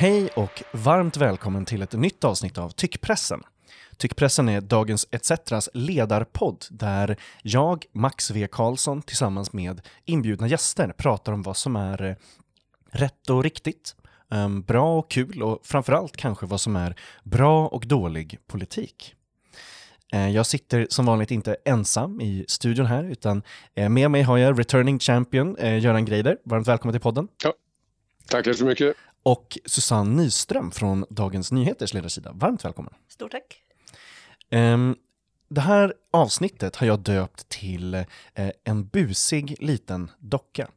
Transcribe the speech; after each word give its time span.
Hej 0.00 0.28
och 0.28 0.62
varmt 0.72 1.16
välkommen 1.16 1.64
till 1.64 1.82
ett 1.82 1.92
nytt 1.92 2.24
avsnitt 2.24 2.58
av 2.58 2.70
Tyckpressen. 2.70 3.42
Tyckpressen 3.96 4.48
är 4.48 4.60
Dagens 4.60 5.06
ETCs 5.10 5.68
ledarpodd 5.74 6.64
där 6.70 7.16
jag, 7.42 7.84
Max 7.92 8.30
V 8.30 8.48
Karlsson, 8.52 9.02
tillsammans 9.02 9.52
med 9.52 9.80
inbjudna 10.04 10.48
gäster 10.48 10.92
pratar 10.96 11.32
om 11.32 11.42
vad 11.42 11.56
som 11.56 11.76
är 11.76 12.02
eh, 12.02 12.14
rätt 12.90 13.30
och 13.30 13.42
riktigt, 13.42 13.96
ehm, 14.30 14.62
bra 14.62 14.98
och 14.98 15.10
kul 15.10 15.42
och 15.42 15.60
framförallt 15.62 16.16
kanske 16.16 16.46
vad 16.46 16.60
som 16.60 16.76
är 16.76 16.96
bra 17.22 17.68
och 17.68 17.86
dålig 17.86 18.38
politik. 18.46 19.14
Eh, 20.12 20.30
jag 20.30 20.46
sitter 20.46 20.86
som 20.90 21.06
vanligt 21.06 21.30
inte 21.30 21.56
ensam 21.64 22.20
i 22.20 22.44
studion 22.48 22.86
här, 22.86 23.04
utan 23.04 23.42
eh, 23.74 23.88
med 23.88 24.10
mig 24.10 24.22
har 24.22 24.38
jag 24.38 24.58
returning 24.58 24.98
champion 24.98 25.56
Göran 25.60 26.04
Greider. 26.04 26.38
Varmt 26.44 26.68
välkommen 26.68 26.92
till 26.92 27.02
podden. 27.02 27.28
Ja, 27.44 27.52
tackar 28.28 28.52
så 28.52 28.64
mycket. 28.64 28.96
Och 29.22 29.58
Susanne 29.64 30.22
Nyström 30.22 30.70
från 30.70 31.04
Dagens 31.10 31.52
Nyheters 31.52 31.94
ledarsida. 31.94 32.32
Varmt 32.32 32.64
välkommen. 32.64 32.94
Stort 33.08 33.30
tack. 33.30 33.62
Um, 34.50 34.96
det 35.50 35.60
här 35.60 35.94
avsnittet 36.10 36.76
har 36.76 36.86
jag 36.86 37.00
döpt 37.00 37.48
till 37.48 37.94
eh, 37.94 38.04
en 38.64 38.86
busig 38.86 39.56
liten 39.60 40.10
docka. 40.18 40.68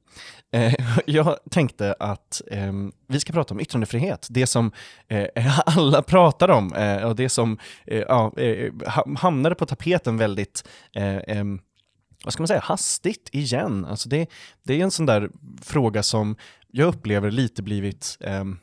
Eh, 0.51 0.73
jag 1.05 1.37
tänkte 1.51 1.95
att 1.99 2.41
eh, 2.47 2.73
vi 3.07 3.19
ska 3.19 3.33
prata 3.33 3.53
om 3.53 3.59
yttrandefrihet, 3.59 4.27
det 4.29 4.47
som 4.47 4.71
eh, 5.07 5.59
alla 5.77 6.01
pratar 6.01 6.49
om 6.49 6.73
eh, 6.73 7.03
och 7.03 7.15
det 7.15 7.29
som 7.29 7.57
eh, 7.85 7.99
ja, 7.99 8.33
hamnade 9.17 9.55
på 9.55 9.65
tapeten 9.65 10.17
väldigt 10.17 10.69
vad 12.23 12.33
ska 12.33 12.41
man 12.41 12.47
säga, 12.47 12.59
hastigt 12.59 13.29
igen. 13.31 13.85
Alltså 13.85 14.09
det, 14.09 14.29
det 14.63 14.79
är 14.79 14.83
en 14.83 14.91
sån 14.91 15.05
där 15.05 15.29
fråga 15.61 16.03
som 16.03 16.35
jag 16.71 16.87
upplever 16.87 17.31
lite 17.31 17.63
blivit 17.63 18.17
ehm, 18.19 18.57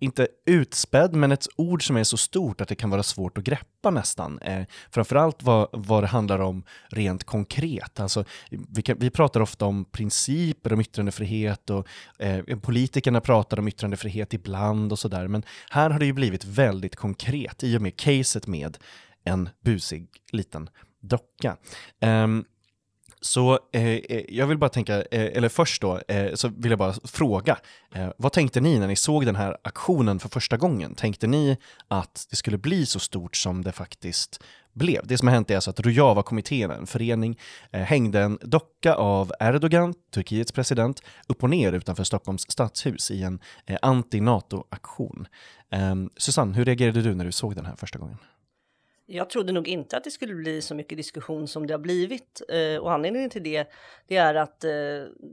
inte 0.00 0.28
utspädd, 0.46 1.14
men 1.14 1.32
ett 1.32 1.46
ord 1.56 1.86
som 1.86 1.96
är 1.96 2.04
så 2.04 2.16
stort 2.16 2.60
att 2.60 2.68
det 2.68 2.74
kan 2.74 2.90
vara 2.90 3.02
svårt 3.02 3.38
att 3.38 3.44
greppa 3.44 3.90
nästan. 3.90 4.38
Eh, 4.38 4.64
framförallt 4.90 5.42
vad, 5.42 5.68
vad 5.72 6.02
det 6.02 6.06
handlar 6.06 6.38
om 6.38 6.64
rent 6.88 7.24
konkret. 7.24 8.00
Alltså, 8.00 8.24
vi, 8.50 8.82
kan, 8.82 8.98
vi 8.98 9.10
pratar 9.10 9.40
ofta 9.40 9.64
om 9.64 9.84
principer 9.84 10.72
om 10.72 10.80
yttrandefrihet 10.80 11.70
och 11.70 11.86
eh, 12.18 12.58
politikerna 12.58 13.20
pratar 13.20 13.58
om 13.58 13.68
yttrandefrihet 13.68 14.34
ibland 14.34 14.92
och 14.92 14.98
sådär. 14.98 15.28
Men 15.28 15.42
här 15.70 15.90
har 15.90 15.98
det 15.98 16.06
ju 16.06 16.12
blivit 16.12 16.44
väldigt 16.44 16.96
konkret 16.96 17.64
i 17.64 17.76
och 17.76 17.82
med 17.82 17.96
caset 17.96 18.46
med 18.46 18.78
en 19.24 19.48
busig 19.64 20.08
liten 20.32 20.70
docka. 21.00 21.56
Um, 22.00 22.44
så 23.20 23.58
eh, 23.72 23.82
eh, 23.82 24.24
jag 24.28 24.46
vill 24.46 24.58
bara 24.58 24.70
tänka, 24.70 24.96
eh, 24.96 25.36
eller 25.36 25.48
först 25.48 25.82
då, 25.82 26.00
eh, 26.08 26.34
så 26.34 26.48
vill 26.48 26.70
jag 26.70 26.78
bara 26.78 26.94
fråga, 27.04 27.58
eh, 27.94 28.08
vad 28.16 28.32
tänkte 28.32 28.60
ni 28.60 28.78
när 28.78 28.86
ni 28.86 28.96
såg 28.96 29.26
den 29.26 29.36
här 29.36 29.56
aktionen 29.62 30.18
för 30.18 30.28
första 30.28 30.56
gången? 30.56 30.94
Tänkte 30.94 31.26
ni 31.26 31.56
att 31.88 32.26
det 32.30 32.36
skulle 32.36 32.58
bli 32.58 32.86
så 32.86 32.98
stort 32.98 33.36
som 33.36 33.64
det 33.64 33.72
faktiskt 33.72 34.42
blev? 34.72 35.06
Det 35.06 35.18
som 35.18 35.28
har 35.28 35.34
hänt 35.34 35.50
är 35.50 35.54
alltså 35.54 35.70
att 35.70 35.80
Rojava-kommittén, 35.80 36.70
en 36.70 36.86
förening, 36.86 37.38
eh, 37.70 37.82
hängde 37.82 38.20
en 38.20 38.38
docka 38.42 38.94
av 38.94 39.32
Erdogan, 39.40 39.94
Turkiets 40.14 40.52
president, 40.52 41.02
upp 41.28 41.42
och 41.42 41.50
ner 41.50 41.72
utanför 41.72 42.04
Stockholms 42.04 42.50
stadshus 42.50 43.10
i 43.10 43.22
en 43.22 43.40
eh, 43.66 43.78
anti-NATO-aktion. 43.82 45.26
Ehm, 45.70 46.10
Susanne, 46.16 46.54
hur 46.54 46.64
reagerade 46.64 47.02
du 47.02 47.14
när 47.14 47.24
du 47.24 47.32
såg 47.32 47.54
den 47.54 47.66
här 47.66 47.76
första 47.76 47.98
gången? 47.98 48.18
Jag 49.12 49.30
trodde 49.30 49.52
nog 49.52 49.68
inte 49.68 49.96
att 49.96 50.04
det 50.04 50.10
skulle 50.10 50.34
bli 50.34 50.62
så 50.62 50.74
mycket 50.74 50.98
diskussion 50.98 51.48
som 51.48 51.66
det 51.66 51.74
har 51.74 51.78
blivit. 51.78 52.42
Eh, 52.48 52.82
och 52.82 52.92
anledningen 52.92 53.30
till 53.30 53.42
det, 53.42 53.70
det 54.06 54.16
är 54.16 54.34
att 54.34 54.64
eh, 54.64 54.70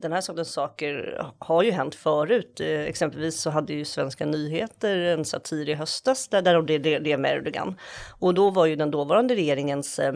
den 0.02 0.12
här 0.12 0.22
sortens 0.22 0.52
saker 0.52 1.22
har 1.40 1.64
ju 1.64 1.72
hänt 1.72 1.96
förut. 1.96 2.60
Eh, 2.60 2.82
exempelvis 2.82 3.42
så 3.42 3.50
hade 3.50 3.74
ju 3.74 3.86
Svenska 3.86 4.26
nyheter 4.26 4.98
en 4.98 5.26
satir 5.26 5.70
i 5.70 5.74
höstas 5.74 6.28
där, 6.28 6.42
där 6.42 6.54
de 6.54 6.66
det, 6.66 7.00
det 7.00 7.18
med 7.18 7.38
Erdogan. 7.38 7.76
Och 8.20 8.34
då 8.34 8.50
var 8.50 8.66
ju 8.66 8.76
den 8.76 8.92
dåvarande 8.92 9.36
regeringens 9.36 10.00
eh, 10.00 10.14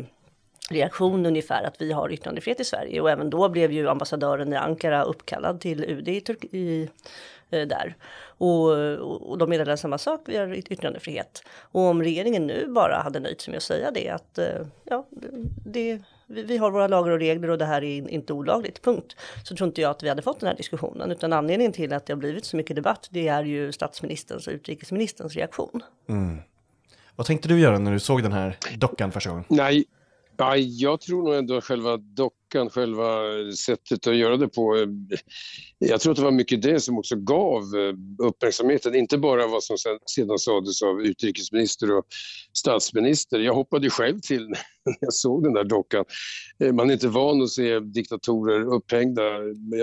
reaktion 0.69 1.25
ungefär 1.25 1.63
att 1.63 1.81
vi 1.81 1.91
har 1.91 2.11
yttrandefrihet 2.11 2.59
i 2.59 2.65
Sverige. 2.65 3.01
Och 3.01 3.09
även 3.09 3.29
då 3.29 3.49
blev 3.49 3.71
ju 3.71 3.89
ambassadören 3.89 4.53
i 4.53 4.55
Ankara 4.55 5.03
uppkallad 5.03 5.61
till 5.61 5.83
UD 5.83 6.07
i, 6.07 6.21
Turk 6.21 6.43
i 6.43 6.89
där. 7.51 7.95
Och, 8.23 8.69
och 9.29 9.37
de 9.37 9.49
meddelade 9.49 9.77
samma 9.77 9.97
sak, 9.97 10.21
vi 10.25 10.37
har 10.37 10.53
yttrandefrihet. 10.71 11.43
Och 11.59 11.81
om 11.81 12.03
regeringen 12.03 12.47
nu 12.47 12.67
bara 12.67 12.95
hade 12.95 13.19
nöjt 13.19 13.41
sig 13.41 13.51
med 13.51 13.57
att 13.57 13.63
säga 13.63 13.91
det 13.91 14.09
att 14.09 14.37
eh, 14.37 14.45
ja, 14.83 15.07
det, 15.65 15.99
vi 16.27 16.57
har 16.57 16.71
våra 16.71 16.87
lagar 16.87 17.11
och 17.11 17.19
regler 17.19 17.49
och 17.49 17.57
det 17.57 17.65
här 17.65 17.83
är 17.83 18.09
inte 18.09 18.33
olagligt, 18.33 18.81
punkt. 18.81 19.15
Så 19.43 19.55
tror 19.55 19.67
inte 19.67 19.81
jag 19.81 19.91
att 19.91 20.03
vi 20.03 20.09
hade 20.09 20.21
fått 20.21 20.39
den 20.39 20.47
här 20.47 20.57
diskussionen. 20.57 21.11
Utan 21.11 21.33
anledningen 21.33 21.73
till 21.73 21.93
att 21.93 22.05
det 22.05 22.13
har 22.13 22.17
blivit 22.17 22.45
så 22.45 22.57
mycket 22.57 22.75
debatt, 22.75 23.07
det 23.11 23.27
är 23.27 23.43
ju 23.43 23.71
statsministerns 23.71 24.47
och 24.47 24.53
utrikesministerns 24.53 25.35
reaktion. 25.35 25.83
Mm. 26.09 26.37
Vad 27.15 27.27
tänkte 27.27 27.47
du 27.47 27.59
göra 27.59 27.79
när 27.79 27.91
du 27.91 27.99
såg 27.99 28.23
den 28.23 28.31
här 28.31 28.57
dockan 28.77 29.11
första 29.11 29.29
gången? 29.29 29.45
Nej, 29.47 29.85
Ja, 30.41 30.57
jag 30.57 31.01
tror 31.01 31.23
nog 31.23 31.35
ändå 31.35 31.61
själva 31.61 31.97
dockan, 32.51 32.69
själva 32.69 33.05
sättet 33.55 34.07
att 34.07 34.15
göra 34.15 34.37
det 34.37 34.47
på. 34.47 34.75
Eh, 34.75 34.87
jag 35.79 36.01
tror 36.01 36.11
att 36.11 36.17
det 36.17 36.23
var 36.23 36.31
mycket 36.31 36.61
det 36.61 36.79
som 36.79 36.97
också 36.97 37.15
gav 37.15 37.61
eh, 37.61 38.25
uppmärksamheten, 38.27 38.95
inte 38.95 39.17
bara 39.17 39.47
vad 39.47 39.63
som 39.63 39.77
sedan 40.05 40.39
sades 40.39 40.81
av 40.81 41.01
utrikesminister 41.01 41.97
och 41.97 42.05
statsminister. 42.53 43.39
Jag 43.39 43.53
hoppade 43.53 43.89
själv 43.89 44.19
till 44.19 44.47
när 44.85 44.97
jag 44.99 45.13
såg 45.13 45.43
den 45.43 45.53
där 45.53 45.63
dockan. 45.63 46.05
Eh, 46.63 46.73
man 46.73 46.89
är 46.89 46.93
inte 46.93 47.07
van 47.07 47.41
att 47.41 47.49
se 47.49 47.79
diktatorer 47.79 48.73
upphängda. 48.75 49.23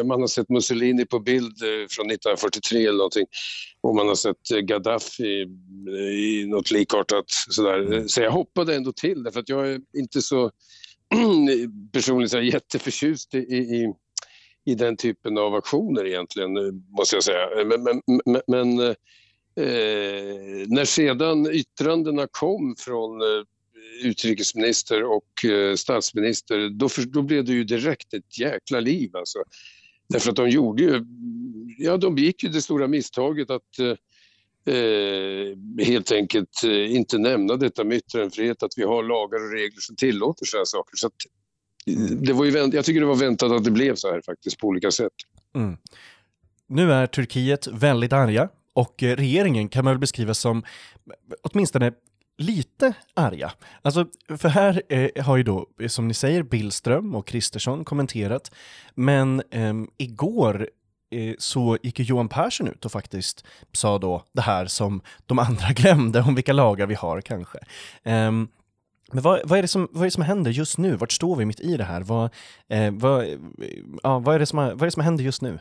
Man 0.05 0.21
har 0.21 0.27
sett 0.27 0.49
Mussolini 0.49 1.07
på 1.07 1.19
bild 1.19 1.59
från 1.91 2.11
1943 2.11 2.87
eller 2.87 2.99
någonting 2.99 3.27
och 3.81 3.95
man 3.95 4.09
har 4.09 4.15
sett 4.15 4.49
Gaddafi 4.63 5.47
i 6.13 6.47
något 6.47 6.71
likartat 6.71 7.25
sådär. 7.29 7.79
Mm. 7.79 8.09
Så 8.09 8.21
jag 8.21 8.31
hoppade 8.31 8.77
ändå 8.77 8.93
till 8.93 9.23
därför 9.23 9.41
att 9.41 9.49
jag 9.49 9.69
är 9.69 9.81
inte 9.95 10.23
så 10.23 10.51
personligen 11.93 12.29
så 12.29 12.41
jätteförtjust 12.41 13.35
i, 13.35 13.39
i, 13.39 13.93
i 14.65 14.75
den 14.75 14.97
typen 14.97 15.39
av 15.39 15.55
aktioner 15.55 16.07
egentligen, 16.07 16.57
eh, 16.57 16.73
måste 16.99 17.17
jag 17.17 17.25
säga. 17.25 17.61
Eh, 17.61 17.67
men, 17.67 18.03
men, 18.25 18.43
men, 18.47 18.81
eh, 18.81 18.95
eh, 19.65 20.67
när 20.69 20.85
sedan 20.85 21.51
yttrandena 21.53 22.27
kom 22.31 22.77
från 22.79 23.21
utrikesminister 24.03 25.03
och 25.05 25.45
eh, 25.45 25.75
statsminister, 25.75 26.69
då, 26.69 26.89
för, 26.89 27.03
då 27.03 27.23
blev 27.23 27.45
det 27.45 27.53
ju 27.53 27.65
direkt 27.65 28.15
ett 28.15 28.39
jäkla 28.39 28.81
liv 28.81 29.17
alltså. 29.17 29.39
Därför 30.09 30.31
att 30.31 30.37
de 30.37 30.49
gjorde 30.49 30.83
ju, 30.83 31.05
ja 31.79 31.97
de 31.97 32.15
begick 32.15 32.43
ju 32.43 32.49
det 32.49 32.63
stora 32.63 32.89
misstaget 32.89 33.51
att 33.51 33.79
eh, 33.79 33.95
Eh, 34.69 35.85
helt 35.87 36.13
enkelt 36.13 36.65
eh, 36.65 36.95
inte 36.95 37.19
nämna 37.19 37.57
detta 37.57 37.85
med 37.85 37.97
yttrandefrihet, 37.97 38.63
att 38.63 38.73
vi 38.77 38.83
har 38.83 39.03
lagar 39.03 39.45
och 39.45 39.53
regler 39.53 39.81
som 39.81 39.97
tillåter 39.97 40.47
sådana 40.47 40.67
saker. 40.67 40.97
Så 40.97 41.07
att, 41.07 41.13
eh, 41.87 42.17
det 42.17 42.33
var 42.33 42.45
ju, 42.45 42.71
jag 42.73 42.85
tycker 42.85 43.01
det 43.01 43.07
var 43.07 43.17
väntat 43.17 43.53
att 43.53 43.65
det 43.65 43.71
blev 43.71 43.95
så 43.95 44.09
här 44.13 44.23
faktiskt 44.27 44.59
på 44.59 44.67
olika 44.67 44.91
sätt. 44.91 45.13
Mm. 45.55 45.77
Nu 46.67 46.93
är 46.93 47.07
Turkiet 47.07 47.67
väldigt 47.67 48.13
arga 48.13 48.49
och 48.73 49.03
eh, 49.03 49.17
regeringen 49.17 49.69
kan 49.69 49.85
man 49.85 49.95
väl 49.95 50.01
beskriva 50.01 50.35
som 50.35 50.59
eh, 50.59 51.13
åtminstone 51.43 51.93
lite 52.39 52.93
arga. 53.15 53.53
Alltså, 53.83 54.07
för 54.39 54.49
här 54.49 54.83
eh, 54.89 55.25
har 55.25 55.37
ju 55.37 55.43
då, 55.43 55.67
som 55.89 56.09
ni 56.09 56.15
säger, 56.15 56.43
Billström 56.43 57.15
och 57.15 57.27
Kristersson 57.27 57.85
kommenterat, 57.85 58.55
men 58.95 59.43
eh, 59.51 59.75
igår 59.99 60.69
så 61.39 61.79
gick 61.83 61.99
ju 61.99 62.05
Johan 62.05 62.29
Persson 62.29 62.69
ut 62.69 62.85
och 62.85 62.93
faktiskt 62.93 63.45
sa 63.73 63.99
då 63.99 64.25
det 64.33 64.41
här 64.41 64.67
som 64.67 65.01
de 65.27 65.39
andra 65.39 65.69
glömde 65.75 66.21
om 66.21 66.35
vilka 66.35 66.53
lagar 66.53 66.87
vi 66.87 66.95
har 66.95 67.21
kanske. 67.21 67.59
Um, 68.05 68.49
men 69.13 69.23
vad, 69.23 69.41
vad, 69.45 69.59
är 69.59 69.63
det 69.63 69.69
som, 69.69 69.89
vad 69.91 70.03
är 70.03 70.07
det 70.07 70.11
som 70.11 70.23
händer 70.23 70.51
just 70.51 70.79
nu? 70.79 70.97
Vart 70.97 71.13
står 71.13 71.37
vi 71.37 71.45
mitt 71.45 71.61
i 71.61 71.77
det 71.77 71.85
här? 71.85 72.01
Vad, 72.01 72.31
eh, 72.69 72.93
vad, 72.93 73.27
ja, 74.03 74.19
vad, 74.19 74.35
är 74.35 74.39
det 74.39 74.47
som, 74.47 74.59
vad 74.59 74.83
är 74.83 74.85
det 74.85 74.91
som 74.91 75.03
händer 75.03 75.25
just 75.25 75.43
nu? 75.43 75.59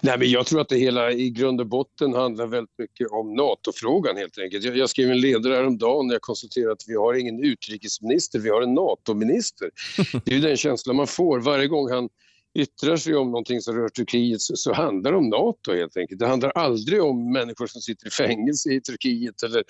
Nej, 0.00 0.18
men 0.18 0.30
jag 0.30 0.46
tror 0.46 0.60
att 0.60 0.68
det 0.68 0.76
hela 0.76 1.12
i 1.12 1.30
grund 1.30 1.60
och 1.60 1.66
botten 1.66 2.14
handlar 2.14 2.46
väldigt 2.46 2.78
mycket 2.78 3.08
om 3.10 3.34
NATO-frågan 3.34 4.16
helt 4.16 4.38
enkelt. 4.38 4.64
Jag, 4.64 4.76
jag 4.76 4.90
skrev 4.90 5.10
en 5.10 5.20
ledare 5.20 5.54
häromdagen 5.54 6.06
när 6.06 6.14
jag 6.14 6.22
konstaterade 6.22 6.72
att 6.72 6.84
vi 6.86 6.94
har 6.94 7.14
ingen 7.14 7.44
utrikesminister, 7.44 8.38
vi 8.38 8.50
har 8.50 8.62
en 8.62 8.74
NATO-minister. 8.74 9.70
Det 10.24 10.30
är 10.30 10.34
ju 10.34 10.40
den 10.40 10.56
känslan 10.56 10.96
man 10.96 11.06
får 11.06 11.40
varje 11.40 11.66
gång 11.66 11.90
han 11.90 12.08
yttrar 12.54 12.96
sig 12.96 13.14
om 13.14 13.26
någonting 13.26 13.60
som 13.60 13.76
rör 13.76 13.88
Turkiet 13.88 14.40
så, 14.40 14.56
så, 14.56 14.72
handlar 14.72 15.12
det 15.12 15.18
om 15.18 15.28
NATO 15.28 15.72
helt 15.72 15.96
enkelt. 15.96 16.20
Det 16.20 16.26
handlar 16.26 16.50
aldrig 16.50 17.02
om 17.02 17.32
människor 17.32 17.66
som 17.66 17.80
sitter 17.80 18.06
i 18.06 18.10
fängelse 18.10 18.70
i 18.70 18.80
Turkiet 18.80 19.42
eller 19.42 19.64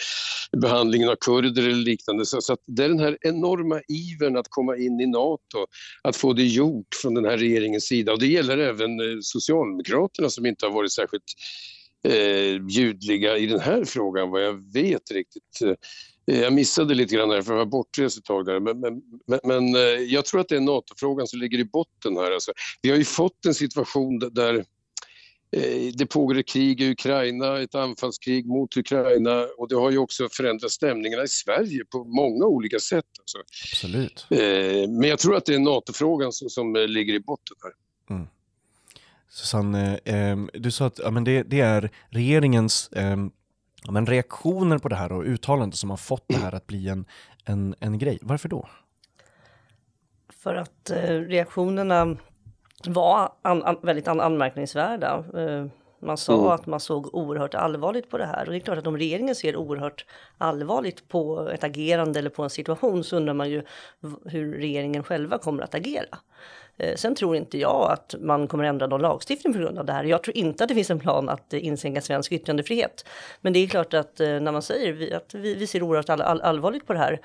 behandlingen 0.57 1.09
av 1.09 1.17
kurder 1.17 1.63
eller 1.63 1.75
liknande. 1.75 2.27
Så, 2.27 2.41
så 2.41 2.57
det 2.67 2.85
är 2.85 2.89
den 2.89 3.01
här 3.01 3.19
enorma 3.21 3.81
ivern 3.89 4.37
att 4.37 4.47
komma 4.49 4.77
in 4.77 5.01
i 5.01 5.07
NATO, 5.07 5.67
att 6.03 6.17
få 6.17 6.33
det 6.33 6.45
gjort 6.45 6.95
från 7.03 7.15
den 7.15 7.25
här 7.25 7.37
regeringens 7.37 7.85
sida. 7.85 8.13
Och 8.13 8.19
det 8.19 8.27
gäller 8.27 8.59
även 8.59 9.01
eh, 9.01 9.19
Socialdemokraterna 9.23 10.31
som 10.31 10.47
inte 10.47 10.67
har 10.67 10.73
varit 10.73 10.93
särskilt 10.93 11.33
eh, 12.09 12.67
ljudliga 12.69 13.39
i 13.39 13.47
den 13.47 13.61
här 13.61 13.85
frågan 13.85 14.31
vad 14.31 14.45
jag 14.45 14.73
vet 14.73 15.11
riktigt. 15.11 15.61
Jag 16.25 16.53
missade 16.53 16.95
lite 16.95 17.15
grann 17.15 17.29
där 17.29 17.43
för 17.43 17.53
jag 17.53 17.59
var 17.59 17.67
bortrest 17.67 18.19
ett 18.19 18.25
tag 18.25 18.47
där. 18.47 18.61
Men, 18.61 18.81
men, 18.81 19.41
men, 19.45 19.75
eh, 19.75 19.83
jag 19.83 20.25
tror 20.25 20.41
att 20.41 20.49
det 20.49 20.57
är 20.57 20.61
NATO-frågan 20.61 21.27
som 21.27 21.41
ligger 21.41 21.59
i 21.59 21.65
botten 21.65 22.17
här. 22.17 22.33
Alltså, 22.33 22.53
vi 22.83 22.91
har 22.91 22.97
ju 22.97 23.05
fått 23.05 23.47
en 23.47 23.55
situation 23.55 24.19
där 24.19 24.65
Eh, 25.57 25.93
det 25.95 26.07
pågår 26.07 26.39
ett 26.39 26.49
krig 26.49 26.81
i 26.81 26.91
Ukraina, 26.91 27.61
ett 27.61 27.75
anfallskrig 27.75 28.47
mot 28.47 28.77
Ukraina 28.77 29.47
och 29.59 29.69
det 29.69 29.75
har 29.75 29.91
ju 29.91 29.99
också 29.99 30.29
förändrat 30.33 30.71
stämningarna 30.71 31.23
i 31.23 31.29
Sverige 31.29 31.85
på 31.85 32.05
många 32.05 32.45
olika 32.45 32.79
sätt. 32.79 33.05
Alltså. 33.19 33.39
Absolut. 33.73 34.27
Eh, 34.31 34.91
men 34.91 35.03
jag 35.03 35.19
tror 35.19 35.37
att 35.37 35.47
det 35.47 35.55
är 35.55 35.59
NATO-frågan 35.59 36.33
som, 36.33 36.49
som 36.49 36.75
ligger 36.75 37.15
i 37.15 37.21
botten 37.21 37.57
här. 37.63 37.73
Mm. 38.17 38.29
Susanne, 39.29 39.99
du 40.53 40.71
sa 40.71 40.87
att 40.87 40.99
ja, 40.99 41.11
men 41.11 41.25
det, 41.25 41.43
det 41.43 41.61
är 41.61 41.91
regeringens 42.11 42.91
ja, 43.85 43.93
men 43.93 44.07
reaktioner 44.07 44.79
på 44.79 44.89
det 44.89 44.97
här 44.97 45.13
och 45.13 45.23
uttalanden 45.23 45.77
som 45.77 45.91
har 45.91 45.97
fått 45.97 46.25
det 46.27 46.37
här 46.37 46.55
att 46.55 46.67
bli 46.67 46.89
en, 46.89 47.05
en, 47.45 47.75
en 47.81 47.99
grej. 47.99 48.19
Varför 48.23 48.49
då? 48.49 48.69
För 50.29 50.55
att 50.55 50.91
eh, 50.91 51.19
reaktionerna 51.19 52.17
var 52.87 53.33
an, 53.43 53.63
an, 53.63 53.77
väldigt 53.83 54.09
an, 54.09 54.21
anmärkningsvärda. 54.21 55.25
Eh, 55.35 55.67
man 56.03 56.17
sa 56.17 56.35
mm. 56.35 56.47
att 56.47 56.67
man 56.67 56.81
såg 56.81 57.15
oerhört 57.15 57.55
allvarligt 57.55 58.11
på 58.11 58.19
det 58.19 58.27
här 58.27 58.47
och 58.47 58.53
det 58.53 58.59
är 58.59 58.61
klart 58.61 58.79
att 58.79 58.87
om 58.87 58.97
regeringen 58.97 59.35
ser 59.35 59.57
oerhört 59.57 60.05
allvarligt 60.39 61.09
på 61.09 61.51
ett 61.55 61.65
agerande 61.65 62.19
eller 62.19 62.31
på 62.31 62.43
en 62.43 62.51
situation 62.51 63.05
så 63.05 63.17
undrar 63.17 63.35
man 63.35 63.51
ju 63.51 63.63
hur 64.25 64.55
regeringen 64.55 65.03
själva 65.03 65.39
kommer 65.39 65.63
att 65.63 65.75
agera. 65.75 66.19
Eh, 66.77 66.97
sen 66.97 67.15
tror 67.15 67.37
inte 67.37 67.59
jag 67.59 67.93
att 67.93 68.15
man 68.21 68.49
kommer 68.49 68.65
ändra 68.65 68.87
någon 68.87 69.01
lagstiftning 69.01 69.53
på 69.53 69.59
grund 69.59 69.79
av 69.79 69.85
det 69.85 69.93
här. 69.93 70.05
Jag 70.05 70.23
tror 70.23 70.37
inte 70.37 70.65
att 70.65 70.69
det 70.69 70.75
finns 70.75 70.91
en 70.91 71.01
plan 71.01 71.29
att 71.29 71.53
inskränka 71.53 72.01
svensk 72.01 72.33
yttrandefrihet. 72.33 73.09
Men 73.41 73.53
det 73.53 73.59
är 73.59 73.69
klart 73.69 73.95
att 73.95 74.21
eh, 74.21 74.29
när 74.29 74.53
man 74.53 74.63
säger 74.63 75.17
att 75.17 75.35
vi, 75.35 75.67
ser 75.67 75.83
oerhört 75.83 76.11
allvarligt 76.11 76.87
på 76.87 76.93
det 76.93 76.99
här 76.99 77.21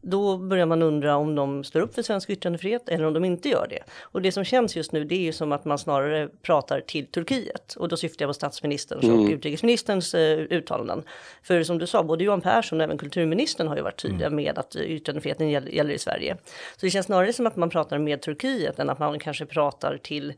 då 0.00 0.36
börjar 0.36 0.66
man 0.66 0.82
undra 0.82 1.16
om 1.16 1.34
de 1.34 1.64
står 1.64 1.80
upp 1.80 1.94
för 1.94 2.02
svensk 2.02 2.30
yttrandefrihet 2.30 2.88
eller 2.88 3.04
om 3.04 3.12
de 3.12 3.24
inte 3.24 3.48
gör 3.48 3.66
det. 3.70 3.78
Och 4.00 4.22
det 4.22 4.32
som 4.32 4.44
känns 4.44 4.76
just 4.76 4.92
nu 4.92 5.04
det 5.04 5.14
är 5.14 5.20
ju 5.20 5.32
som 5.32 5.52
att 5.52 5.64
man 5.64 5.78
snarare 5.78 6.28
pratar 6.42 6.80
till 6.80 7.06
Turkiet 7.06 7.74
och 7.74 7.88
då 7.88 7.96
syftar 7.96 8.22
jag 8.22 8.28
på 8.28 8.34
statsministerns 8.34 9.04
mm. 9.04 9.20
och 9.20 9.30
utrikesministerns 9.30 10.14
eh, 10.14 10.38
uttalanden. 10.38 11.02
För 11.42 11.62
som 11.62 11.78
du 11.78 11.86
sa, 11.86 12.02
både 12.02 12.24
Johan 12.24 12.40
Persson 12.40 12.80
och 12.80 12.84
även 12.84 12.98
kulturministern 12.98 13.68
har 13.68 13.76
ju 13.76 13.82
varit 13.82 14.02
tydliga 14.02 14.26
mm. 14.26 14.36
med 14.36 14.58
att 14.58 14.76
yttrandefriheten 14.76 15.50
gäller, 15.50 15.70
gäller 15.70 15.94
i 15.94 15.98
Sverige. 15.98 16.36
Så 16.76 16.86
det 16.86 16.90
känns 16.90 17.06
snarare 17.06 17.32
som 17.32 17.46
att 17.46 17.56
man 17.56 17.70
pratar 17.70 17.98
med 17.98 18.22
Turkiet 18.22 18.78
än 18.78 18.90
att 18.90 18.98
man 18.98 19.18
kanske 19.18 19.46
pratar 19.46 19.96
till 19.96 20.32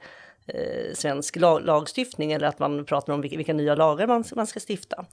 eh, 0.47 0.94
svensk 0.94 1.37
lag, 1.37 1.65
lagstiftning 1.65 2.33
eller 2.33 2.47
att 2.47 2.59
man 2.59 2.85
pratar 2.85 3.12
om 3.12 3.21
vilka, 3.21 3.37
vilka 3.37 3.53
nya 3.53 3.75
lagar 3.75 4.06
man, 4.06 4.25
man 4.37 4.47
ska 4.47 4.61
stifta. 4.69 5.05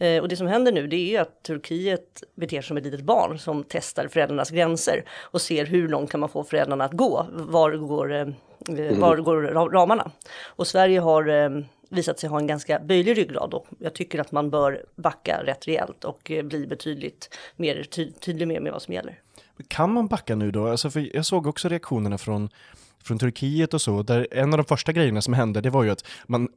Mm. 0.00 0.16
Eh, 0.16 0.22
och 0.22 0.28
det 0.28 0.36
som 0.36 0.46
händer 0.46 0.72
nu 0.72 0.86
det 0.86 0.96
är 0.96 1.10
ju 1.10 1.16
att 1.16 1.42
Turkiet 1.42 2.22
beter 2.34 2.56
sig 2.56 2.68
som 2.68 2.76
ett 2.76 2.84
litet 2.84 3.00
barn 3.00 3.38
som 3.38 3.64
testar 3.68 4.08
föräldrarnas 4.08 4.50
gränser 4.50 5.04
och 5.20 5.40
ser 5.40 5.66
hur 5.66 5.88
långt 5.88 6.10
kan 6.10 6.20
man 6.20 6.28
få 6.28 6.44
föräldrarna 6.44 6.84
att 6.84 6.92
gå, 6.92 7.26
var 7.32 7.72
går, 7.72 8.14
eh, 8.14 8.28
mm. 8.68 9.00
var 9.00 9.16
går 9.16 9.42
ramarna. 9.70 10.10
Och 10.44 10.66
Sverige 10.66 11.00
har 11.00 11.28
eh, 11.28 11.50
visat 11.88 12.18
sig 12.18 12.30
ha 12.30 12.38
en 12.38 12.46
ganska 12.46 12.78
böjlig 12.78 13.18
ryggrad 13.18 13.54
och 13.54 13.66
jag 13.78 13.94
tycker 13.94 14.18
att 14.18 14.32
man 14.32 14.50
bör 14.50 14.84
backa 14.96 15.42
rätt 15.44 15.68
rejält 15.68 16.04
och 16.04 16.30
eh, 16.30 16.44
bli 16.44 16.66
betydligt 16.66 17.34
mer 17.56 17.82
ty 17.82 18.12
tydlig 18.12 18.48
med, 18.48 18.62
med 18.62 18.72
vad 18.72 18.82
som 18.82 18.94
gäller. 18.94 19.20
Kan 19.68 19.92
man 19.92 20.06
backa 20.06 20.34
nu 20.34 20.50
då? 20.50 20.66
Alltså 20.66 21.00
jag 21.00 21.26
såg 21.26 21.46
också 21.46 21.68
reaktionerna 21.68 22.18
från 22.18 22.48
från 23.06 23.18
Turkiet 23.18 23.74
och 23.74 23.82
så, 23.82 24.02
där 24.02 24.26
en 24.30 24.52
av 24.52 24.56
de 24.58 24.64
första 24.64 24.92
grejerna 24.92 25.20
som 25.20 25.34
hände 25.34 25.60
det 25.60 25.70
var 25.70 25.84
ju 25.84 25.90
att 25.90 26.04
man 26.26 26.48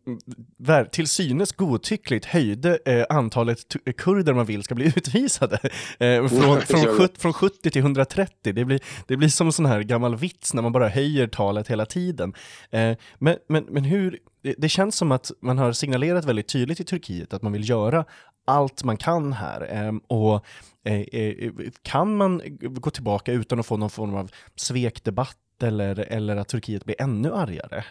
till 0.92 1.08
synes 1.08 1.52
godtyckligt 1.52 2.26
höjde 2.26 2.80
eh, 2.86 3.06
antalet 3.10 3.76
kurder 3.98 4.34
man 4.34 4.46
vill 4.46 4.64
ska 4.64 4.76
bli 4.76 4.86
utvisade. 4.96 5.60
Eh, 6.00 6.28
från, 6.28 6.62
från, 6.62 6.98
70, 6.98 7.20
från 7.22 7.34
70 7.34 7.72
till 7.72 7.82
130, 7.82 8.54
det 8.54 8.66
blir, 8.66 8.80
det 9.08 9.18
blir 9.18 9.30
som 9.30 9.48
en 9.48 9.54
sån 9.54 9.66
här 9.66 9.82
gammal 9.82 10.16
vits 10.16 10.54
när 10.54 10.62
man 10.62 10.72
bara 10.72 10.90
höjer 10.90 11.28
talet 11.28 11.68
hela 11.68 11.86
tiden. 11.86 12.34
Eh, 12.70 12.98
men, 13.20 13.38
men, 13.50 13.66
men 13.70 13.84
hur, 13.84 14.20
det 14.58 14.70
känns 14.70 14.96
som 14.96 15.12
att 15.12 15.32
man 15.42 15.58
har 15.58 15.72
signalerat 15.74 16.26
väldigt 16.26 16.48
tydligt 16.48 16.80
i 16.80 16.84
Turkiet 16.84 17.34
att 17.34 17.42
man 17.42 17.52
vill 17.52 17.70
göra 17.70 18.06
allt 18.50 18.84
man 18.84 18.98
kan 18.98 19.34
här. 19.34 19.68
Ehm, 19.70 20.00
och 20.08 20.46
eh, 20.86 21.00
eh, 21.00 21.52
kan 21.82 22.18
man 22.18 22.42
gå 22.60 22.90
tillbaka 22.90 23.32
utan 23.32 23.60
att 23.60 23.66
få 23.66 23.78
någon 23.78 23.90
form 23.90 24.16
av 24.16 24.32
svekdebatt 24.56 25.38
eller, 25.64 26.00
eller 26.00 26.36
att 26.36 26.48
Turkiet 26.48 26.86
blir 26.86 27.02
ännu 27.02 27.34
argare? 27.34 27.84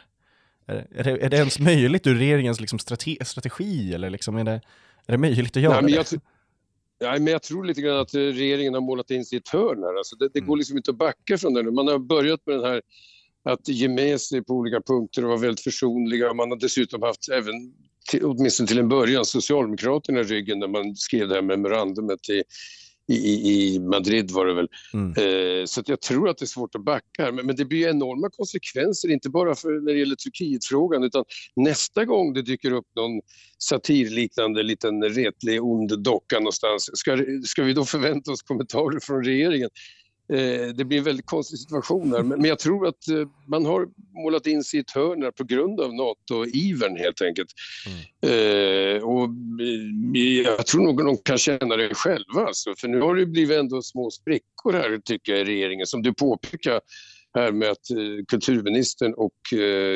Är 0.67 1.05
det, 1.05 1.11
är 1.11 1.31
det 1.31 1.37
ens 1.37 1.59
möjligt 1.59 2.07
ur 2.07 2.15
regeringens 2.15 2.61
liksom 2.61 2.79
strate, 2.79 3.25
strategi 3.25 3.95
eller 3.95 4.11
liksom 4.11 4.37
är, 4.37 4.45
det, 4.45 4.61
är 5.07 5.13
det 5.13 5.19
möjligt 5.19 5.57
att 5.57 5.63
göra 5.63 5.75
Nej, 5.75 5.83
men 5.83 5.93
jag, 5.93 6.07
det? 6.11 6.21
Ja, 6.99 7.13
men 7.13 7.27
jag 7.27 7.43
tror 7.43 7.65
lite 7.65 7.81
grann 7.81 8.01
att 8.01 8.15
regeringen 8.15 8.75
har 8.75 8.81
målat 8.81 9.11
in 9.11 9.25
sig 9.25 9.37
i 9.37 9.41
ett 9.41 9.49
hörn 9.49 9.83
här. 9.83 9.99
Alltså 9.99 10.17
det, 10.17 10.29
det 10.35 10.41
går 10.41 10.47
mm. 10.47 10.59
liksom 10.59 10.77
inte 10.77 10.91
att 10.91 10.97
backa 10.97 11.39
från 11.39 11.55
det 11.55 11.63
nu. 11.63 11.71
Man 11.71 11.89
har 11.89 11.99
börjat 11.99 12.41
med 12.47 12.57
den 12.57 12.65
här 12.65 12.83
att 13.43 13.69
ge 13.69 13.89
med 13.89 14.21
sig 14.21 14.45
på 14.45 14.55
olika 14.55 14.81
punkter 14.81 15.23
och 15.23 15.29
vara 15.29 15.41
väldigt 15.41 15.65
försonliga. 15.65 16.35
Man 16.35 16.51
har 16.51 16.59
dessutom 16.59 17.03
haft, 17.03 17.29
även 17.29 17.75
till, 18.11 18.25
åtminstone 18.25 18.67
till 18.67 18.79
en 18.79 18.89
början, 18.89 19.25
Socialdemokraterna 19.25 20.21
i 20.21 20.23
ryggen 20.23 20.59
när 20.59 20.69
man 20.69 20.97
skrev 20.97 21.29
det 21.29 21.35
här 21.35 21.43
memorandumet 21.43 22.23
till 22.23 22.43
i, 23.09 23.75
i 23.75 23.79
Madrid 23.79 24.31
var 24.31 24.47
det 24.47 24.55
väl. 24.55 24.69
Mm. 24.95 25.11
Eh, 25.11 25.65
så 25.65 25.83
jag 25.87 26.01
tror 26.01 26.29
att 26.29 26.39
det 26.39 26.45
är 26.45 26.47
svårt 26.47 26.75
att 26.75 26.85
backa 26.85 27.33
men, 27.33 27.47
men, 27.47 27.57
det 27.57 27.65
blir 27.65 27.89
enorma 27.89 28.31
konsekvenser, 28.31 29.09
inte 29.09 29.31
bara 29.31 29.55
för 29.55 29.85
när 29.85 29.93
det 29.93 29.99
gäller 29.99 30.17
Turkietfrågan 30.17 31.05
utan 31.05 31.25
nästa 31.57 32.05
gång 32.05 32.33
det 32.33 32.43
dyker 32.43 32.73
upp 32.73 32.87
någon 32.97 33.21
satirliknande 33.59 34.63
liten 34.63 35.03
retlig 35.05 35.63
ond 35.63 36.03
docka 36.03 36.39
någonstans, 36.39 36.91
ska, 36.93 37.25
ska 37.45 37.63
vi 37.63 37.73
då 37.73 37.85
förvänta 37.85 38.33
oss 38.33 38.43
kommentarer 38.43 39.01
från 39.01 39.25
regeringen? 39.25 39.71
Eh, 40.33 40.69
det 40.75 40.85
blir 40.85 40.99
en 40.99 41.05
väldigt 41.05 41.27
konstig 41.27 41.59
situation 41.59 42.13
här. 42.13 42.23
Men 42.23 42.45
jag 42.45 42.59
tror 42.59 42.87
att 42.87 43.09
eh, 43.09 43.29
man 43.47 43.67
har 43.67 43.89
målat 44.25 44.47
in 44.47 44.65
sig 44.65 44.79
i 44.79 44.81
ett 44.81 44.91
hörn 44.91 45.33
på 45.37 45.45
grund 45.45 45.81
av 45.81 45.95
NATO-ivern 45.95 46.97
helt 46.97 47.23
enkelt. 47.23 47.49
Mm. 47.87 48.97
Eh, 48.97 49.03
och 49.03 49.29
jag 50.47 50.67
tror 50.67 50.83
nog 50.83 51.05
de 51.05 51.17
kan 51.17 51.39
känna 51.39 51.77
det 51.77 51.95
själva. 51.95 52.47
Alltså. 52.47 52.75
För 52.79 52.89
nu 52.89 53.01
har 53.01 53.15
det 53.15 53.27
blivit 53.27 53.59
ändå 53.59 53.83
små 53.83 54.11
sprickor 54.11 54.73
här 54.73 55.01
tycker 55.05 55.33
jag 55.33 55.41
i 55.41 55.45
regeringen 55.45 55.87
som 55.87 56.03
du 56.03 56.15
påpekar 56.15 56.81
här 57.35 57.53
med 57.53 57.71
att 57.71 57.87
kulturministern 58.29 59.15
och 59.15 59.35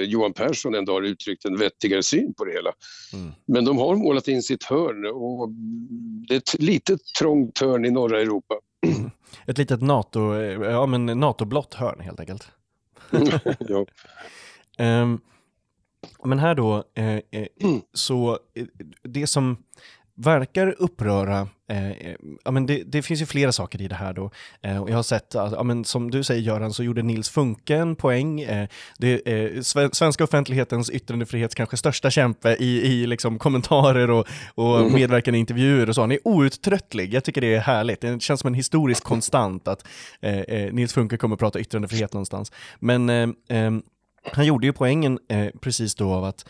Johan 0.07 0.33
Persson 0.33 0.75
ändå 0.75 0.93
har 0.93 1.03
uttryckt 1.03 1.45
en 1.45 1.59
vettigare 1.59 2.03
syn 2.03 2.35
på 2.35 2.45
det 2.45 2.53
hela. 2.53 2.73
Mm. 3.13 3.33
Men 3.47 3.65
de 3.65 3.79
har 3.79 3.97
målat 3.97 4.29
in 4.29 4.43
sitt 4.43 4.65
hörn 4.65 5.07
och 5.07 5.49
det 6.29 6.35
är 6.35 6.39
ett 6.39 6.63
litet 6.63 7.01
trångt 7.19 7.59
hörn 7.59 7.85
i 7.85 7.91
norra 7.91 8.21
Europa. 8.21 8.55
Ett 9.47 9.59
litet 9.59 9.81
NATO, 9.83 10.35
ja 10.65 10.87
men 10.87 11.07
NATO-blått 11.07 11.75
hörn 11.75 12.01
helt 12.01 12.21
enkelt. 12.21 12.53
ja. 13.59 13.87
um, 14.79 15.21
men 16.25 16.39
här 16.39 16.55
då, 16.55 16.85
eh, 16.95 17.15
eh, 17.31 17.47
så 17.93 18.39
eh, 18.55 18.67
det 19.03 19.27
som 19.27 19.57
verkar 20.15 20.75
uppröra, 20.79 21.49
eh, 21.69 21.91
eh, 21.91 22.17
ja, 22.45 22.51
men 22.51 22.67
det, 22.67 22.83
det, 22.87 23.03
finns 23.03 23.23
ju 23.23 23.27
flera 23.27 23.53
saker 23.53 23.83
i 23.83 23.89
det 23.89 23.95
här 23.95 24.13
då. 24.13 24.31
Eh, 24.63 24.83
och 24.83 24.91
jag 24.91 24.97
har 24.97 25.03
sett, 25.03 25.35
att, 25.35 25.53
ja, 25.53 25.63
men 25.63 25.85
som 25.85 26.11
du 26.11 26.25
säger 26.25 26.41
Göran, 26.43 26.73
så 26.73 26.83
gjorde 26.83 27.03
Nils 27.03 27.31
Funke 27.31 27.77
en 27.77 27.97
poäng. 27.97 28.41
Eh, 28.41 28.69
det 28.99 29.29
är 29.29 29.63
svenska 29.95 30.25
offentlighetens 30.25 30.91
yttrandefrihets 30.91 31.55
kanske 31.55 31.77
största 31.77 32.11
kämpe 32.11 32.57
i, 32.61 32.93
i 32.93 33.07
liksom 33.07 33.39
kommentarer 33.39 34.11
och, 34.11 34.27
och 34.55 34.81
mm. 34.81 34.93
medverkan 34.93 35.35
i 35.35 35.39
intervjuer 35.39 35.89
och 35.89 35.95
så. 35.95 36.01
Han 36.01 36.13
är 36.13 36.19
outtröttlig, 36.25 37.15
jag 37.15 37.25
tycker 37.25 37.41
det 37.41 37.55
är 37.55 37.61
härligt. 37.61 38.01
Det 38.01 38.23
känns 38.23 38.41
som 38.41 38.49
en 38.49 38.55
historisk 38.55 39.05
konstant 39.05 39.69
att 39.69 39.87
eh, 40.21 40.39
eh, 40.39 40.73
Nils 40.73 40.93
Funke 40.93 41.17
kommer 41.17 41.37
att 41.37 41.41
prata 41.41 41.61
yttrandefrihet 41.61 42.13
någonstans. 42.13 42.53
Men 42.79 43.35
han 44.33 44.47
gjorde 44.47 44.67
ju 44.67 44.73
poängen 44.73 45.19
precis 45.61 45.95
då 45.95 46.13
av 46.13 46.25
att 46.25 46.45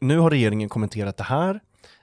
nu 0.00 0.18
har 0.18 0.30
regeringen 0.30 0.68
kommenterat 0.68 1.16
det 1.16 1.24
här, 1.24 1.60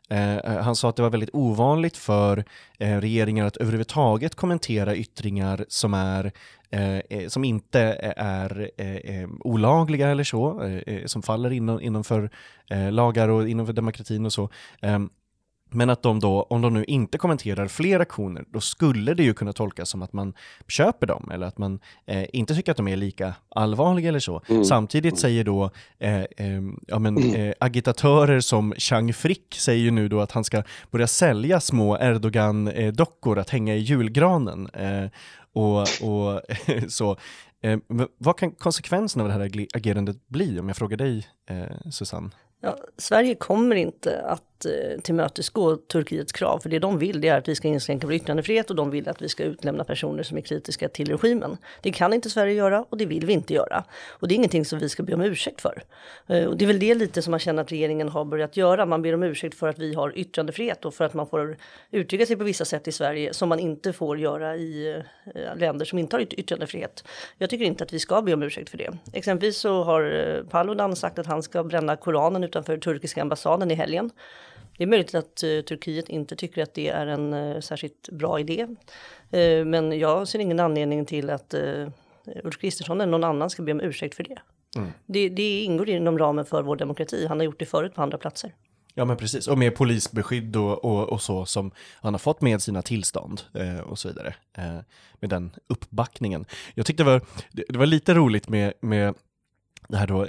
Eh, 0.09 0.37
eh, 0.37 0.61
han 0.61 0.75
sa 0.75 0.89
att 0.89 0.95
det 0.95 1.01
var 1.01 1.09
väldigt 1.09 1.29
ovanligt 1.33 1.97
för 1.97 2.45
eh, 2.79 2.97
regeringar 2.97 3.45
att 3.45 3.57
överhuvudtaget 3.57 4.35
kommentera 4.35 4.95
yttringar 4.95 5.65
som, 5.67 5.93
är, 5.93 6.31
eh, 6.69 6.97
eh 6.97 7.27
som 7.27 7.43
inte 7.43 7.79
är 8.17 8.71
eh, 8.77 8.95
eh, 8.95 9.29
olagliga 9.39 10.09
eller 10.09 10.23
så, 10.23 10.61
som 11.05 11.21
faller 11.21 11.51
inom, 11.51 11.81
inom 11.81 12.03
för 12.03 12.29
lagar 12.91 13.29
och 13.29 13.49
inom 13.49 13.65
för 13.65 13.73
demokratin 13.73 14.25
och 14.25 14.33
så. 14.33 14.49
Ehm, 14.81 15.09
men 15.69 15.89
att 15.89 16.01
de 16.01 16.19
då, 16.19 16.43
om 16.43 16.61
de 16.61 16.73
nu 16.73 16.83
inte 16.83 17.17
kommenterar 17.17 17.67
fler 17.67 17.99
aktioner, 17.99 18.45
då 18.49 18.61
skulle 18.61 19.13
det 19.13 19.23
ju 19.23 19.33
kunna 19.33 19.53
tolkas 19.53 19.89
som 19.89 20.01
att 20.01 20.13
man 20.13 20.33
köper 20.67 21.07
dem 21.07 21.31
eller 21.33 21.47
att 21.47 21.57
man 21.57 21.79
eh, 22.05 22.25
inte 22.33 22.55
tycker 22.55 22.71
att 22.71 22.77
de 22.77 22.87
är 22.87 22.95
lika 22.95 23.33
allvarliga 23.49 24.09
eller 24.09 24.19
så. 24.19 24.41
Mm. 24.49 24.65
Samtidigt 24.65 25.19
säger 25.19 25.43
då 25.43 25.69
eh, 25.99 26.21
eh, 26.21 26.61
ja, 26.87 26.99
men, 26.99 27.17
mm. 27.17 27.35
eh, 27.35 27.53
agitatörer 27.59 28.39
som 28.39 28.73
Chang 28.77 29.13
Frick 29.13 29.55
säger 29.55 29.83
ju 29.83 29.91
nu 29.91 30.07
då 30.07 30.21
att 30.21 30.31
han 30.31 30.43
ska 30.43 30.63
börja 30.91 31.07
sälja 31.07 31.59
små 31.59 31.97
Erdogan-dockor 31.97 33.39
att 33.39 33.49
hänga 33.49 33.75
i 33.75 33.79
julgranen. 33.79 34.69
Eh, 34.73 35.09
och, 35.53 35.81
och 35.81 36.41
så. 36.87 37.17
Eh, 37.61 37.79
vad 38.17 38.37
kan 38.37 38.51
konsekvenserna 38.51 39.23
av 39.23 39.27
det 39.27 39.33
här 39.33 39.67
agerandet 39.73 40.27
bli 40.27 40.59
om 40.59 40.67
jag 40.67 40.77
frågar 40.77 40.97
dig, 40.97 41.27
Susanne? 41.91 42.29
Ja, 42.61 42.77
Sverige 42.97 43.35
kommer 43.35 43.75
inte 43.75 44.21
att 44.21 44.54
att 44.55 44.65
eh, 44.65 45.01
tillmötesgå 45.01 45.75
Turkiets 45.75 46.31
krav. 46.31 46.59
För 46.59 46.69
det 46.69 46.79
de 46.79 46.97
vill 46.97 47.21
det 47.21 47.27
är 47.27 47.37
att 47.37 47.47
vi 47.47 47.55
ska 47.55 47.67
inskränka 47.67 48.07
vår 48.07 48.13
yttrandefrihet 48.13 48.69
och 48.69 48.75
de 48.75 48.89
vill 48.89 49.09
att 49.09 49.21
vi 49.21 49.29
ska 49.29 49.43
utlämna 49.43 49.83
personer 49.83 50.23
som 50.23 50.37
är 50.37 50.41
kritiska 50.41 50.89
till 50.89 51.09
regimen. 51.09 51.57
Det 51.81 51.91
kan 51.91 52.13
inte 52.13 52.29
Sverige 52.29 52.53
göra 52.53 52.85
och 52.89 52.97
det 52.97 53.05
vill 53.05 53.25
vi 53.25 53.33
inte 53.33 53.53
göra. 53.53 53.83
Och 54.09 54.27
det 54.27 54.33
är 54.33 54.35
ingenting 54.35 54.65
som 54.65 54.79
vi 54.79 54.89
ska 54.89 55.03
be 55.03 55.13
om 55.13 55.21
ursäkt 55.21 55.61
för. 55.61 55.83
Eh, 56.27 56.45
och 56.45 56.57
det 56.57 56.65
är 56.65 56.67
väl 56.67 56.79
det 56.79 56.95
lite 56.95 57.21
som 57.21 57.31
man 57.31 57.39
känner 57.39 57.61
att 57.63 57.71
regeringen 57.71 58.09
har 58.09 58.25
börjat 58.25 58.57
göra. 58.57 58.85
Man 58.85 59.01
ber 59.01 59.13
om 59.13 59.23
ursäkt 59.23 59.57
för 59.57 59.67
att 59.67 59.79
vi 59.79 59.93
har 59.93 60.17
yttrandefrihet 60.17 60.85
och 60.85 60.93
för 60.93 61.05
att 61.05 61.13
man 61.13 61.27
får 61.27 61.57
uttrycka 61.91 62.25
sig 62.25 62.35
på 62.35 62.43
vissa 62.43 62.65
sätt 62.65 62.87
i 62.87 62.91
Sverige 62.91 63.33
som 63.33 63.49
man 63.49 63.59
inte 63.59 63.93
får 63.93 64.19
göra 64.19 64.55
i 64.55 65.03
eh, 65.35 65.57
länder 65.57 65.85
som 65.85 65.99
inte 65.99 66.15
har 66.15 66.21
yttrandefrihet. 66.21 67.03
Jag 67.37 67.49
tycker 67.49 67.65
inte 67.65 67.83
att 67.83 67.93
vi 67.93 67.99
ska 67.99 68.21
be 68.21 68.33
om 68.33 68.43
ursäkt 68.43 68.69
för 68.69 68.77
det. 68.77 68.97
Exempelvis 69.13 69.57
så 69.57 69.83
har 69.83 70.43
Paludan 70.49 70.95
sagt 70.95 71.19
att 71.19 71.25
han 71.25 71.43
ska 71.43 71.63
bränna 71.63 71.95
Koranen 71.95 72.43
utanför 72.43 72.77
turkiska 72.77 73.21
ambassaden 73.21 73.71
i 73.71 73.73
helgen. 73.73 74.11
Det 74.77 74.83
är 74.83 74.87
möjligt 74.87 75.15
att 75.15 75.43
uh, 75.43 75.61
Turkiet 75.61 76.09
inte 76.09 76.35
tycker 76.35 76.63
att 76.63 76.73
det 76.73 76.87
är 76.87 77.07
en 77.07 77.33
uh, 77.33 77.59
särskilt 77.59 78.09
bra 78.09 78.39
idé. 78.39 78.67
Uh, 79.33 79.65
men 79.65 79.99
jag 79.99 80.27
ser 80.27 80.39
ingen 80.39 80.59
anledning 80.59 81.05
till 81.05 81.29
att 81.29 81.53
uh, 81.53 81.87
Ulf 82.43 82.57
Kristersson 82.57 83.01
eller 83.01 83.11
någon 83.11 83.23
annan 83.23 83.49
ska 83.49 83.63
be 83.63 83.71
om 83.71 83.81
ursäkt 83.81 84.15
för 84.15 84.23
det. 84.23 84.37
Mm. 84.77 84.91
det. 85.05 85.29
Det 85.29 85.63
ingår 85.63 85.89
inom 85.89 86.19
ramen 86.19 86.45
för 86.45 86.63
vår 86.63 86.75
demokrati. 86.75 87.25
Han 87.27 87.39
har 87.39 87.45
gjort 87.45 87.59
det 87.59 87.65
förut 87.65 87.95
på 87.95 88.01
andra 88.01 88.17
platser. 88.17 88.53
Ja 88.97 89.05
men 89.05 89.17
precis, 89.17 89.47
och 89.47 89.57
med 89.57 89.75
polisbeskydd 89.75 90.55
och, 90.55 90.85
och, 90.85 91.09
och 91.09 91.21
så 91.21 91.45
som 91.45 91.71
han 92.01 92.13
har 92.13 92.19
fått 92.19 92.41
med 92.41 92.61
sina 92.61 92.81
tillstånd 92.81 93.41
eh, 93.53 93.79
och 93.79 93.99
så 93.99 94.07
vidare. 94.07 94.35
Eh, 94.57 94.79
med 95.19 95.29
den 95.29 95.51
uppbackningen. 95.67 96.45
Jag 96.73 96.85
tyckte 96.85 97.03
det 97.03 97.09
var, 97.09 97.21
det 97.51 97.77
var 97.77 97.85
lite 97.85 98.13
roligt 98.13 98.49
med, 98.49 98.73
med 98.81 99.15
det 99.87 99.97
här 99.97 100.07
då, 100.07 100.25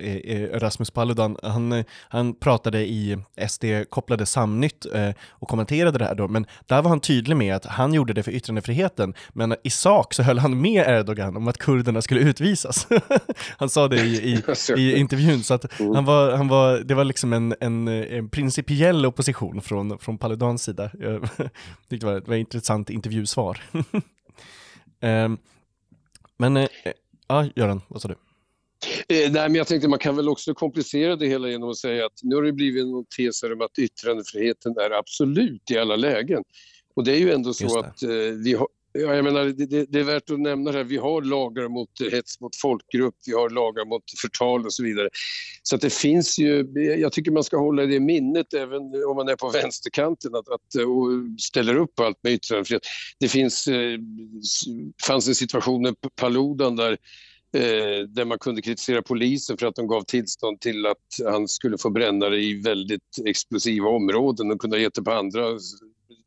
Rasmus 0.58 0.90
Paludan, 0.90 1.36
han, 1.42 1.84
han 2.08 2.34
pratade 2.34 2.86
i 2.86 3.18
SD-kopplade 3.48 4.26
Samnytt 4.26 4.86
eh, 4.94 5.10
och 5.30 5.48
kommenterade 5.48 5.98
det 5.98 6.04
här 6.04 6.14
då, 6.14 6.28
men 6.28 6.46
där 6.66 6.82
var 6.82 6.88
han 6.88 7.00
tydlig 7.00 7.36
med 7.36 7.56
att 7.56 7.64
han 7.64 7.94
gjorde 7.94 8.12
det 8.12 8.22
för 8.22 8.32
yttrandefriheten, 8.32 9.14
men 9.32 9.56
i 9.64 9.70
sak 9.70 10.14
så 10.14 10.22
höll 10.22 10.38
han 10.38 10.60
med 10.60 10.84
Erdogan 10.88 11.36
om 11.36 11.48
att 11.48 11.58
kurderna 11.58 12.02
skulle 12.02 12.20
utvisas. 12.20 12.86
han 13.58 13.68
sa 13.68 13.88
det 13.88 14.00
i, 14.00 14.34
i, 14.34 14.42
i 14.76 14.98
intervjun, 14.98 15.42
så 15.42 15.54
att 15.54 15.80
mm. 15.80 15.94
han 15.94 16.04
var, 16.04 16.36
han 16.36 16.48
var, 16.48 16.78
det 16.78 16.94
var 16.94 17.04
liksom 17.04 17.32
en, 17.32 17.54
en, 17.60 17.88
en 17.88 18.28
principiell 18.28 19.06
opposition 19.06 19.60
från, 19.62 19.98
från 19.98 20.18
Paludans 20.18 20.62
sida. 20.62 20.90
Jag 21.00 21.28
det 21.88 22.02
var, 22.02 22.14
det 22.14 22.28
var 22.28 22.34
ett 22.34 22.40
intressant 22.40 22.90
intervjusvar. 22.90 23.62
um, 25.00 25.38
men, 26.36 26.56
eh, 26.56 26.68
ja, 27.28 27.44
Göran, 27.54 27.80
vad 27.88 28.02
sa 28.02 28.08
du? 28.08 28.14
Eh, 29.08 29.32
nej, 29.32 29.32
men 29.32 29.54
jag 29.54 29.66
tänkte 29.66 29.88
man 29.88 29.98
kan 29.98 30.16
väl 30.16 30.28
också 30.28 30.54
komplicera 30.54 31.16
det 31.16 31.26
hela 31.26 31.48
genom 31.48 31.70
att 31.70 31.76
säga 31.76 32.06
att 32.06 32.20
nu 32.22 32.34
har 32.34 32.42
det 32.42 32.52
blivit 32.52 32.82
en 32.82 33.04
tes 33.16 33.42
om 33.42 33.60
att 33.60 33.78
yttrandefriheten 33.78 34.74
är 34.78 34.90
absolut 34.90 35.70
i 35.70 35.78
alla 35.78 35.96
lägen. 35.96 36.42
Och 36.96 37.04
det 37.04 37.12
är 37.12 37.18
ju 37.18 37.32
ändå 37.32 37.54
så 37.54 37.78
att 37.78 38.02
eh, 38.02 38.10
vi 38.44 38.54
har, 38.54 38.68
Ja, 38.98 39.14
jag 39.14 39.24
menar, 39.24 39.44
det, 39.44 39.86
det, 39.86 40.00
är 40.00 40.04
värt 40.04 40.30
att 40.30 40.40
nämna 40.40 40.72
det 40.72 40.78
här, 40.78 40.84
vi 40.84 40.96
har 40.96 41.22
lagar 41.22 41.68
mot 41.68 41.90
hets 42.12 42.40
mot 42.40 42.56
folkgrupp, 42.56 43.14
vi 43.26 43.32
har 43.32 43.50
lagar 43.50 43.84
mot 43.84 44.02
förtal 44.22 44.66
och 44.66 44.72
så 44.72 44.82
vidare. 44.82 45.08
Så 45.62 45.76
att 45.76 45.82
det 45.82 45.92
finns 45.92 46.38
ju, 46.38 46.66
jag 46.98 47.12
tycker 47.12 47.30
man 47.30 47.44
ska 47.44 47.56
hålla 47.56 47.86
det 47.86 47.94
i 47.94 48.00
minnet 48.00 48.54
även 48.54 48.80
om 49.08 49.16
man 49.16 49.28
är 49.28 49.36
på 49.36 49.48
vänsterkanten 49.48 50.34
att, 50.34 50.48
att 50.48 50.74
och 50.74 51.40
ställer 51.40 51.76
upp 51.76 52.00
allt 52.00 52.18
med 52.22 52.32
yttrandefrihet. 52.32 52.82
Det 53.18 53.28
finns, 53.28 53.66
eh, 53.66 53.98
fanns 55.06 55.28
en 55.28 55.34
situation 55.34 55.82
med 55.82 55.94
Paludan 56.20 56.76
där 56.76 56.98
eh, 57.56 58.02
där 58.08 58.24
man 58.24 58.38
kunde 58.38 58.62
kritisera 58.62 59.02
polisen 59.02 59.58
för 59.58 59.66
att 59.66 59.74
de 59.74 59.86
gav 59.86 60.02
tillstånd 60.02 60.60
till 60.60 60.86
att 60.86 61.30
han 61.30 61.48
skulle 61.48 61.78
få 61.78 61.90
bränna 61.90 62.28
det 62.28 62.38
i 62.38 62.62
väldigt 62.62 63.18
explosiva 63.24 63.88
områden 63.88 64.50
och 64.50 64.60
kunde 64.60 64.76
ha 64.76 64.82
gett 64.82 64.94
det 64.94 65.02
på 65.02 65.12
andra 65.12 65.58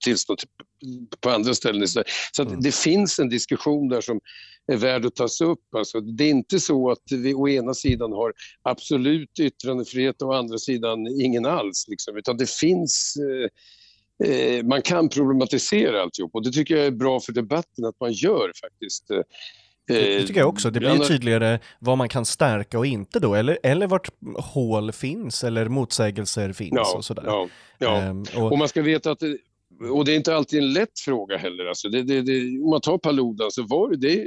tillstånd 0.03 0.39
på 1.21 1.29
andra 1.29 1.53
ställen 1.53 1.83
istället. 1.83 2.07
Så 2.31 2.41
mm. 2.43 2.61
det 2.61 2.75
finns 2.75 3.19
en 3.19 3.29
diskussion 3.29 3.89
där 3.89 4.01
som 4.01 4.19
är 4.71 4.77
värd 4.77 5.05
att 5.05 5.15
tas 5.15 5.41
upp. 5.41 5.75
Alltså, 5.75 6.01
det 6.01 6.23
är 6.23 6.29
inte 6.29 6.59
så 6.59 6.91
att 6.91 7.03
vi 7.11 7.33
å 7.33 7.49
ena 7.49 7.73
sidan 7.73 8.11
har 8.11 8.33
absolut 8.61 9.39
yttrandefrihet 9.39 10.21
och 10.21 10.29
å 10.29 10.33
andra 10.33 10.57
sidan 10.57 11.07
ingen 11.07 11.45
alls. 11.45 11.85
Liksom, 11.87 12.17
utan 12.17 12.37
det 12.37 12.49
finns 12.49 13.15
eh, 14.21 14.29
eh, 14.29 14.63
man 14.63 14.81
kan 14.81 15.09
problematisera 15.09 16.01
alltihop 16.01 16.35
och 16.35 16.43
det 16.43 16.51
tycker 16.51 16.77
jag 16.77 16.85
är 16.85 16.91
bra 16.91 17.19
för 17.19 17.33
debatten 17.33 17.85
att 17.85 17.99
man 17.99 18.11
gör 18.13 18.51
faktiskt. 18.61 19.11
Det 19.93 20.27
tycker 20.27 20.39
jag 20.39 20.49
också. 20.49 20.69
Det 20.69 20.79
blir 20.79 20.97
tydligare 20.97 21.59
vad 21.79 21.97
man 21.97 22.09
kan 22.09 22.25
stärka 22.25 22.79
och 22.79 22.85
inte 22.85 23.19
då, 23.19 23.35
eller, 23.35 23.59
eller 23.63 23.87
vart 23.87 24.09
hål 24.37 24.91
finns 24.91 25.43
eller 25.43 25.65
motsägelser 25.65 26.53
finns 26.53 26.71
ja, 26.75 26.97
och 26.97 27.05
sådär. 27.05 27.23
Ja, 27.25 27.47
ja. 27.77 27.97
Ehm, 27.97 28.23
och, 28.35 28.51
och, 28.51 28.57
man 28.57 28.67
ska 28.67 28.81
veta 28.81 29.11
att, 29.11 29.23
och 29.91 30.05
det 30.05 30.11
är 30.11 30.15
inte 30.15 30.35
alltid 30.35 30.59
en 30.59 30.73
lätt 30.73 30.99
fråga 31.05 31.37
heller. 31.37 31.65
Alltså 31.65 31.89
det, 31.89 32.03
det, 32.03 32.21
det, 32.21 32.59
om 32.63 32.69
man 32.69 32.81
tar 32.81 32.97
Paludan 32.97 33.51
så 33.51 33.63
var 33.63 33.95
det, 33.95 34.25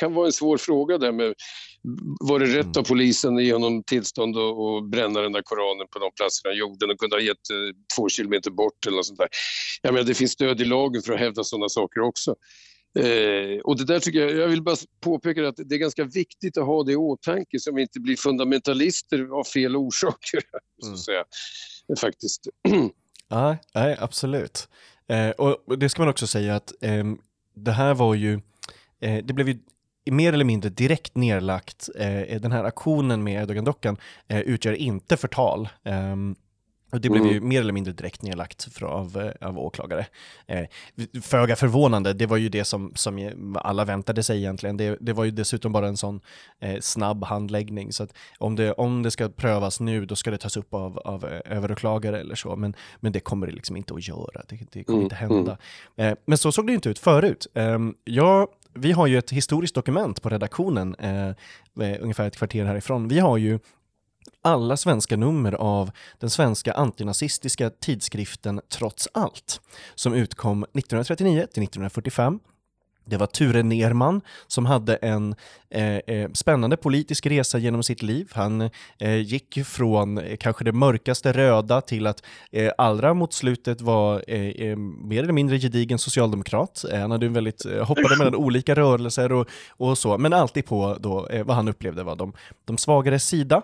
kan 0.00 0.14
vara 0.14 0.26
en 0.26 0.32
svår 0.32 0.56
fråga 0.56 0.98
där 0.98 1.12
med, 1.12 1.34
var 2.20 2.38
det 2.40 2.46
rätt 2.46 2.64
mm. 2.64 2.78
av 2.78 2.82
polisen 2.82 3.36
att 3.36 3.42
ge 3.42 3.52
honom 3.52 3.82
tillstånd 3.82 4.36
att 4.36 4.90
bränna 4.90 5.20
den 5.20 5.32
där 5.32 5.42
koranen 5.42 5.86
på 5.90 5.98
de 5.98 6.10
platserna 6.16 6.50
han 6.50 6.58
gjorde? 6.58 6.86
Den 6.86 6.96
kunde 6.96 7.16
ha 7.16 7.20
gett 7.20 7.50
eh, 7.50 7.76
två 7.96 8.08
kilometer 8.08 8.50
bort 8.50 8.86
eller 8.86 8.96
något 8.96 9.06
sånt 9.06 9.18
där. 9.18 9.28
Jag 9.82 9.94
menar, 9.94 10.06
det 10.06 10.14
finns 10.14 10.32
stöd 10.32 10.60
i 10.60 10.64
lagen 10.64 11.02
för 11.02 11.12
att 11.12 11.20
hävda 11.20 11.44
sådana 11.44 11.68
saker 11.68 12.00
också. 12.00 12.34
Eh, 12.96 13.60
och 13.64 13.76
det 13.76 13.84
där 13.84 14.00
tycker 14.00 14.18
jag, 14.20 14.36
jag 14.36 14.48
vill 14.48 14.62
bara 14.62 14.76
påpeka 15.00 15.48
att 15.48 15.56
det 15.56 15.74
är 15.74 15.78
ganska 15.78 16.04
viktigt 16.04 16.58
att 16.58 16.66
ha 16.66 16.82
det 16.82 16.92
i 16.92 16.96
åtanke 16.96 17.60
så 17.60 17.74
vi 17.74 17.82
inte 17.82 18.00
blir 18.00 18.16
fundamentalister 18.16 19.38
av 19.38 19.44
fel 19.44 19.76
orsaker. 19.76 20.40
Så 20.80 20.86
att 20.86 20.86
mm. 20.86 20.96
säga. 20.96 21.24
Faktiskt. 22.00 22.48
Ja, 23.28 23.56
nej, 23.74 23.96
absolut. 24.00 24.68
Eh, 25.08 25.30
och 25.30 25.78
det 25.78 25.88
ska 25.88 26.02
man 26.02 26.08
också 26.08 26.26
säga 26.26 26.56
att 26.56 26.72
eh, 26.80 27.04
det 27.54 27.72
här 27.72 27.94
var 27.94 28.14
ju, 28.14 28.40
eh, 29.00 29.24
det 29.24 29.32
blev 29.32 29.48
ju 29.48 29.58
mer 30.10 30.32
eller 30.32 30.44
mindre 30.44 30.70
direkt 30.70 31.16
nedlagt. 31.16 31.88
Eh, 31.98 32.40
den 32.40 32.52
här 32.52 32.64
aktionen 32.64 33.24
med 33.24 33.42
Erdogan-dockan 33.42 33.96
eh, 34.28 34.40
utgör 34.40 34.72
inte 34.72 35.16
förtal. 35.16 35.68
Och 36.92 37.00
det 37.00 37.10
blev 37.10 37.22
mm. 37.22 37.34
ju 37.34 37.40
mer 37.40 37.60
eller 37.60 37.72
mindre 37.72 37.92
direkt 37.92 38.22
nedlagt 38.22 38.72
för, 38.72 38.86
av, 38.86 39.16
eh, 39.16 39.48
av 39.48 39.58
åklagare. 39.58 40.06
Eh, 40.46 40.66
Föga 41.22 41.56
förvånande, 41.56 42.12
det 42.12 42.26
var 42.26 42.36
ju 42.36 42.48
det 42.48 42.64
som, 42.64 42.92
som 42.94 43.56
alla 43.62 43.84
väntade 43.84 44.22
sig 44.22 44.38
egentligen. 44.38 44.76
Det, 44.76 44.96
det 45.00 45.12
var 45.12 45.24
ju 45.24 45.30
dessutom 45.30 45.72
bara 45.72 45.88
en 45.88 45.96
sån 45.96 46.20
eh, 46.60 46.80
snabb 46.80 47.24
handläggning. 47.24 47.92
Så 47.92 48.02
att 48.02 48.14
om 48.38 48.56
det, 48.56 48.72
om 48.72 49.02
det 49.02 49.10
ska 49.10 49.28
prövas 49.28 49.80
nu, 49.80 50.06
då 50.06 50.16
ska 50.16 50.30
det 50.30 50.38
tas 50.38 50.56
upp 50.56 50.74
av, 50.74 50.98
av 50.98 51.24
eh, 51.24 51.56
överåklagare 51.56 52.20
eller 52.20 52.34
så. 52.34 52.56
Men, 52.56 52.74
men 53.00 53.12
det 53.12 53.20
kommer 53.20 53.46
det 53.46 53.52
liksom 53.52 53.76
inte 53.76 53.94
att 53.94 54.08
göra. 54.08 54.42
Det, 54.48 54.58
det 54.72 54.84
kommer 54.84 54.98
mm. 54.98 55.04
inte 55.04 55.16
hända. 55.16 55.58
Mm. 55.96 56.12
Eh, 56.12 56.18
men 56.26 56.38
så 56.38 56.52
såg 56.52 56.66
det 56.66 56.72
inte 56.72 56.88
ut 56.88 56.98
förut. 56.98 57.46
Eh, 57.54 57.78
jag 58.04 58.48
vi 58.78 58.92
har 58.92 59.06
ju 59.06 59.18
ett 59.18 59.30
historiskt 59.30 59.74
dokument 59.74 60.22
på 60.22 60.28
redaktionen, 60.28 60.94
eh, 60.94 61.32
ungefär 62.00 62.26
ett 62.26 62.36
kvarter 62.36 62.64
härifrån. 62.64 63.08
Vi 63.08 63.18
har 63.18 63.36
ju 63.36 63.58
alla 64.42 64.76
svenska 64.76 65.16
nummer 65.16 65.52
av 65.52 65.90
den 66.18 66.30
svenska 66.30 66.72
antinazistiska 66.72 67.70
tidskriften 67.70 68.60
Trots 68.68 69.08
allt, 69.14 69.60
som 69.94 70.14
utkom 70.14 70.62
1939 70.62 71.46
till 71.52 71.62
1945 71.62 72.40
det 73.06 73.16
var 73.16 73.26
Ture 73.26 73.62
Nerman 73.62 74.20
som 74.46 74.66
hade 74.66 74.96
en 74.96 75.34
eh, 75.70 75.96
eh, 75.96 76.30
spännande 76.32 76.76
politisk 76.76 77.26
resa 77.26 77.58
genom 77.58 77.82
sitt 77.82 78.02
liv. 78.02 78.30
Han 78.32 78.70
eh, 78.98 79.16
gick 79.16 79.66
från 79.66 80.18
eh, 80.18 80.36
kanske 80.36 80.64
det 80.64 80.72
mörkaste 80.72 81.32
röda 81.32 81.80
till 81.80 82.06
att 82.06 82.22
eh, 82.52 82.72
allra 82.78 83.14
mot 83.14 83.32
slutet 83.32 83.80
var 83.80 84.24
eh, 84.28 84.76
mer 84.76 85.22
eller 85.22 85.32
mindre 85.32 85.58
gedigen 85.58 85.98
socialdemokrat. 85.98 86.84
han 86.92 87.10
hade 87.10 87.26
en 87.26 87.32
väldigt, 87.32 87.64
hoppade 87.82 88.16
mellan 88.18 88.34
olika 88.44 88.74
rörelser 88.74 89.32
och, 89.32 89.48
och 89.68 89.98
så, 89.98 90.18
men 90.18 90.32
alltid 90.32 90.66
på 90.66 90.96
då, 91.00 91.28
vad 91.44 91.56
han 91.56 91.68
upplevde 91.68 92.02
var 92.02 92.16
de, 92.16 92.32
de 92.64 92.78
svagare 92.78 93.18
sida, 93.18 93.62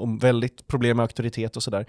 och 0.00 0.24
väldigt 0.24 0.66
problem 0.66 0.96
med 0.96 1.04
auktoritet 1.04 1.56
och 1.56 1.62
sådär. 1.62 1.86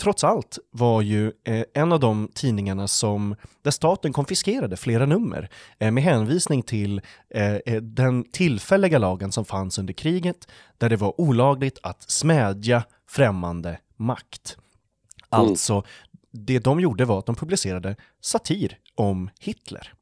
trots 0.00 0.24
allt 0.24 0.58
var 0.70 1.02
ju 1.02 1.32
en 1.74 1.92
av 1.92 2.00
de 2.00 2.28
tidningarna 2.34 2.88
som, 2.88 3.36
där 3.62 3.70
staten 3.70 4.12
konfiskerade 4.12 4.76
flera 4.76 5.06
nummer 5.06 5.48
med 5.78 6.02
hänvisning 6.12 6.62
till 6.62 7.00
eh, 7.30 7.54
eh, 7.54 7.82
den 7.82 8.24
tillfälliga 8.24 8.98
lagen 8.98 9.32
som 9.32 9.44
fanns 9.44 9.78
under 9.78 9.92
kriget 9.94 10.48
där 10.78 10.88
det 10.88 10.96
var 10.96 11.20
olagligt 11.20 11.78
att 11.82 12.10
smädja 12.10 12.84
främmande 13.08 13.78
makt. 13.96 14.56
Mm. 14.56 15.46
Alltså, 15.46 15.82
det 16.30 16.58
de 16.58 16.80
gjorde 16.80 17.04
var 17.04 17.18
att 17.18 17.26
de 17.26 17.34
publicerade 17.34 17.96
satir 18.20 18.78
om 18.94 19.30
Hitler 19.40 19.92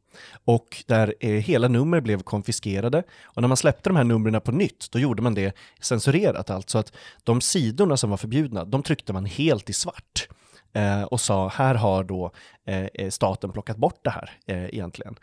och 0.44 0.84
där 0.86 1.14
eh, 1.20 1.30
hela 1.30 1.68
nummer 1.68 2.00
blev 2.00 2.22
konfiskerade. 2.22 3.02
Och 3.24 3.42
när 3.42 3.48
man 3.48 3.56
släppte 3.56 3.88
de 3.90 3.96
här 3.96 4.04
numren 4.04 4.40
på 4.40 4.52
nytt, 4.52 4.90
då 4.90 4.98
gjorde 4.98 5.22
man 5.22 5.34
det 5.34 5.56
censurerat, 5.80 6.50
alltså 6.50 6.78
att 6.78 6.92
de 7.24 7.40
sidorna 7.40 7.96
som 7.96 8.10
var 8.10 8.16
förbjudna, 8.16 8.64
de 8.64 8.82
tryckte 8.82 9.12
man 9.12 9.24
helt 9.24 9.70
i 9.70 9.72
svart 9.72 10.28
eh, 10.72 11.02
och 11.02 11.20
sa 11.20 11.48
här 11.48 11.74
har 11.74 12.04
då 12.04 12.30
eh, 12.66 12.86
eh, 12.94 13.10
staten 13.10 13.52
plockat 13.52 13.76
bort 13.76 14.00
det 14.04 14.10
här 14.10 14.30
eh, 14.46 14.64
egentligen. 14.64 15.16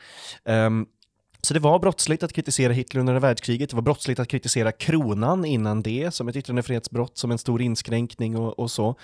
Um, 0.46 0.88
Så 1.42 1.54
det 1.54 1.60
var 1.60 1.80
brottsligt 1.80 2.24
att 2.24 2.34
kritisera 2.34 2.74
Hitler 2.74 3.00
under 3.00 3.20
världskriget, 3.20 3.70
det 3.70 3.76
var 3.76 3.84
brottsligt 3.84 4.20
att 4.20 4.28
kritisera 4.28 4.72
kronan 4.72 5.46
innan 5.46 5.82
det 5.82 6.14
som 6.14 6.28
ett 6.28 6.36
yttrandefrihetsbrott, 6.36 7.18
som 7.18 7.32
en 7.32 7.38
stor 7.38 7.62
inskränkning 7.62 8.38
och, 8.38 8.60
och 8.60 8.72
så. 8.72 8.96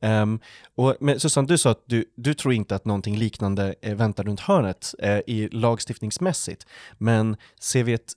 Um, 0.00 0.40
och, 0.76 0.96
men 1.00 1.20
Susanne, 1.20 1.48
du 1.48 1.58
sa 1.58 1.70
att 1.70 1.84
du, 1.86 2.04
du 2.16 2.34
tror 2.34 2.54
inte 2.54 2.74
att 2.74 2.84
någonting 2.84 3.16
liknande 3.16 3.74
eh, 3.82 3.94
väntar 3.94 4.24
runt 4.24 4.40
hörnet 4.40 4.94
eh, 4.98 5.20
i 5.26 5.48
lagstiftningsmässigt, 5.52 6.66
men 6.98 7.36
ser 7.60 7.84
vi 7.84 7.92
ett 7.92 8.12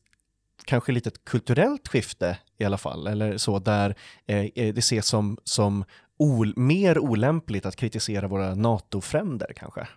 kanske 0.65 0.91
lite 0.91 1.09
ett 1.09 1.25
kulturellt 1.25 1.87
skifte 1.87 2.37
i 2.57 2.65
alla 2.65 2.77
fall, 2.77 3.07
eller 3.07 3.37
så, 3.37 3.59
där 3.59 3.95
eh, 4.27 4.37
eh 4.37 4.73
det 4.73 4.77
ses 4.77 5.07
som, 5.07 5.37
som 5.43 5.85
ol, 6.17 6.53
mer 6.55 6.99
olämpligt 6.99 7.65
att 7.65 7.75
kritisera 7.75 8.27
våra 8.27 8.55
NATO-fränder 8.55 9.53
kanske? 9.55 9.87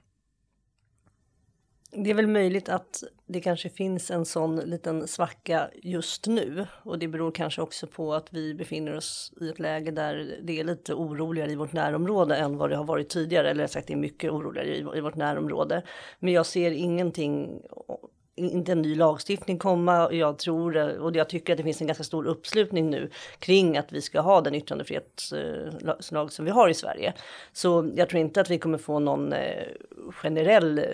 Det 1.91 2.11
är 2.11 2.15
väl 2.15 2.27
möjligt 2.27 2.69
att 2.69 3.03
det 3.27 3.41
kanske 3.41 3.69
finns 3.69 4.11
en 4.11 4.25
sån 4.25 4.57
liten 4.57 5.09
svacka 5.09 5.71
just 5.83 6.27
nu 6.27 6.67
och 6.83 6.99
det 6.99 7.09
beror 7.09 7.33
kanske 7.33 7.63
också 7.63 7.87
på 7.87 8.15
att 8.15 8.33
vi 8.33 8.55
befinner 8.55 8.97
oss 8.97 9.33
i 9.41 9.49
ett 9.49 9.59
läge 9.59 9.91
där 9.91 10.41
det 10.43 10.61
är 10.61 10.65
lite 10.65 10.95
oroligare 10.95 11.53
i 11.53 11.57
vårt 11.57 11.73
närområde 11.73 12.37
än 12.37 12.57
vad 12.57 12.71
det 12.71 12.77
har 12.77 12.85
varit 12.85 13.09
tidigare, 13.09 13.51
eller 13.51 13.67
sagt 13.67 13.87
det 13.87 13.93
är 13.93 13.97
mycket 13.97 14.31
oroligare 14.31 14.77
i, 14.77 14.99
i 14.99 15.01
vårt 15.01 15.17
närområde. 15.17 15.83
Men 16.19 16.33
jag 16.33 16.47
ser 16.47 16.71
ingenting 16.71 17.63
inte 18.37 18.73
en 18.73 18.83
ny 18.83 18.95
lagstiftning 18.95 19.59
komma. 19.59 20.13
Jag 20.13 20.39
tror 20.39 20.99
och 21.01 21.17
jag 21.17 21.29
tycker 21.29 21.53
att 21.53 21.57
det 21.57 21.63
finns 21.63 21.81
en 21.81 21.87
ganska 21.87 22.05
stor 22.05 22.27
uppslutning 22.27 22.91
nu 22.91 23.11
kring 23.39 23.79
att 23.79 23.93
vi 23.93 24.03
ska 24.03 24.21
ha 24.21 24.41
den 24.41 24.55
yttrandefrihetslag 24.55 26.33
som 26.33 26.45
vi 26.45 26.51
har 26.51 26.69
i 26.69 26.75
Sverige. 26.75 27.13
Så 27.53 27.91
jag 27.95 28.09
tror 28.09 28.21
inte 28.21 28.41
att 28.41 28.51
vi 28.51 28.59
kommer 28.59 28.79
få 28.79 28.99
någon 28.99 29.33
eh, 29.33 29.65
generell. 30.11 30.79
Eh, 30.79 30.85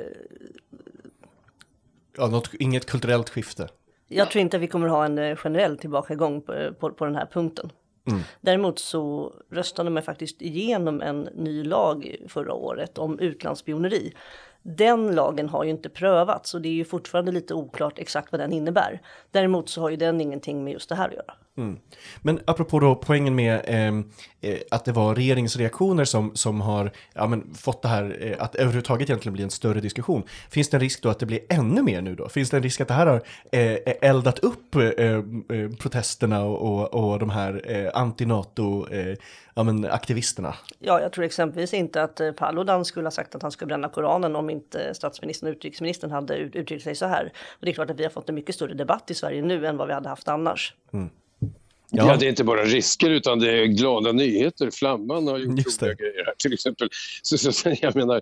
ja, 2.17 2.27
något, 2.27 2.55
inget 2.55 2.87
kulturellt 2.87 3.31
skifte. 3.31 3.69
Jag 4.09 4.31
tror 4.31 4.43
inte 4.43 4.57
att 4.57 4.63
vi 4.63 4.69
kommer 4.69 4.89
ha 4.89 5.05
en 5.05 5.19
eh, 5.19 5.37
generell 5.37 5.79
tillbakagång 5.79 6.41
på, 6.41 6.75
på, 6.81 6.91
på 6.91 7.05
den 7.05 7.15
här 7.15 7.27
punkten. 7.27 7.73
Mm. 8.05 8.21
Däremot 8.41 8.79
så 8.79 9.35
röstade 9.51 9.91
man 9.91 10.03
faktiskt 10.03 10.43
igenom 10.43 11.01
en 11.01 11.21
ny 11.21 11.65
lag 11.65 12.17
förra 12.29 12.55
året 12.55 12.99
om 12.99 13.19
utlandsspioneri 13.19 14.13
den 14.63 15.15
lagen 15.15 15.49
har 15.49 15.65
ju 15.65 15.71
inte 15.71 15.89
prövats 15.89 16.55
och 16.55 16.61
det 16.61 16.69
är 16.69 16.73
ju 16.73 16.85
fortfarande 16.85 17.33
lite 17.33 17.55
oklart 17.55 17.99
exakt 17.99 18.33
vad 18.33 18.41
den 18.41 18.53
innebär. 18.53 19.01
Däremot 19.31 19.69
så 19.69 19.81
har 19.81 19.91
ju 19.91 19.97
den 19.97 20.21
ingenting 20.21 20.65
med 20.65 20.73
just 20.73 20.89
det 20.89 20.95
här 20.95 21.09
att 21.09 21.15
göra. 21.15 21.35
Mm. 21.57 21.79
Men 22.23 22.41
apropå 22.45 22.81
då 22.81 22.95
poängen 22.95 23.35
med 23.35 23.61
ehm, 23.65 24.11
eh, 24.41 24.59
att 24.71 24.85
det 24.85 24.93
var 24.93 25.15
regeringsreaktioner 25.15 26.05
som, 26.05 26.37
som 26.37 26.61
har 26.61 26.91
ja, 27.15 27.27
men, 27.27 27.55
fått 27.55 27.83
det 27.83 27.89
här 27.89 28.17
eh, 28.21 28.45
att 28.45 28.55
överhuvudtaget 28.55 29.11
egentligen 29.11 29.33
bli 29.33 29.43
en 29.43 29.51
större 29.51 29.81
diskussion. 29.81 30.23
Finns 30.51 30.71
det 30.71 30.77
en 30.77 30.81
risk 30.81 31.03
då 31.03 31.09
att 31.09 31.19
det 31.19 31.27
blir 31.27 31.41
ännu 31.49 31.83
mer 31.83 32.03
nu 32.03 32.15
då? 32.15 32.29
Finns 32.29 32.51
det 32.51 32.57
en 32.57 32.63
risk 32.63 32.81
att 32.81 32.89
det 32.89 32.95
här 32.95 33.07
har 33.07 33.23
eh, 33.53 34.09
eldat 34.11 34.39
upp 34.39 34.75
eh, 34.75 34.83
eh, 34.83 35.23
protesterna 35.81 36.45
och, 36.45 36.63
och, 36.63 37.13
och 37.13 37.19
de 37.19 37.31
här 37.31 37.63
eh, 37.65 37.91
anti-NATO 37.95 38.87
ja, 39.55 39.63
men, 39.63 39.85
aktivisterna? 39.85 40.55
Ja, 40.79 41.01
jag 41.01 41.13
tror 41.13 41.25
exempelvis 41.25 41.75
inte 41.75 42.03
att 42.03 42.21
Paludan 42.37 42.85
skulle 42.85 43.07
ha 43.07 43.11
sagt 43.11 43.35
att 43.35 43.43
han 43.43 43.51
skulle 43.51 43.67
bränna 43.67 43.89
Koranen 43.89 44.37
om 44.37 44.51
inte 44.51 44.95
statsministern 44.95 45.49
och 45.49 45.57
utrikesministern 45.57 46.11
hade 46.11 46.37
uttryckt 46.37 46.85
sig 46.85 46.95
så 46.95 47.07
här. 47.07 47.33
Och 47.35 47.65
det 47.65 47.71
är 47.71 47.75
klart 47.75 47.91
att 47.91 48.01
vi 48.01 48.03
har 48.03 48.11
fått 48.11 48.29
en 48.29 48.35
mycket 48.35 48.55
större 48.55 48.75
debatt 48.75 49.11
i 49.11 49.15
Sverige 49.15 49.43
nu 49.43 49.67
än 49.67 49.77
vad 49.77 49.87
vi 49.87 49.95
hade 49.95 50.09
haft 50.09 50.29
annars. 50.29 50.75
Mm. 50.93 51.11
Ja. 51.95 52.07
ja. 52.07 52.17
det 52.17 52.27
är 52.27 52.29
inte 52.29 52.45
bara 52.45 52.65
risker 52.65 53.11
utan 53.11 53.39
det 53.39 53.63
är 53.63 53.67
glada 53.67 54.13
nyheter. 54.13 54.71
Flamman 54.71 55.27
har 55.27 55.39
gjort 55.39 55.51
roliga 55.51 55.95
grejer 55.95 56.25
här 56.27 56.35
till 56.39 56.53
exempel. 56.53 56.89
Så, 57.23 57.39
så, 57.39 57.75
jag 57.81 57.97
menar... 57.97 58.21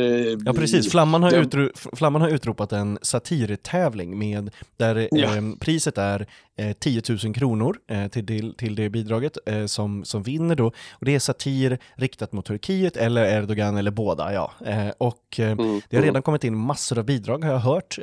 Eh, 0.00 0.38
ja 0.44 0.52
precis, 0.52 0.90
Flamman 0.90 1.22
har, 1.22 1.32
utro, 1.32 1.70
Flamman 1.96 2.22
har 2.22 2.28
utropat 2.28 2.72
en 2.72 2.98
satirtävling 3.02 4.18
med 4.18 4.50
där 4.76 5.08
ja. 5.10 5.36
eh, 5.36 5.42
priset 5.60 5.98
är 5.98 6.26
eh, 6.58 6.72
10 6.72 7.02
000 7.24 7.34
kronor 7.34 7.76
eh, 7.90 8.08
till, 8.08 8.54
till 8.54 8.74
det 8.74 8.90
bidraget 8.90 9.38
eh, 9.46 9.66
som, 9.66 10.04
som 10.04 10.22
vinner 10.22 10.54
då. 10.54 10.66
Och 10.90 11.04
det 11.04 11.14
är 11.14 11.18
satir 11.18 11.78
riktat 11.94 12.32
mot 12.32 12.44
Turkiet 12.44 12.96
eller 12.96 13.24
Erdogan 13.24 13.76
eller 13.76 13.90
båda. 13.90 14.32
Ja. 14.32 14.52
Eh, 14.66 14.88
och 14.98 15.40
eh, 15.40 15.50
mm. 15.50 15.80
det 15.88 15.96
har 15.96 16.04
redan 16.04 16.22
kommit 16.22 16.44
in 16.44 16.56
massor 16.56 16.98
av 16.98 17.04
bidrag 17.04 17.44
har 17.44 17.52
jag 17.52 17.58
hört. 17.58 17.98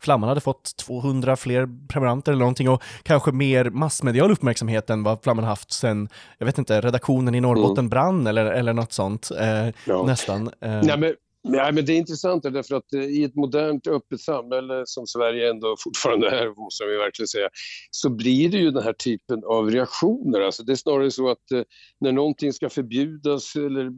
Flamman 0.00 0.28
hade 0.28 0.40
fått 0.40 0.76
200 0.76 1.36
fler 1.36 1.68
prenumeranter 1.88 2.32
eller 2.32 2.40
någonting 2.40 2.68
och 2.68 2.82
kanske 3.02 3.32
mer 3.32 3.70
massmedial 3.70 4.30
uppmärksamhet 4.30 4.90
än 4.90 5.02
vad 5.02 5.22
Flamman 5.22 5.44
haft 5.44 5.72
sen, 5.72 6.08
jag 6.38 6.46
vet 6.46 6.58
inte, 6.58 6.80
redaktionen 6.80 7.34
i 7.34 7.40
Norrbotten 7.40 7.78
mm. 7.78 7.88
brann 7.88 8.26
eller, 8.26 8.44
eller 8.46 8.72
något 8.72 8.92
sånt. 8.92 9.30
Eh, 9.40 9.74
ja. 9.84 10.02
Nästan. 10.06 10.50
Eh. 10.60 10.82
Nej, 10.82 10.98
men... 10.98 11.14
Nej, 11.44 11.72
men 11.72 11.84
det 11.84 11.92
är 11.92 11.96
intressant 11.96 12.42
därför 12.42 12.74
att 12.74 12.92
eh, 12.92 13.00
i 13.00 13.24
ett 13.24 13.34
modernt 13.34 13.86
öppet 13.86 14.20
samhälle 14.20 14.82
som 14.86 15.06
Sverige 15.06 15.50
ändå 15.50 15.76
fortfarande 15.84 16.30
är, 16.30 16.62
måste 16.64 16.84
vi 16.84 16.96
verkligen 16.96 17.28
säga, 17.28 17.48
så 17.90 18.10
blir 18.10 18.48
det 18.48 18.58
ju 18.58 18.70
den 18.70 18.82
här 18.82 18.92
typen 18.92 19.44
av 19.44 19.70
reaktioner. 19.70 20.40
Alltså 20.40 20.62
det 20.62 20.72
är 20.72 20.76
snarare 20.76 21.10
så 21.10 21.30
att 21.30 21.50
eh, 21.52 21.62
när 22.00 22.12
någonting 22.12 22.52
ska 22.52 22.68
förbjudas 22.68 23.56
eller 23.56 23.90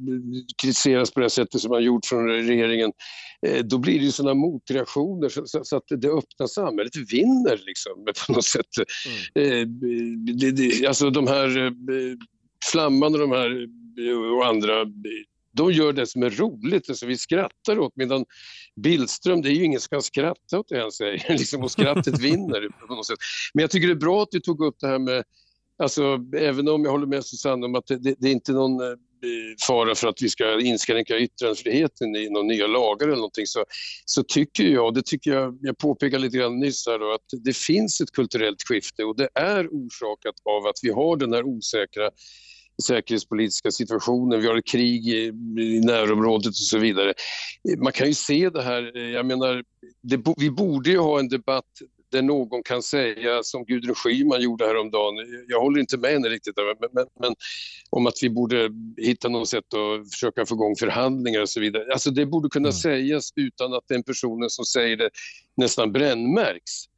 kritiseras 0.63 1.11
på 1.11 1.21
det 1.21 1.31
sättet 1.31 1.61
som 1.61 1.71
man 1.71 1.83
gjort 1.83 2.07
från 2.07 2.29
regeringen, 2.29 2.93
eh, 3.47 3.65
då 3.65 3.79
blir 3.79 3.99
det 3.99 4.05
ju 4.05 4.13
sådana 4.13 4.35
motreaktioner 4.35 5.29
så, 5.65 5.77
att 5.77 5.85
det 5.89 6.09
öppna 6.09 6.49
samhället 6.49 6.97
vinner 7.13 7.61
liksom 7.67 8.05
på 8.27 8.33
något 8.33 8.45
sätt. 8.45 8.67
Mm. 9.35 10.87
Alltså 10.89 11.11
de 11.11 11.27
här 11.27 11.73
Flamman 12.73 13.15
och 13.15 13.21
de 13.21 13.31
här 13.31 13.67
och 14.37 14.47
andra 14.47 14.85
de 15.53 15.73
gör 15.73 15.93
det 15.93 16.07
som 16.07 16.23
är 16.23 16.31
roligt, 16.31 16.89
alltså 16.89 17.07
vi 17.07 17.17
skrattar 17.17 17.79
åt 17.79 17.97
medan 17.97 18.25
Billström, 18.77 19.43
det 19.43 19.49
är 19.49 19.53
ju 19.53 19.65
ingen 19.65 19.81
som 19.81 19.89
kan 19.89 20.03
skratta 20.03 20.59
åt 20.59 20.69
det 20.69 20.81
han 20.81 20.93
säger, 20.93 21.25
liksom, 21.39 21.63
och 21.63 21.71
skrattet 21.71 22.19
vinner 22.19 22.87
på 22.87 22.95
något 22.95 23.07
sätt. 23.07 23.19
Men 23.55 23.63
jag 23.63 23.71
tycker 23.71 23.87
det 23.87 23.93
är 23.93 24.07
bra 24.07 24.23
att 24.23 24.31
du 24.31 24.41
tog 24.41 24.65
upp 24.65 24.77
det 24.81 24.87
här 24.87 24.99
med, 24.99 25.25
alltså 25.83 26.19
även 26.37 26.69
om 26.69 26.85
jag 26.85 26.91
håller 26.91 27.07
med 27.07 27.25
Susanne 27.25 27.67
om 27.67 27.75
att 27.75 27.87
det, 27.87 27.97
det, 27.97 28.15
det 28.19 28.29
är 28.29 28.33
inte 28.33 28.53
någon 28.53 28.81
eh, 28.81 28.97
fara 29.67 29.95
för 29.95 30.09
att 30.09 30.23
vi 30.23 30.29
ska 30.29 30.61
inskränka 30.61 31.19
yttrandefriheten 31.19 32.17
i 32.17 32.31
några 32.31 32.47
nya 32.47 32.67
lagar 32.67 33.07
eller 33.07 33.17
någonting 33.17 33.47
så, 33.47 33.65
så 34.05 34.23
tycker 34.23 34.65
jag, 34.65 34.87
och 34.87 34.95
det 34.95 35.07
tycker 35.07 35.31
jag, 35.31 35.59
jag 35.61 35.79
påpekade 35.79 36.23
lite 36.23 36.39
grann 36.39 36.59
nyss 36.59 36.87
här 36.87 36.99
då, 36.99 37.13
att 37.13 37.45
det 37.45 37.57
finns 37.57 38.01
ett 38.01 38.13
kulturellt 38.13 38.63
skifte 38.69 39.05
och 39.05 39.17
det 39.17 39.29
är 39.35 39.69
orsakat 39.69 40.35
av 40.45 40.67
att 40.67 40.77
vi 40.83 40.91
har 40.91 41.17
den 41.17 41.33
här 41.33 41.45
osäkra 41.45 42.11
säkerhetspolitiska 42.83 43.71
situationen, 43.71 44.41
vi 44.41 44.47
har 44.47 44.57
ett 44.57 44.67
krig 44.67 45.09
i, 45.09 45.27
i 45.59 45.81
närområdet 45.85 46.47
och 46.47 46.55
så 46.55 46.79
vidare. 46.79 47.15
Man 47.79 47.93
kan 47.93 48.07
ju 48.07 48.15
se 48.15 48.51
det 48.51 48.63
här, 48.63 48.99
jag 48.99 49.27
menar, 49.27 49.65
det, 50.03 50.21
vi 50.37 50.51
borde 50.51 50.91
ju 50.91 50.99
ha 50.99 51.19
en 51.19 51.29
debatt 51.29 51.65
där 52.11 52.23
någon 52.23 52.63
kan 52.63 52.83
säga 52.83 53.43
som 53.43 53.65
Gudrun 53.65 53.95
Schyman 53.95 54.41
gjorde 54.41 54.67
häromdagen, 54.67 55.15
jag 55.49 55.61
håller 55.61 55.81
inte 55.81 55.99
med 55.99 56.11
henne 56.11 56.29
riktigt, 56.29 56.55
men, 56.57 56.91
men, 56.93 57.07
men, 57.21 57.35
om 57.91 58.07
att 58.07 58.19
vi 58.23 58.31
borde 58.31 58.71
hitta 58.97 59.29
något 59.29 59.49
sätt 59.49 59.75
att 59.75 60.11
försöka 60.13 60.47
få 60.47 60.55
igång 60.55 60.77
förhandlingar 60.77 61.41
och 61.41 61.49
så 61.49 61.61
vidare. 61.61 61.93
Alltså 61.93 62.11
det 62.11 62.27
borde 62.27 62.49
kunna 62.49 62.69
mm. 62.69 62.79
sägas 62.79 63.33
utan 63.37 63.75
att 63.75 63.85
den 63.89 64.03
personen 64.03 64.51
som 64.51 64.65
säger 64.65 64.97
det 64.97 65.11
nästan 65.57 65.93
brännmärks. 65.93 66.90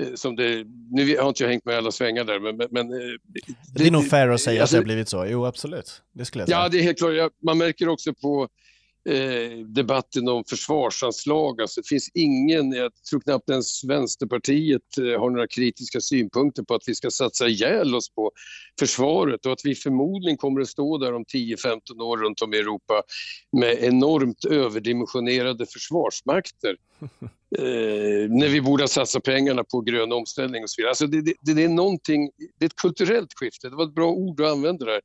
Eh, 0.00 0.14
som 0.14 0.36
det, 0.36 0.64
nu 0.90 1.16
har 1.16 1.28
inte 1.28 1.42
jag 1.42 1.50
hängt 1.50 1.64
med 1.64 1.76
alla 1.76 1.92
svängar 1.92 2.24
där, 2.24 2.40
men... 2.40 2.68
men 2.70 2.88
det, 2.88 2.96
eh, 2.96 3.54
det, 3.74 3.86
är 3.86 3.90
nog 3.90 4.08
fair 4.08 4.28
att 4.28 4.40
säga 4.40 4.60
alltså, 4.60 4.76
att 4.76 4.78
det 4.78 4.82
har 4.82 4.84
blivit 4.84 5.08
så, 5.08 5.26
jo 5.28 5.46
absolut. 5.46 6.02
Det 6.12 6.24
skulle 6.24 6.42
jag 6.42 6.48
säga. 6.48 6.58
Ja, 6.58 6.68
det 6.68 6.78
är 6.78 6.82
helt 6.82 6.98
klart. 6.98 7.32
Man 7.42 7.58
märker 7.58 7.88
också 7.88 8.14
på 8.14 8.48
eh, 9.08 9.58
debatten 9.66 10.28
om 10.28 10.44
försvarsanslag, 10.44 11.60
alltså 11.60 11.80
det 11.80 11.88
finns 11.88 12.10
ingen, 12.14 12.72
jag 12.72 12.92
tror 13.10 13.20
knappt 13.20 13.50
ens 13.50 13.84
Vänsterpartiet 13.84 14.98
eh, 14.98 15.20
har 15.20 15.30
några 15.30 15.46
kritiska 15.46 16.00
synpunkter 16.00 16.62
på 16.62 16.74
att 16.74 16.82
vi 16.86 16.94
ska 16.94 17.10
satsa 17.10 17.48
ihjäl 17.48 17.94
oss 17.94 18.14
på 18.14 18.30
försvaret 18.78 19.46
och 19.46 19.52
att 19.52 19.64
vi 19.64 19.74
förmodligen 19.74 20.36
kommer 20.36 20.60
att 20.60 20.68
stå 20.68 20.98
där 20.98 21.14
om 21.14 21.24
10-15 21.24 22.02
år 22.02 22.16
runt 22.16 22.42
om 22.42 22.54
i 22.54 22.58
Europa 22.58 23.02
med 23.52 23.78
enormt 23.84 24.44
överdimensionerade 24.44 25.66
försvarsmakter. 25.66 26.76
Eh, 27.58 28.30
när 28.30 28.48
vi 28.48 28.60
borde 28.60 28.82
ha 28.82 28.88
satsat 28.88 29.22
pengarna 29.22 29.64
på 29.64 29.80
grön 29.80 30.12
omställning 30.12 30.62
och 30.62 30.70
så 30.70 30.74
vidare. 30.80 30.90
Alltså 30.90 31.06
det, 31.06 31.20
det, 31.20 31.34
det, 31.54 31.64
är 31.64 31.68
någonting, 31.68 32.30
det 32.58 32.64
är 32.64 32.66
ett 32.66 32.76
kulturellt 32.76 33.32
skifte, 33.34 33.68
det 33.68 33.76
var 33.76 33.84
ett 33.84 33.94
bra 33.94 34.10
ord 34.10 34.40
att 34.40 34.52
använda 34.52 34.84
där. 34.84 35.00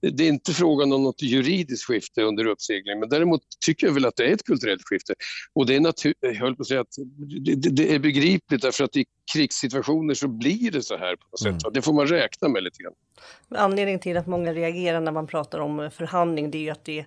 Det 0.00 0.24
är 0.24 0.28
inte 0.28 0.52
frågan 0.52 0.92
om 0.92 1.02
något 1.02 1.22
juridiskt 1.22 1.84
skifte 1.84 2.22
under 2.22 2.46
uppsegling, 2.46 3.00
men 3.00 3.08
däremot 3.08 3.40
tycker 3.66 3.86
jag 3.86 3.94
väl 3.94 4.06
att 4.06 4.16
det 4.16 4.24
är 4.24 4.32
ett 4.32 4.44
kulturellt 4.44 4.82
skifte. 4.84 5.14
Och 5.52 5.66
det 5.66 5.76
är 5.76 5.80
naturligt, 5.80 6.18
jag 6.20 6.34
höll 6.34 6.56
på 6.56 6.62
att 6.62 6.68
säga 6.68 6.80
att 6.80 6.96
det, 7.40 7.70
det, 7.70 7.94
är 7.94 7.98
begripligt 7.98 8.62
därför 8.62 8.84
att 8.84 8.96
i 8.96 9.04
krigssituationer 9.34 10.14
så 10.14 10.28
blir 10.28 10.70
det 10.70 10.82
så 10.82 10.96
här 10.96 11.16
på 11.16 11.26
något 11.30 11.40
sätt. 11.40 11.64
Mm. 11.64 11.72
Det 11.74 11.82
får 11.82 11.92
man 11.92 12.06
räkna 12.06 12.48
med 12.48 12.62
lite 12.62 12.82
grann. 12.82 12.94
Anledningen 13.48 14.00
till 14.00 14.16
att 14.16 14.26
många 14.26 14.52
reagerar 14.54 15.00
när 15.00 15.12
man 15.12 15.26
pratar 15.26 15.58
om 15.58 15.90
förhandling, 15.92 16.50
det 16.50 16.58
är 16.58 16.62
ju 16.62 16.70
att 16.70 16.84
det 16.84 17.06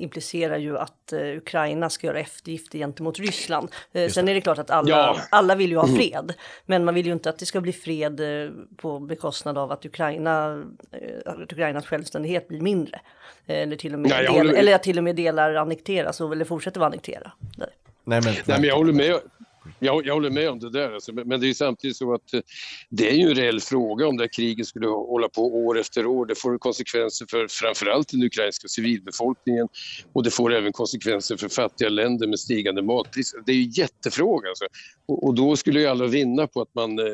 implicerar 0.00 0.58
ju 0.58 0.78
att 0.78 1.12
eh, 1.12 1.20
Ukraina 1.20 1.90
ska 1.90 2.06
göra 2.06 2.20
eftergifter 2.20 2.78
gentemot 2.78 3.18
Ryssland. 3.18 3.68
Eh, 3.92 4.08
sen 4.08 4.28
är 4.28 4.34
det 4.34 4.40
klart 4.40 4.58
att 4.58 4.70
alla, 4.70 4.90
ja. 4.90 5.16
alla 5.30 5.54
vill 5.54 5.70
ju 5.70 5.76
ha 5.76 5.84
mm. 5.84 5.96
fred, 5.96 6.32
men 6.66 6.84
man 6.84 6.94
vill 6.94 7.06
ju 7.06 7.12
inte 7.12 7.30
att 7.30 7.38
det 7.38 7.46
ska 7.46 7.60
bli 7.60 7.72
fred 7.72 8.20
eh, 8.20 8.50
på 8.76 8.98
bekostnad 8.98 9.58
av 9.58 9.72
att, 9.72 9.84
Ukraina, 9.84 10.64
eh, 10.92 11.32
att 11.32 11.52
Ukrainas 11.52 11.86
självständighet 11.86 12.48
blir 12.48 12.60
mindre. 12.60 13.00
Eh, 13.46 13.62
eller, 13.62 13.76
till 13.76 13.94
och 13.94 14.00
med 14.00 14.10
Nej, 14.10 14.26
del, 14.26 14.54
eller 14.54 14.74
att 14.74 14.82
till 14.82 14.98
och 14.98 15.04
med 15.04 15.16
delar 15.16 15.54
annekteras 15.54 16.20
och 16.20 16.32
eller 16.32 16.44
fortsätter 16.44 16.80
vara 16.80 16.88
annektera. 16.88 17.32
Nej, 17.56 17.68
men, 18.04 18.22
Nej, 18.24 18.34
men 18.46 18.64
jag 18.64 18.76
håller 18.76 18.92
med. 18.92 19.20
Jag, 19.80 20.06
jag 20.06 20.14
håller 20.14 20.30
med 20.30 20.50
om 20.50 20.58
det 20.58 20.70
där, 20.70 20.92
alltså, 20.92 21.12
men 21.12 21.40
det 21.40 21.48
är 21.48 21.54
samtidigt 21.54 21.96
så 21.96 22.14
att 22.14 22.34
eh, 22.34 22.40
det 22.88 23.10
är 23.10 23.14
ju 23.14 23.28
en 23.28 23.34
reell 23.34 23.60
fråga 23.60 24.06
om 24.06 24.16
det 24.16 24.22
här 24.22 24.32
kriget 24.32 24.66
skulle 24.66 24.86
hålla 24.86 25.28
på 25.28 25.42
år 25.66 25.78
efter 25.78 26.06
år. 26.06 26.26
Det 26.26 26.34
får 26.34 26.58
konsekvenser 26.58 27.26
för 27.30 27.46
framförallt 27.48 28.08
den 28.08 28.22
ukrainska 28.22 28.68
civilbefolkningen 28.68 29.68
och 30.12 30.22
det 30.22 30.30
får 30.30 30.54
även 30.54 30.72
konsekvenser 30.72 31.36
för 31.36 31.48
fattiga 31.48 31.88
länder 31.88 32.26
med 32.26 32.38
stigande 32.40 32.82
matpriser. 32.82 33.40
Det 33.46 33.52
är 33.52 33.56
ju 33.56 33.62
en 33.62 33.70
jättefråga 33.70 34.48
alltså. 34.48 34.64
och, 35.06 35.24
och 35.24 35.34
då 35.34 35.56
skulle 35.56 35.80
ju 35.80 35.86
alla 35.86 36.06
vinna 36.06 36.46
på 36.46 36.62
att 36.62 36.74
man 36.74 36.98
eh, 36.98 37.04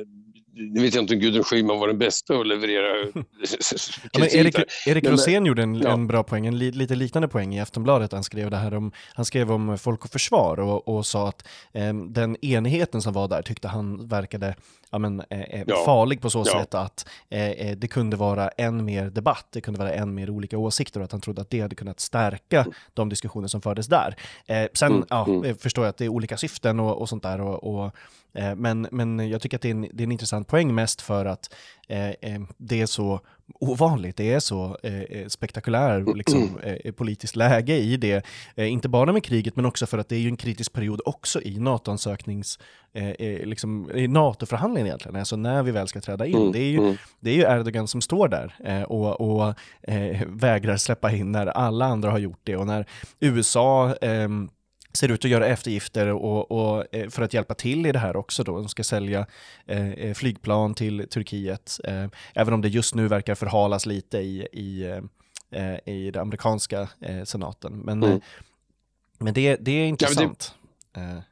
nu 0.57 0.83
vet 0.83 0.95
jag 0.95 1.05
inte 1.05 1.15
om 1.15 1.21
Gudrun 1.21 1.45
Schyman 1.45 1.79
var 1.79 1.89
den 1.89 1.99
bästa 1.99 2.35
att 2.35 2.47
leverera 2.47 2.87
ja, 4.13 4.19
men 4.19 4.29
Erik, 4.31 4.57
Erik 4.87 5.05
Rosén 5.05 5.47
gjorde 5.47 5.63
en, 5.63 5.75
ja. 5.75 5.93
en, 5.93 6.07
bra 6.07 6.23
poäng, 6.23 6.47
en 6.47 6.59
li, 6.59 6.73
lite 6.73 6.95
liknande 6.95 7.29
poäng 7.29 7.55
i 7.55 7.61
Aftonbladet. 7.61 8.13
Han 8.13 8.25
skrev 8.25 8.51
det 8.51 8.57
här 8.57 8.75
om, 8.75 8.93
han 9.15 9.25
skrev 9.25 9.53
om 9.53 9.79
Folk 9.79 10.05
och 10.05 10.11
Försvar 10.11 10.61
och, 10.61 10.89
och 10.89 11.07
sa 11.07 11.29
att 11.29 11.49
eh, 11.73 11.95
den 11.95 12.37
enigheten 12.45 13.03
som 13.03 13.13
var 13.13 13.29
där 13.29 13.43
tyckte 13.43 13.69
han 13.69 14.09
verkade 14.09 14.55
ja, 14.91 14.99
men, 14.99 15.23
eh, 15.31 15.41
eh 15.41 15.65
ja. 15.67 15.83
farlig 15.85 16.21
på 16.21 16.31
så 16.31 16.39
ja. 16.47 16.61
sätt 16.61 16.75
att 16.75 17.09
eh, 17.29 17.51
eh, 17.51 17.77
det 17.77 17.89
kunde 17.89 18.17
vara 18.17 18.49
än 18.49 18.85
mer 18.85 19.11
debatt, 19.11 19.47
det 19.51 19.61
kunde 19.61 19.79
vara 19.81 19.93
än 19.93 20.15
mer 20.15 20.31
olika 20.31 20.59
åsikter 20.59 21.01
och 21.01 21.05
att 21.05 21.13
han 21.13 21.21
trodde 21.21 21.43
att 21.43 21.51
det 21.51 21.61
hade 21.61 21.75
kunnat 21.75 22.01
stärka 22.01 22.61
mm. 22.61 22.73
de 22.95 23.09
diskussioner 23.09 23.49
som 23.49 23.63
fördes 23.63 23.87
där. 23.87 24.17
Eh, 24.47 24.67
sen 24.73 24.93
mm. 24.93 25.07
Ja, 25.11 25.27
mm. 25.29 25.57
förstår 25.57 25.85
jag 25.85 25.91
att 25.91 25.97
det 25.97 26.05
är 26.05 26.09
olika 26.09 26.37
syften 26.37 26.81
och, 26.81 27.01
och 27.01 27.09
sånt 27.09 27.23
där 27.23 27.41
och, 27.41 27.85
och 27.85 27.93
men, 28.57 28.89
men 28.91 29.31
jag 29.31 29.43
tycker 29.43 29.57
att 29.57 29.63
det 29.63 29.69
är, 29.69 29.71
en, 29.71 29.89
det 29.93 30.03
är 30.03 30.07
en 30.07 30.13
intressant 30.13 30.49
poäng 30.49 30.75
mest 30.75 31.03
för 31.03 31.25
att 31.25 31.55
eh, 31.76 31.76
det 32.57 32.81
är 32.81 32.87
så 32.87 33.21
ovanligt, 33.55 34.17
det 34.17 34.33
är 34.33 34.41
så 34.41 34.77
eh, 34.83 35.27
spektakulär 35.29 36.15
liksom, 36.15 36.59
eh, 36.63 36.93
politiskt 36.93 37.37
läge 37.37 37.77
i 37.77 37.97
det. 37.97 38.27
Eh, 38.55 38.73
inte 38.73 38.89
bara 38.89 39.13
med 39.13 39.25
kriget 39.25 39.57
men 39.57 39.67
också 39.67 39.87
för 39.87 39.99
att 39.99 40.09
det 40.09 40.17
är 40.17 40.21
ju 40.21 40.29
en 40.29 40.37
kritisk 40.37 40.73
period 40.73 41.01
också 41.05 41.43
i 41.43 41.59
NATO-ansöknings, 41.59 42.59
liksom, 43.45 43.91
i 43.95 44.09
NATO-förhandlingen 44.09 44.87
egentligen, 44.87 45.17
alltså 45.17 45.37
när 45.37 45.63
vi 45.63 45.73
väl 45.73 45.89
ska 45.89 46.01
träda 46.01 46.27
in. 46.27 46.37
Mm, 46.37 46.53
det 46.53 46.59
är 46.59 46.71
ju, 46.71 46.79
mm. 46.79 46.97
det 47.21 47.31
är 47.31 47.35
ju 47.35 47.43
Erdogan 47.43 47.89
som 47.89 48.01
står 48.01 48.29
där 48.29 48.85
och, 48.89 49.21
och 49.21 49.55
vägrar 50.27 50.77
släppa 50.77 51.13
in 51.13 51.33
när 51.33 51.47
alla 51.47 51.85
andra 51.85 52.11
har 52.11 52.19
gjort 52.19 52.41
det 52.45 52.57
och 52.57 52.67
när 52.67 52.87
USA 53.21 53.95
ehm, 54.01 54.49
ser 54.97 55.11
ut 55.11 55.25
att 55.25 55.31
göra 55.31 55.47
eftergifter 55.47 56.07
och, 56.07 56.51
och, 56.51 56.95
eh, 56.95 57.09
för 57.09 57.23
att 57.23 57.35
hjälpa 57.35 57.55
till 57.55 57.87
i 57.87 57.93
det 57.93 57.99
här 57.99 58.17
också 58.17 58.45
då. 58.45 58.57
De 58.57 58.69
ska 58.69 58.85
sälja 58.85 59.27
eh, 59.67 59.91
eh, 59.91 60.15
flygplan 60.15 60.75
till 60.75 61.09
Turkiet, 61.09 61.81
eh, 61.85 62.07
även 62.35 62.55
om 62.55 62.61
det 62.61 62.69
just 62.69 62.95
nu 62.95 63.09
verkar 63.09 63.35
förhalas 63.35 63.87
lite 63.87 64.19
i, 64.19 64.49
i, 64.53 65.01
eh, 65.51 65.95
i 65.95 66.11
den 66.11 66.23
amerikanska 66.23 66.89
eh, 67.01 67.25
senaten. 67.25 67.79
Men, 67.79 68.03
mm. 68.03 68.21
men 69.19 69.35
det, 69.35 69.57
det 69.57 69.71
är 69.71 69.87
intressant. 69.87 70.55
Ja, 70.95 71.01
det, 71.01 71.23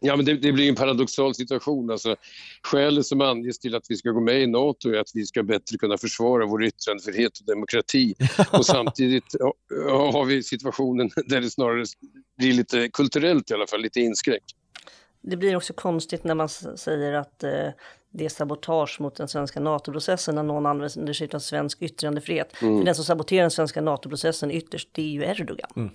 Ja, 0.00 0.16
men 0.16 0.24
det, 0.24 0.34
det, 0.34 0.52
blir 0.52 0.68
en 0.68 0.74
paradoxal 0.74 1.34
situation. 1.34 1.90
Alltså, 1.90 2.16
skälet 2.62 3.06
som 3.06 3.20
anges 3.20 3.58
till 3.58 3.74
att 3.74 3.84
vi 3.88 3.96
ska 3.96 4.10
gå 4.10 4.20
med 4.20 4.42
i 4.42 4.46
Nato 4.46 4.90
är 4.90 4.98
att 4.98 5.10
vi 5.14 5.26
ska 5.26 5.42
bättre 5.42 5.78
kunna 5.78 5.98
försvara 5.98 6.46
vår 6.46 6.64
yttrandefrihet 6.64 7.38
och 7.38 7.46
demokrati. 7.46 8.14
Och 8.52 8.66
samtidigt 8.66 9.34
har 9.90 10.24
vi 10.24 10.42
situationen 10.42 11.10
där 11.26 11.40
det 11.40 11.50
snarare 11.50 11.84
blir 12.38 12.52
lite 12.52 12.88
kulturellt 12.88 13.50
i 13.50 13.54
alla 13.54 13.66
fall, 13.66 13.80
lite 13.80 14.00
inskränkt. 14.00 14.46
Det 15.20 15.36
blir 15.36 15.56
också 15.56 15.72
konstigt 15.72 16.24
när 16.24 16.34
man 16.34 16.48
säger 16.48 17.12
att 17.12 17.44
eh, 17.44 17.68
det 18.10 18.24
är 18.24 18.28
sabotage 18.28 19.00
mot 19.00 19.14
den 19.14 19.28
svenska 19.28 19.60
NATO-processen 19.60 20.34
när 20.34 20.42
någon 20.42 20.66
använder 20.66 21.12
sig 21.12 21.28
av 21.32 21.38
svensk 21.38 21.82
yttrandefrihet. 21.82 22.62
Mm. 22.62 22.78
För 22.78 22.84
den 22.84 22.94
som 22.94 23.04
saboterar 23.04 23.40
den 23.40 23.50
svenska 23.50 23.80
NATO-processen 23.80 24.50
ytterst, 24.50 24.88
det 24.92 25.02
är 25.02 25.06
ju 25.06 25.24
Erdogan. 25.24 25.70
Mm. 25.76 25.90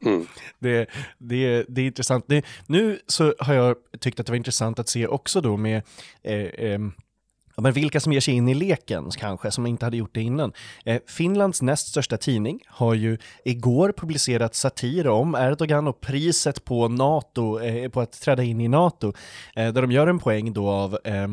Det, 0.58 0.86
det, 1.18 1.64
det 1.68 1.80
är 1.80 1.86
intressant. 1.86 2.24
Det, 2.28 2.44
nu 2.66 2.98
så 3.06 3.34
har 3.38 3.54
jag 3.54 3.76
tyckt 4.00 4.20
att 4.20 4.26
det 4.26 4.32
var 4.32 4.36
intressant 4.36 4.78
att 4.78 4.88
se 4.88 5.06
också 5.06 5.40
då 5.40 5.56
med 5.56 5.82
eh, 6.22 6.34
eh, 6.34 6.78
Ja, 7.56 7.62
men 7.62 7.72
vilka 7.72 8.00
som 8.00 8.12
ger 8.12 8.20
sig 8.20 8.34
in 8.34 8.48
i 8.48 8.54
leken 8.54 9.10
kanske, 9.10 9.50
som 9.50 9.66
inte 9.66 9.86
hade 9.86 9.96
gjort 9.96 10.14
det 10.14 10.20
innan. 10.22 10.52
Eh, 10.84 11.00
Finlands 11.06 11.62
näst 11.62 11.88
största 11.88 12.16
tidning 12.16 12.60
har 12.66 12.94
ju 12.94 13.18
igår 13.44 13.92
publicerat 13.96 14.54
satir 14.54 15.08
om 15.08 15.34
Erdogan 15.34 15.88
och 15.88 16.00
priset 16.00 16.64
på 16.64 16.88
NATO, 16.88 17.60
eh, 17.60 17.90
på 17.90 18.00
att 18.00 18.20
träda 18.20 18.42
in 18.42 18.60
i 18.60 18.68
NATO, 18.68 19.12
eh, 19.54 19.72
där 19.72 19.82
de 19.82 19.92
gör 19.92 20.06
en 20.06 20.18
poäng 20.18 20.52
då 20.52 20.68
av 20.68 20.98
eh, 21.04 21.28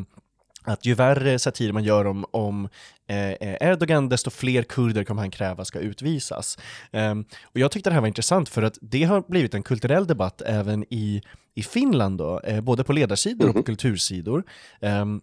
att 0.64 0.86
ju 0.86 0.94
värre 0.94 1.40
satir 1.40 1.72
man 1.72 1.84
gör 1.84 2.06
om, 2.08 2.26
om 2.32 2.70
Erdogan, 3.08 4.10
desto 4.10 4.30
fler 4.30 4.64
kurder 4.64 5.04
kommer 5.04 5.22
han 5.22 5.32
kräva 5.32 5.66
ska 5.66 5.80
utvisas. 5.80 6.58
Um, 6.92 7.26
och 7.44 7.60
jag 7.60 7.72
tyckte 7.72 7.90
det 7.90 7.94
här 7.94 8.02
var 8.02 8.08
intressant 8.08 8.50
för 8.50 8.64
att 8.64 8.78
det 8.82 9.04
har 9.04 9.24
blivit 9.28 9.54
en 9.54 9.64
kulturell 9.64 10.08
debatt 10.08 10.42
även 10.42 10.86
i, 10.90 11.22
i 11.56 11.64
Finland, 11.64 12.18
då, 12.18 12.40
eh, 12.40 12.62
både 12.62 12.84
på 12.84 12.94
ledarsidor 12.94 13.48
och 13.48 13.54
på 13.54 13.60
mhm. 13.60 13.66
kultursidor. 13.66 14.44
Um, 14.80 15.22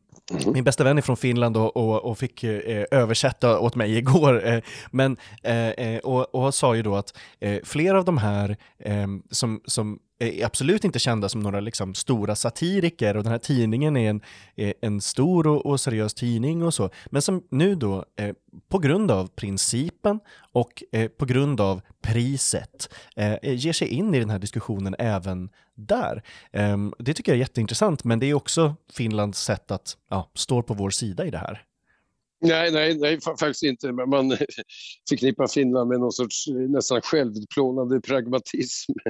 min 0.55 0.65
bästa 0.65 0.85
vän 0.85 0.99
är 0.99 1.03
från 1.03 1.17
Finland 1.17 1.57
och, 1.57 1.77
och, 1.77 2.05
och 2.05 2.19
fick 2.19 2.45
eh, 2.45 2.85
översätta 2.91 3.59
åt 3.59 3.75
mig 3.75 3.97
igår, 3.97 4.47
eh, 4.47 4.61
men, 4.91 5.17
eh, 5.43 5.99
och, 5.99 6.35
och 6.35 6.55
sa 6.55 6.75
ju 6.75 6.83
då 6.83 6.97
att 6.97 7.17
flera 7.65 7.99
av 7.99 8.05
de 8.05 8.19
här 8.19 8.57
ehm, 8.79 9.23
som, 9.31 9.61
som 9.65 9.99
Eh, 10.21 10.41
är 10.41 10.47
absolut 10.47 10.85
inte 10.85 10.99
kända 10.99 11.29
som 11.29 11.41
några 11.41 11.61
liksom 11.61 11.95
stora 11.95 12.37
satiriker 12.37 13.17
och 13.17 13.23
den 13.23 13.33
här 13.33 13.39
tidningen 13.39 13.97
är 13.97 14.11
en, 14.11 14.21
är 14.57 14.75
en 14.81 15.01
stor 15.01 15.47
och, 15.47 15.67
och, 15.67 15.81
seriös 15.81 16.15
tidning 16.15 16.63
och 16.63 16.75
så, 16.75 16.91
men 17.07 17.23
som 17.23 17.43
nu 17.51 17.75
då 17.75 18.05
eh, 18.17 18.35
på 18.69 18.79
grund 18.79 19.11
av 19.11 19.27
principen 19.27 20.21
och 20.53 20.83
eh, 20.93 21.09
på 21.09 21.27
grund 21.27 21.61
av 21.61 21.81
priset 22.03 22.95
eh, 23.17 23.33
eh 23.33 23.55
ger 23.55 23.73
sig 23.73 23.89
in 23.89 24.15
i 24.15 24.19
den 24.19 24.31
här 24.31 24.39
diskussionen 24.39 24.97
även 24.99 25.49
där. 25.75 26.23
Ehm, 26.53 26.95
det 26.99 27.15
tycker 27.15 27.33
jag 27.33 27.37
är 27.37 27.41
jätteintressant, 27.41 28.05
men 28.05 28.19
det 28.19 28.27
är 28.27 28.35
också 28.35 28.75
Finlands 28.93 29.45
sätt 29.45 29.71
att 29.71 29.97
ja, 30.11 30.31
stå 30.35 30.63
på 30.63 30.75
vår 30.75 30.91
sida 30.91 31.27
i 31.27 31.31
det 31.31 31.39
här. 31.39 31.63
Nej, 32.43 32.73
nej, 32.73 32.99
nej, 32.99 33.21
faktiskt 33.21 33.63
inte. 33.63 33.93
Man 33.93 34.31
förknippar 35.09 35.47
Finland 35.47 35.89
med 35.89 36.01
någon 36.01 36.13
sorts 36.13 36.49
eh, 36.49 36.55
nästan 36.55 37.01
självutplånande 37.01 38.01
pragmatism. 38.01 38.93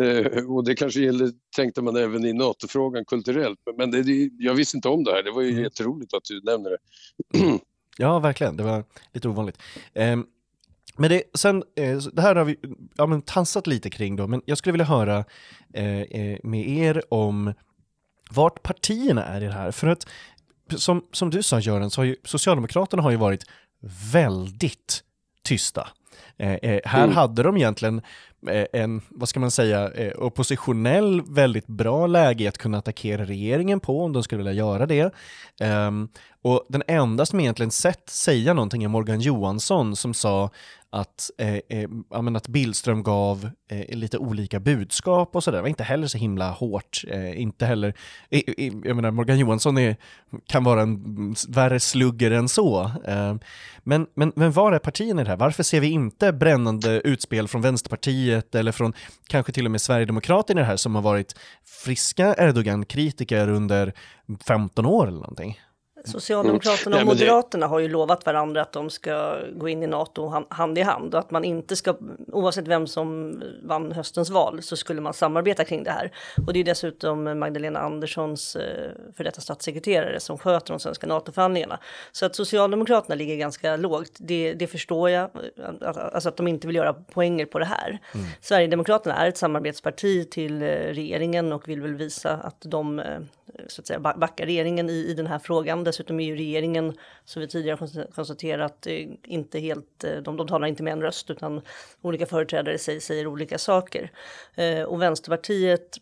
Eh, 0.00 0.44
och 0.44 0.64
det 0.64 0.74
kanske 0.74 1.00
gäller, 1.00 1.30
tänkte 1.56 1.82
man 1.82 1.96
även 1.96 2.24
i 2.24 2.32
NATO-frågan 2.32 3.04
kulturellt. 3.04 3.58
Men 3.76 3.90
det, 3.90 4.30
jag 4.38 4.54
visste 4.54 4.76
inte 4.76 4.88
om 4.88 5.04
det 5.04 5.12
här, 5.12 5.22
det 5.22 5.30
var 5.30 5.42
ju 5.42 5.50
mm. 5.50 5.62
jätteroligt 5.62 6.14
att 6.14 6.24
du 6.24 6.40
nämner 6.40 6.70
det. 6.70 6.78
ja, 7.98 8.18
verkligen, 8.18 8.56
det 8.56 8.62
var 8.62 8.84
lite 9.12 9.28
ovanligt. 9.28 9.58
Ehm, 9.94 10.26
men 10.96 11.10
det, 11.10 11.22
sen, 11.34 11.62
eh, 11.76 11.96
det 11.98 12.22
här 12.22 12.34
har 12.34 12.44
vi 12.44 12.56
ja, 12.96 13.06
men, 13.06 13.22
tansat 13.22 13.66
lite 13.66 13.90
kring 13.90 14.16
då, 14.16 14.26
men 14.26 14.42
jag 14.46 14.58
skulle 14.58 14.72
vilja 14.72 14.86
höra 14.86 15.24
med 16.42 16.68
er 16.68 17.02
om 17.08 17.52
vart 18.30 18.62
partierna 18.62 19.24
är 19.24 19.40
i 19.40 19.44
det 19.44 19.52
här. 19.52 19.70
För 19.70 19.86
att 19.86 20.06
som, 20.68 21.04
som 21.12 21.30
du 21.30 21.42
sa 21.42 21.60
Göran, 21.60 21.90
så 21.90 22.00
har 22.00 22.06
ju 22.06 22.16
Socialdemokraterna 22.24 23.02
har 23.02 23.10
ju 23.10 23.16
varit 23.16 23.44
väldigt 24.12 25.02
tysta. 25.44 25.88
Eh, 26.38 26.52
eh, 26.52 26.80
här 26.84 27.04
mm. 27.04 27.16
hade 27.16 27.42
de 27.42 27.56
egentligen 27.56 28.02
eh, 28.48 28.66
en, 28.72 29.00
vad 29.08 29.28
ska 29.28 29.40
man 29.40 29.50
säga, 29.50 29.90
eh, 29.90 30.12
oppositionell 30.16 31.22
väldigt 31.28 31.66
bra 31.66 32.06
läge 32.06 32.48
att 32.48 32.58
kunna 32.58 32.78
attackera 32.78 33.24
regeringen 33.24 33.80
på 33.80 34.04
om 34.04 34.12
de 34.12 34.22
skulle 34.22 34.38
vilja 34.38 34.52
göra 34.52 34.86
det. 34.86 35.12
Och 36.46 36.66
den 36.68 36.82
enda 36.86 37.26
som 37.26 37.40
egentligen 37.40 37.70
sett 37.70 38.10
säga 38.10 38.54
någonting 38.54 38.84
är 38.84 38.88
Morgan 38.88 39.20
Johansson 39.20 39.96
som 39.96 40.14
sa 40.14 40.50
att, 40.90 41.30
eh, 41.38 41.54
eh, 41.54 41.88
att 42.36 42.48
Billström 42.48 43.02
gav 43.02 43.50
eh, 43.70 43.96
lite 43.96 44.18
olika 44.18 44.60
budskap 44.60 45.36
och 45.36 45.44
sådär. 45.44 45.58
Det 45.58 45.62
var 45.62 45.68
inte 45.68 45.84
heller 45.84 46.06
så 46.06 46.18
himla 46.18 46.50
hårt. 46.50 47.04
Eh, 47.08 47.40
inte 47.40 47.66
heller, 47.66 47.94
jag 48.84 48.96
menar 48.96 49.10
Morgan 49.10 49.38
Johansson 49.38 49.78
är, 49.78 49.96
kan 50.46 50.64
vara 50.64 50.82
en 50.82 51.34
värre 51.48 51.80
slugger 51.80 52.30
än 52.30 52.48
så. 52.48 52.90
Eh, 53.04 53.34
men, 53.82 54.06
men, 54.14 54.32
men 54.36 54.52
var 54.52 54.72
är 54.72 54.78
partierna 54.78 55.20
i 55.20 55.24
det 55.24 55.30
här? 55.30 55.36
Varför 55.36 55.62
ser 55.62 55.80
vi 55.80 55.88
inte 55.88 56.32
brännande 56.32 57.00
utspel 57.00 57.48
från 57.48 57.62
Vänsterpartiet 57.62 58.54
eller 58.54 58.72
från 58.72 58.92
kanske 59.28 59.52
till 59.52 59.64
och 59.64 59.70
med 59.70 59.80
Sverigedemokraterna 59.80 60.60
i 60.60 60.62
det 60.62 60.68
här 60.68 60.76
som 60.76 60.94
har 60.94 61.02
varit 61.02 61.34
friska 61.84 62.34
Erdogan-kritiker 62.34 63.48
under 63.48 63.92
15 64.46 64.86
år 64.86 65.06
eller 65.06 65.20
någonting? 65.20 65.58
Socialdemokraterna 66.06 67.00
och 67.00 67.06
Moderaterna 67.06 67.66
har 67.66 67.78
ju 67.78 67.88
lovat 67.88 68.26
varandra 68.26 68.62
att 68.62 68.72
de 68.72 68.90
ska 68.90 69.38
gå 69.52 69.68
in 69.68 69.82
i 69.82 69.86
NATO 69.86 70.44
hand 70.48 70.78
i 70.78 70.82
hand 70.82 71.14
och 71.14 71.20
att 71.20 71.30
man 71.30 71.44
inte 71.44 71.76
ska, 71.76 71.94
oavsett 72.32 72.68
vem 72.68 72.86
som 72.86 73.42
vann 73.62 73.92
höstens 73.92 74.30
val, 74.30 74.62
så 74.62 74.76
skulle 74.76 75.00
man 75.00 75.14
samarbeta 75.14 75.64
kring 75.64 75.84
det 75.84 75.90
här. 75.90 76.12
Och 76.46 76.52
det 76.52 76.60
är 76.60 76.64
dessutom 76.64 77.38
Magdalena 77.38 77.78
Anderssons 77.78 78.56
eh, 78.56 78.90
för 79.16 79.24
detta 79.24 79.40
statssekreterare 79.40 80.20
som 80.20 80.38
sköter 80.38 80.72
de 80.72 80.80
svenska 80.80 81.06
NATO-förhandlingarna. 81.06 81.78
Så 82.12 82.26
att 82.26 82.36
Socialdemokraterna 82.36 83.14
ligger 83.14 83.36
ganska 83.36 83.76
lågt, 83.76 84.12
det, 84.18 84.54
det 84.54 84.66
förstår 84.66 85.10
jag, 85.10 85.30
alltså 85.82 86.28
att 86.28 86.36
de 86.36 86.48
inte 86.48 86.66
vill 86.66 86.76
göra 86.76 86.92
poänger 86.92 87.46
på 87.46 87.58
det 87.58 87.64
här. 87.64 87.98
Mm. 88.14 88.26
Sverigedemokraterna 88.40 89.16
är 89.16 89.28
ett 89.28 89.38
samarbetsparti 89.38 90.30
till 90.30 90.62
eh, 90.62 90.66
regeringen 90.68 91.52
och 91.52 91.68
vill 91.68 91.80
väl 91.80 91.94
visa 91.94 92.30
att 92.30 92.60
de 92.60 92.98
eh, 92.98 93.18
så 93.66 93.80
att 93.80 93.86
säga, 93.86 94.00
backa 94.00 94.46
regeringen 94.46 94.90
i, 94.90 94.92
i 94.92 95.14
den 95.14 95.26
här 95.26 95.38
frågan. 95.38 95.84
Dessutom 95.84 96.20
är 96.20 96.24
ju 96.24 96.36
regeringen, 96.36 96.96
som 97.24 97.40
vi 97.40 97.48
tidigare 97.48 98.06
konstaterat, 98.14 98.86
eh, 98.86 99.08
inte 99.24 99.58
helt, 99.58 100.04
eh, 100.04 100.16
de, 100.16 100.36
de 100.36 100.48
talar 100.48 100.66
inte 100.66 100.82
med 100.82 100.92
en 100.92 101.02
röst 101.02 101.30
utan 101.30 101.60
olika 102.02 102.26
företrädare 102.26 102.78
säger, 102.78 103.00
säger 103.00 103.26
olika 103.26 103.58
saker. 103.58 104.10
Eh, 104.54 104.82
och 104.82 105.02
Vänsterpartiet 105.02 105.98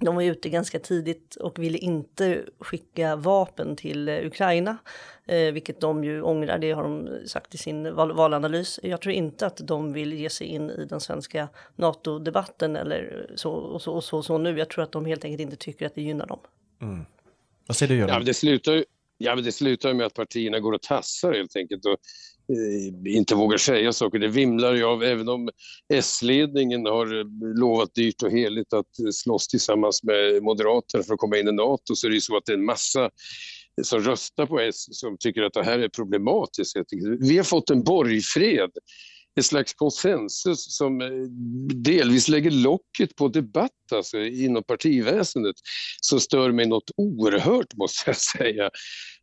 de 0.00 0.14
var 0.14 0.22
ute 0.22 0.48
ganska 0.48 0.78
tidigt 0.78 1.36
och 1.36 1.58
ville 1.58 1.78
inte 1.78 2.44
skicka 2.58 3.16
vapen 3.16 3.76
till 3.76 4.08
eh, 4.08 4.26
Ukraina, 4.26 4.76
eh, 5.26 5.52
vilket 5.52 5.80
de 5.80 6.04
ju 6.04 6.22
ångrar. 6.22 6.58
Det 6.58 6.72
har 6.72 6.82
de 6.82 7.08
sagt 7.26 7.54
i 7.54 7.58
sin 7.58 7.94
val 7.94 8.12
valanalys. 8.12 8.80
Jag 8.82 9.00
tror 9.00 9.14
inte 9.14 9.46
att 9.46 9.56
de 9.56 9.92
vill 9.92 10.12
ge 10.12 10.30
sig 10.30 10.46
in 10.46 10.70
i 10.70 10.84
den 10.84 11.00
svenska 11.00 11.48
NATO-debatten 11.76 12.76
eller 12.76 13.30
så 13.34 13.52
och 13.52 13.82
så, 13.82 13.92
och 13.92 14.04
så, 14.04 14.22
så 14.22 14.38
nu. 14.38 14.58
Jag 14.58 14.68
tror 14.70 14.84
att 14.84 14.92
de 14.92 15.04
helt 15.04 15.24
enkelt 15.24 15.40
inte 15.40 15.56
tycker 15.56 15.86
att 15.86 15.94
det 15.94 16.02
gynnar 16.02 16.26
dem. 16.26 16.40
Mm. 16.82 17.04
Vad 17.66 17.76
säger 17.76 17.92
du, 17.92 17.98
Göran? 17.98 18.08
Ja, 18.08 18.18
men 18.18 18.26
det 18.26 18.34
slutar 18.34 18.84
Ja, 19.22 19.34
men 19.34 19.44
det 19.44 19.52
slutar 19.52 19.94
med 19.94 20.06
att 20.06 20.14
partierna 20.14 20.60
går 20.60 20.72
och 20.72 20.82
tassar 20.82 21.32
helt 21.32 21.56
enkelt 21.56 21.84
och 21.84 21.92
eh, 21.92 23.16
inte 23.16 23.34
vågar 23.34 23.58
säga 23.58 23.92
saker. 23.92 24.18
Det 24.18 24.28
vimlar 24.28 24.74
ju 24.74 24.84
av, 24.84 25.02
även 25.02 25.28
om 25.28 25.48
S-ledningen 25.92 26.86
har 26.86 27.18
eh, 27.18 27.24
lovat 27.54 27.94
dyrt 27.94 28.22
och 28.22 28.30
heligt 28.30 28.72
att 28.72 28.98
eh, 28.98 29.10
slåss 29.12 29.48
tillsammans 29.48 30.02
med 30.02 30.42
Moderaterna 30.42 31.04
för 31.04 31.14
att 31.14 31.20
komma 31.20 31.38
in 31.38 31.48
i 31.48 31.52
NATO 31.52 31.94
så 31.94 32.06
är 32.06 32.08
det 32.08 32.14
ju 32.14 32.20
så 32.20 32.36
att 32.36 32.46
det 32.46 32.52
är 32.52 32.56
en 32.56 32.64
massa 32.64 33.10
som 33.82 34.00
röstar 34.00 34.46
på 34.46 34.60
S 34.60 34.86
som 34.90 35.16
tycker 35.18 35.42
att 35.42 35.52
det 35.52 35.64
här 35.64 35.78
är 35.78 35.88
problematiskt. 35.88 36.76
Vi 37.20 37.36
har 37.36 37.44
fått 37.44 37.70
en 37.70 37.82
borgfred 37.82 38.70
ett 39.38 39.46
slags 39.46 39.74
konsensus 39.74 40.76
som 40.76 41.00
eh, 41.00 41.08
delvis 41.74 42.28
lägger 42.28 42.50
locket 42.50 43.16
på 43.16 43.28
debatt 43.28 43.92
alltså, 43.92 44.18
inom 44.18 44.62
partiväsendet 44.62 45.56
som 46.00 46.20
stör 46.20 46.52
mig 46.52 46.66
något 46.66 46.90
oerhört 46.96 47.74
måste 47.76 48.02
jag 48.06 48.16
säga. 48.16 48.70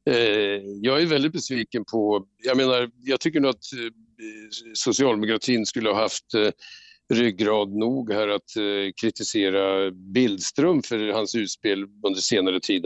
Eh, 0.10 0.62
jag 0.82 1.02
är 1.02 1.06
väldigt 1.06 1.34
besviken 1.34 1.86
på, 1.86 2.26
jag 2.44 2.58
menar, 2.58 2.90
jag 3.04 3.20
tycker 3.20 3.40
nog 3.40 3.50
att 3.50 3.74
eh, 3.74 3.92
socialdemokratin 4.74 5.66
skulle 5.66 5.90
ha 5.90 6.02
haft 6.02 6.26
ryggrad 7.14 7.76
nog 7.76 8.12
här 8.12 8.28
att 8.28 8.56
eh, 8.56 8.92
kritisera 9.02 9.92
Bildström 9.92 10.84
för 10.84 11.10
hans 11.10 11.36
utspel 11.36 11.84
under 12.06 12.20
senare 12.20 12.60
tid. 12.60 12.86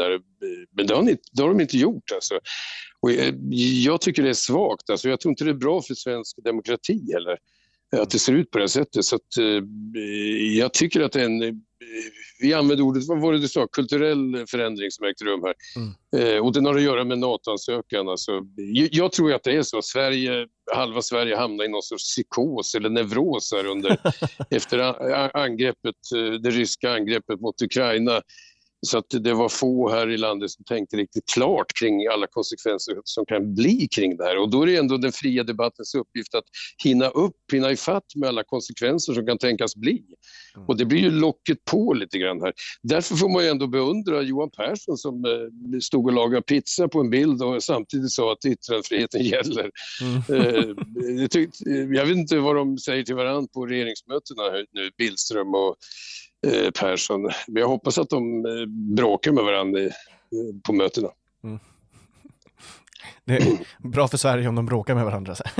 Men 0.78 0.88
det 0.88 0.96
har, 0.96 1.04
ni, 1.04 1.18
det 1.32 1.42
har 1.42 1.50
de 1.50 1.62
inte 1.62 1.78
gjort. 1.78 2.12
Alltså. 2.14 2.40
Och 3.02 3.12
eh, 3.12 3.34
jag 3.84 4.02
tycker 4.02 4.24
det 4.24 4.30
är 4.30 4.34
svagt. 4.34 4.90
Alltså 4.90 5.10
jag 5.10 5.20
tror 5.20 5.30
inte 5.30 5.44
det 5.44 5.50
är 5.50 5.56
bra 5.56 5.82
för 5.82 5.94
svensk 5.94 6.44
demokrati 6.44 7.12
heller 7.14 7.38
att 7.98 8.10
det 8.10 8.20
ser 8.20 8.34
ut 8.34 8.52
på 8.52 8.58
det 8.58 8.64
här 8.64 8.68
sättet. 8.68 9.06
Så 9.06 9.16
att, 9.16 9.38
eh, 9.38 9.64
jag 10.58 10.74
tycker 10.74 11.02
att 11.02 11.12
det 11.12 11.22
är 11.22 11.26
en, 11.26 11.64
vi 12.40 12.54
använder 12.54 12.84
ordet, 12.84 13.08
vad 13.08 13.22
var 13.22 13.34
det 13.34 13.40
du 13.40 13.48
sa, 13.48 13.68
kulturell 13.68 14.46
förändring 14.48 14.92
som 14.92 15.06
ägt 15.06 15.22
rum 15.22 15.42
här. 15.44 15.54
Mm. 15.76 16.36
Eh, 16.36 16.46
och 16.46 16.54
den 16.54 16.66
har 16.66 16.76
att 16.76 16.82
göra 16.82 17.04
med 17.04 17.20
NATO-ansökan. 17.20 18.10
Alltså, 18.10 18.32
jag 18.92 19.12
tror 19.12 19.34
att 19.34 19.44
det 19.44 19.52
är 19.52 19.62
så. 19.62 19.82
Sverige, 19.82 20.48
halva 20.74 21.02
Sverige 21.02 21.38
hamnar 21.38 21.66
i 21.66 21.68
någon 21.68 21.82
sorts 21.82 22.04
psykos 22.04 22.76
eller 22.76 22.90
neuros 22.90 23.54
här 23.56 23.66
under, 23.66 23.98
efter 24.50 24.80
angreppet, 25.38 25.96
eh, 26.16 26.34
det 26.34 26.50
ryska 26.50 26.92
angreppet 26.92 27.42
mot 27.42 27.62
Ukraina. 27.62 28.22
Så 28.88 28.98
att 28.98 29.06
det 29.10 29.34
var 29.34 29.50
få 29.50 29.90
här 29.90 30.10
i 30.10 30.18
landet 30.18 30.52
som 30.52 30.66
tänkte 30.66 30.98
riktigt 30.98 31.30
klart 31.34 31.66
kring 31.80 32.08
alla 32.08 32.28
konsekvenser 32.28 32.96
som 33.04 33.26
kan 33.26 33.56
bli 33.56 33.88
kring 33.88 34.18
det 34.18 34.24
här. 34.24 34.38
Och 34.38 34.50
då 34.50 34.62
är 34.62 34.68
det 34.68 34.78
ändå 34.78 34.98
den 34.98 35.12
fria 35.12 35.44
debattens 35.44 35.96
uppgift 35.96 36.36
att 36.36 36.44
hinna 36.84 37.08
upp, 37.08 37.36
hinna 37.52 37.72
ifatt 37.72 38.06
med 38.16 38.30
alla 38.30 38.44
konsekvenser 38.44 39.14
som 39.14 39.26
kan 39.26 39.38
tänkas 39.38 39.76
bli. 39.76 40.04
Mm. 40.56 40.68
Och 40.68 40.78
det 40.78 40.86
blir 40.86 41.00
ju 41.00 41.12
locket 41.12 41.66
på 41.66 41.94
lite 41.94 42.18
grann 42.18 42.42
här. 42.42 42.54
Därför 42.84 43.16
får 43.16 43.30
man 43.30 43.44
ju 43.44 43.50
ändå 43.50 43.68
beundra 43.68 44.22
Johan 44.22 44.50
Persson 44.50 44.98
som 44.98 45.26
eh, 45.26 45.80
stod 45.80 46.06
och 46.06 46.14
lagade 46.14 46.42
pizza 46.42 46.88
på 46.88 47.00
en 47.00 47.10
bild 47.10 47.44
och 47.44 47.64
samtidigt 47.64 48.12
sa 48.12 48.32
att 48.32 48.46
yttrandefriheten 48.46 49.22
gäller. 49.26 49.72
Mm. 50.02 50.22
Eh, 50.30 50.76
jag 51.98 52.06
vet 52.06 52.18
inte 52.18 52.38
vad 52.38 52.56
de 52.56 52.78
säger 52.78 53.04
till 53.04 53.16
varandra 53.16 53.48
på 53.54 53.66
regeringsmötena 53.66 54.44
nu, 54.72 54.92
Billström 54.98 55.56
och 55.56 55.76
Eh, 56.48 56.72
Persson. 56.80 57.22
Men 57.22 57.62
jag 57.62 57.68
hoppas 57.68 57.98
att 57.98 58.10
de 58.10 58.46
eh, 58.46 58.66
bråkar 58.96 59.32
med 59.32 59.44
varandra 59.44 59.80
på 60.64 60.74
mötena. 60.74 61.10
Mm. 61.44 61.60
Det 63.26 63.36
är 63.36 63.58
bra 63.90 64.08
för 64.08 64.18
Sverige 64.18 64.48
om 64.48 64.56
de 64.56 64.66
bråkar 64.66 64.96
med 64.96 65.06
varandra. 65.06 65.36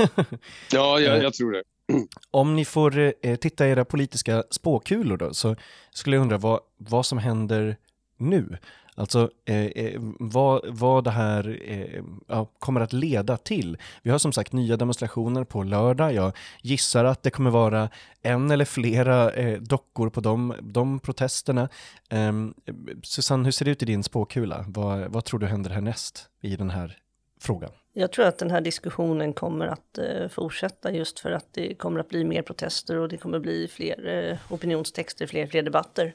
ja, 0.72 1.00
jag, 1.00 1.16
eh, 1.16 1.22
jag 1.22 1.34
tror 1.34 1.52
det. 1.52 1.62
Om 2.30 2.56
ni 2.56 2.64
får 2.64 2.98
eh, 3.22 3.36
titta 3.36 3.66
i 3.66 3.70
era 3.70 3.84
politiska 3.84 4.44
spåkulor 4.50 5.16
då, 5.16 5.34
så 5.34 5.56
skulle 5.90 6.16
jag 6.16 6.22
undra 6.22 6.38
vad, 6.38 6.60
vad 6.76 7.06
som 7.06 7.18
händer 7.18 7.76
nu. 8.16 8.58
Alltså 8.94 9.30
eh, 9.44 9.64
eh, 9.64 10.00
vad, 10.18 10.60
vad 10.68 11.04
det 11.04 11.10
här 11.10 11.58
eh, 11.64 12.02
ja, 12.28 12.44
kommer 12.58 12.80
att 12.80 12.92
leda 12.92 13.36
till. 13.36 13.78
Vi 14.02 14.10
har 14.10 14.18
som 14.18 14.32
sagt 14.32 14.52
nya 14.52 14.76
demonstrationer 14.76 15.44
på 15.44 15.62
lördag. 15.62 16.14
Jag 16.14 16.32
gissar 16.62 17.04
att 17.04 17.22
det 17.22 17.30
kommer 17.30 17.50
vara 17.50 17.88
en 18.22 18.50
eller 18.50 18.64
flera 18.64 19.30
eh, 19.30 19.60
dockor 19.60 20.10
på 20.10 20.20
de, 20.20 20.54
de 20.60 21.00
protesterna. 21.00 21.68
Ehm, 22.10 22.54
Susanne, 23.02 23.44
hur 23.44 23.52
ser 23.52 23.64
det 23.64 23.70
ut 23.70 23.82
i 23.82 23.86
din 23.86 24.02
spåkula? 24.02 24.64
Vad, 24.68 25.00
vad 25.00 25.24
tror 25.24 25.40
du 25.40 25.46
händer 25.46 25.70
härnäst 25.70 26.28
i 26.40 26.56
den 26.56 26.70
här 26.70 26.98
frågan? 27.40 27.70
Jag 27.92 28.12
tror 28.12 28.26
att 28.26 28.38
den 28.38 28.50
här 28.50 28.60
diskussionen 28.60 29.32
kommer 29.32 29.66
att 29.66 29.98
eh, 29.98 30.28
fortsätta 30.28 30.92
just 30.92 31.20
för 31.20 31.30
att 31.30 31.46
det 31.50 31.74
kommer 31.74 32.00
att 32.00 32.08
bli 32.08 32.24
mer 32.24 32.42
protester 32.42 32.96
och 32.98 33.08
det 33.08 33.16
kommer 33.16 33.36
att 33.36 33.42
bli 33.42 33.68
fler 33.68 34.06
eh, 34.06 34.52
opinionstexter, 34.52 35.26
fler, 35.26 35.46
fler 35.46 35.62
debatter. 35.62 36.14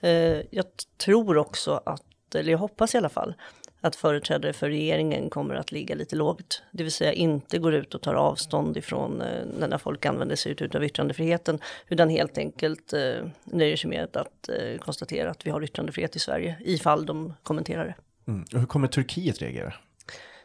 Eh, 0.00 0.40
jag 0.50 0.64
tror 0.98 1.38
också 1.38 1.80
att 1.86 2.02
eller 2.34 2.52
jag 2.52 2.58
hoppas 2.58 2.94
i 2.94 2.98
alla 2.98 3.08
fall, 3.08 3.34
att 3.80 3.96
företrädare 3.96 4.52
för 4.52 4.68
regeringen 4.68 5.30
kommer 5.30 5.54
att 5.54 5.72
ligga 5.72 5.94
lite 5.94 6.16
lågt. 6.16 6.62
Det 6.70 6.82
vill 6.82 6.92
säga 6.92 7.12
inte 7.12 7.58
går 7.58 7.74
ut 7.74 7.94
och 7.94 8.02
tar 8.02 8.14
avstånd 8.14 8.76
ifrån 8.76 9.20
eh, 9.20 9.68
när 9.68 9.78
folk 9.78 10.06
använder 10.06 10.36
sig 10.36 10.56
av 10.74 10.84
yttrandefriheten, 10.84 11.58
utan 11.88 12.08
helt 12.08 12.38
enkelt 12.38 12.92
eh, 12.92 13.26
nöjer 13.44 13.76
sig 13.76 13.90
med 13.90 14.16
att 14.16 14.48
eh, 14.48 14.78
konstatera 14.78 15.30
att 15.30 15.46
vi 15.46 15.50
har 15.50 15.64
yttrandefrihet 15.64 16.16
i 16.16 16.18
Sverige, 16.18 16.56
ifall 16.60 17.06
de 17.06 17.34
kommenterar 17.42 17.84
det. 17.84 17.94
Mm. 18.32 18.44
Och 18.52 18.60
hur 18.60 18.66
kommer 18.66 18.88
Turkiet 18.88 19.42
reagera? 19.42 19.74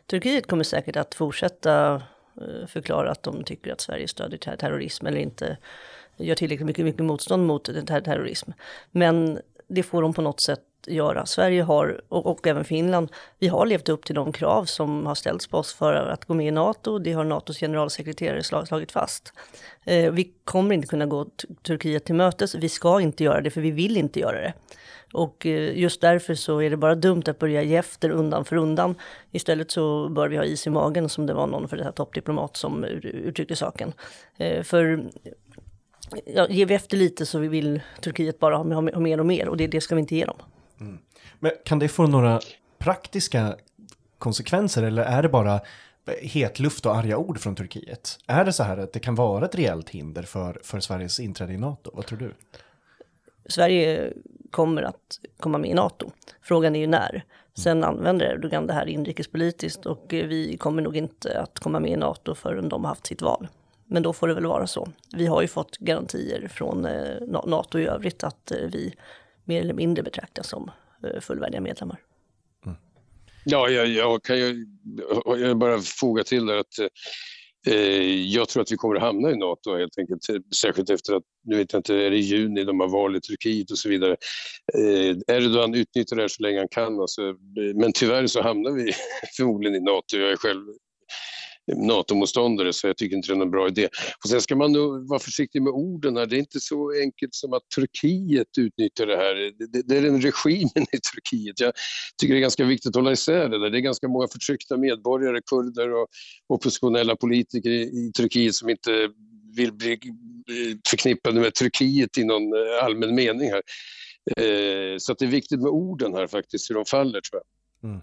Turkiet 0.09 0.47
kommer 0.47 0.63
säkert 0.63 0.95
att 0.95 1.15
fortsätta 1.15 1.95
eh, 2.41 2.67
förklara 2.67 3.11
att 3.11 3.23
de 3.23 3.43
tycker 3.43 3.71
att 3.71 3.81
Sverige 3.81 4.07
stödjer 4.07 4.55
terrorism 4.55 5.05
eller 5.05 5.19
inte 5.19 5.57
gör 6.17 6.35
tillräckligt 6.35 6.65
mycket, 6.65 6.85
mycket 6.85 7.05
motstånd 7.05 7.47
mot 7.47 7.65
terrorism. 7.85 8.51
Men 8.91 9.39
det 9.67 9.83
får 9.83 10.01
de 10.01 10.13
på 10.13 10.21
något 10.21 10.39
sätt 10.39 10.61
göra. 10.87 11.25
Sverige 11.25 11.63
har, 11.63 12.01
och, 12.09 12.25
och, 12.25 12.47
även 12.47 12.63
Finland, 12.65 13.11
vi 13.39 13.47
har 13.47 13.65
levt 13.65 13.89
upp 13.89 14.05
till 14.05 14.15
de 14.15 14.31
krav 14.31 14.65
som 14.65 15.05
har 15.05 15.15
ställts 15.15 15.47
på 15.47 15.57
oss 15.57 15.73
för 15.73 15.93
att 15.93 16.25
gå 16.25 16.33
med 16.33 16.47
i 16.47 16.51
NATO. 16.51 16.99
Det 16.99 17.13
har 17.13 17.23
NATOs 17.23 17.59
generalsekreterare 17.59 18.43
slag, 18.43 18.67
slagit 18.67 18.91
fast. 18.91 19.33
Eh, 19.83 20.11
vi 20.11 20.31
kommer 20.43 20.75
inte 20.75 20.87
kunna 20.87 21.05
gå 21.05 21.25
Turkiet 21.63 22.05
till 22.05 22.15
mötes. 22.15 22.55
Vi 22.55 22.69
ska 22.69 23.01
inte 23.01 23.23
göra 23.23 23.41
det, 23.41 23.51
för 23.51 23.61
vi 23.61 23.71
vill 23.71 23.97
inte 23.97 24.19
göra 24.19 24.41
det. 24.41 24.53
Och 25.13 25.45
eh, 25.45 25.77
just 25.77 26.01
därför 26.01 26.35
så 26.35 26.61
är 26.61 26.69
det 26.69 26.77
bara 26.77 26.95
dumt 26.95 27.23
att 27.27 27.39
börja 27.39 27.63
ge 27.63 27.75
efter 27.75 28.09
undan 28.09 28.45
för 28.45 28.55
undan. 28.55 28.95
Istället 29.31 29.71
så 29.71 30.09
bör 30.09 30.27
vi 30.27 30.37
ha 30.37 30.43
is 30.43 30.67
i 30.67 30.69
magen 30.69 31.09
som 31.09 31.25
det 31.25 31.33
var 31.33 31.47
någon 31.47 31.67
för 31.67 31.77
det 31.77 31.83
här 31.83 31.91
toppdiplomat 31.91 32.57
som 32.57 32.83
uttryckte 32.83 33.55
saken. 33.55 33.93
Eh, 34.37 34.63
för 34.63 35.03
ja, 36.25 36.47
ger 36.49 36.65
vi 36.65 36.73
efter 36.73 36.97
lite 36.97 37.25
så 37.25 37.39
vill 37.39 37.81
Turkiet 38.01 38.39
bara 38.39 38.57
ha 38.57 38.81
mer 38.81 39.19
och 39.19 39.25
mer 39.25 39.49
och 39.49 39.57
det, 39.57 39.67
det 39.67 39.81
ska 39.81 39.95
vi 39.95 40.01
inte 40.01 40.15
ge 40.15 40.25
dem. 40.25 40.37
Men 41.39 41.51
kan 41.65 41.79
det 41.79 41.87
få 41.87 42.07
några 42.07 42.39
praktiska 42.77 43.55
konsekvenser 44.17 44.83
eller 44.83 45.03
är 45.03 45.23
det 45.23 45.29
bara 45.29 45.61
hetluft 46.21 46.85
och 46.85 46.95
arga 46.95 47.17
ord 47.17 47.39
från 47.39 47.55
Turkiet? 47.55 48.19
Är 48.27 48.45
det 48.45 48.53
så 48.53 48.63
här 48.63 48.77
att 48.77 48.93
det 48.93 48.99
kan 48.99 49.15
vara 49.15 49.45
ett 49.45 49.55
reellt 49.55 49.89
hinder 49.89 50.23
för, 50.23 50.59
för 50.63 50.79
Sveriges 50.79 51.19
inträde 51.19 51.53
i 51.53 51.57
NATO? 51.57 51.91
Vad 51.93 52.05
tror 52.05 52.19
du? 52.19 52.33
Sverige 53.45 54.13
kommer 54.51 54.83
att 54.83 55.19
komma 55.39 55.57
med 55.57 55.69
i 55.69 55.73
NATO. 55.73 56.11
Frågan 56.41 56.75
är 56.75 56.79
ju 56.79 56.87
när. 56.87 57.23
Sen 57.53 57.83
använder 57.83 58.25
Erdogan 58.25 58.67
det 58.67 58.73
här 58.73 58.85
inrikespolitiskt 58.85 59.85
och 59.85 60.05
vi 60.09 60.57
kommer 60.57 60.81
nog 60.81 60.97
inte 60.97 61.41
att 61.41 61.59
komma 61.59 61.79
med 61.79 61.91
i 61.91 61.95
NATO 61.95 62.35
förrän 62.35 62.69
de 62.69 62.83
har 62.83 62.89
haft 62.89 63.07
sitt 63.07 63.21
val. 63.21 63.47
Men 63.85 64.03
då 64.03 64.13
får 64.13 64.27
det 64.27 64.33
väl 64.33 64.45
vara 64.45 64.67
så. 64.67 64.89
Vi 65.15 65.25
har 65.25 65.41
ju 65.41 65.47
fått 65.47 65.77
garantier 65.77 66.47
från 66.47 66.85
eh, 66.85 67.21
NATO 67.45 67.79
i 67.79 67.85
övrigt 67.85 68.23
att 68.23 68.51
eh, 68.51 68.57
vi 68.57 68.95
mer 69.43 69.61
eller 69.61 69.73
mindre 69.73 70.03
betraktas 70.03 70.47
som 70.47 70.71
fullvärdiga 71.21 71.61
medlemmar. 71.61 72.01
Mm. 72.65 72.77
Ja, 73.45 73.69
jag, 73.69 73.87
jag, 73.87 74.23
kan 74.23 74.37
ju 74.37 74.65
jag 75.25 75.57
bara 75.57 75.79
foga 75.79 76.23
till 76.23 76.45
där 76.45 76.57
att 76.57 76.79
eh, 77.67 78.25
jag 78.25 78.49
tror 78.49 78.63
att 78.63 78.71
vi 78.71 78.75
kommer 78.75 78.95
att 78.95 79.01
hamna 79.01 79.31
i 79.31 79.37
NATO 79.37 79.77
helt 79.77 79.97
enkelt. 79.97 80.21
Särskilt 80.55 80.89
efter 80.89 81.13
att, 81.13 81.23
nu 81.43 81.57
vet 81.57 81.73
jag 81.73 81.79
inte, 81.79 81.95
är 81.95 82.09
det 82.09 82.17
i 82.17 82.19
juni 82.19 82.63
de 82.63 82.79
har 82.79 82.87
val 82.87 83.15
i 83.15 83.21
Turkiet 83.21 83.71
och 83.71 83.77
så 83.77 83.89
vidare. 83.89 84.15
Eh, 84.77 85.35
Erdogan 85.35 85.75
utnyttjar 85.75 86.15
det 86.15 86.23
här 86.23 86.27
så 86.27 86.43
länge 86.43 86.59
han 86.59 86.67
kan. 86.67 86.99
Alltså, 86.99 87.21
men 87.75 87.91
tyvärr 87.93 88.27
så 88.27 88.41
hamnar 88.41 88.71
vi 88.71 88.93
förmodligen 89.37 89.75
i 89.75 89.79
NATO. 89.79 90.17
Jag 90.17 90.31
är 90.31 90.37
själv 90.37 90.63
NATO-motståndare 91.75 92.73
så 92.73 92.87
jag 92.87 92.97
tycker 92.97 93.15
inte 93.15 93.27
det 93.27 93.33
är 93.33 93.37
någon 93.37 93.51
bra 93.51 93.67
idé. 93.67 93.87
Och 94.23 94.29
sen 94.29 94.41
ska 94.41 94.55
man 94.55 94.71
nog 94.71 95.07
vara 95.07 95.19
försiktig 95.19 95.61
med 95.61 95.73
orden 95.73 96.17
här. 96.17 96.25
Det 96.25 96.35
är 96.35 96.39
inte 96.39 96.59
så 96.59 96.91
enkelt 97.01 97.33
som 97.33 97.53
att 97.53 97.69
Turkiet 97.75 98.57
utnyttjar 98.57 99.05
det 99.05 99.17
här. 99.17 99.35
Det, 99.35 99.81
det 99.81 99.97
är 99.97 100.01
den 100.01 100.21
regimen 100.21 100.85
i 100.91 100.99
Turkiet. 101.13 101.59
Jag 101.59 101.73
tycker 102.21 102.33
det 102.33 102.39
är 102.39 102.41
ganska 102.41 102.65
viktigt 102.65 102.89
att 102.89 102.95
hålla 102.95 103.11
isär 103.11 103.49
det 103.49 103.59
där. 103.59 103.69
Det 103.69 103.77
är 103.77 103.81
ganska 103.81 104.07
många 104.07 104.27
förtryckta 104.27 104.77
medborgare, 104.77 105.41
kurder 105.49 105.93
och 105.93 106.07
oppositionella 106.47 107.15
politiker 107.15 107.69
i, 107.69 107.81
i 107.81 108.11
Turkiet 108.17 108.55
som 108.55 108.69
inte 108.69 109.09
vill 109.55 109.73
bli 109.73 109.91
eh, 109.91 110.77
förknippade 110.89 111.39
med 111.39 111.53
Turkiet 111.53 112.17
i 112.17 112.23
någon 112.23 112.53
eh, 112.53 112.83
allmän 112.83 113.15
mening 113.15 113.49
här. 113.51 113.61
Eh, 114.37 114.97
så 114.97 115.13
det 115.13 115.25
är 115.25 115.29
viktigt 115.29 115.59
med 115.59 115.69
orden 115.69 116.13
här 116.13 116.27
faktiskt, 116.27 116.69
hur 116.69 116.75
de 116.75 116.85
faller 116.85 117.21
tror 117.21 117.41
jag. 117.41 117.89
Mm. 117.89 118.01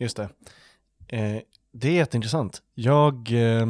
Just 0.00 0.16
det. 0.16 0.28
Eh, 1.08 1.42
det 1.72 1.88
är 1.88 1.92
jätteintressant. 1.92 2.62
Jag, 2.74 3.32
eh, 3.32 3.66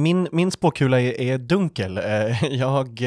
min, 0.00 0.28
min 0.32 0.50
spåkula 0.50 1.00
är, 1.00 1.20
är 1.20 1.38
dunkel. 1.38 1.98
Eh, 1.98 2.44
jag, 2.50 3.02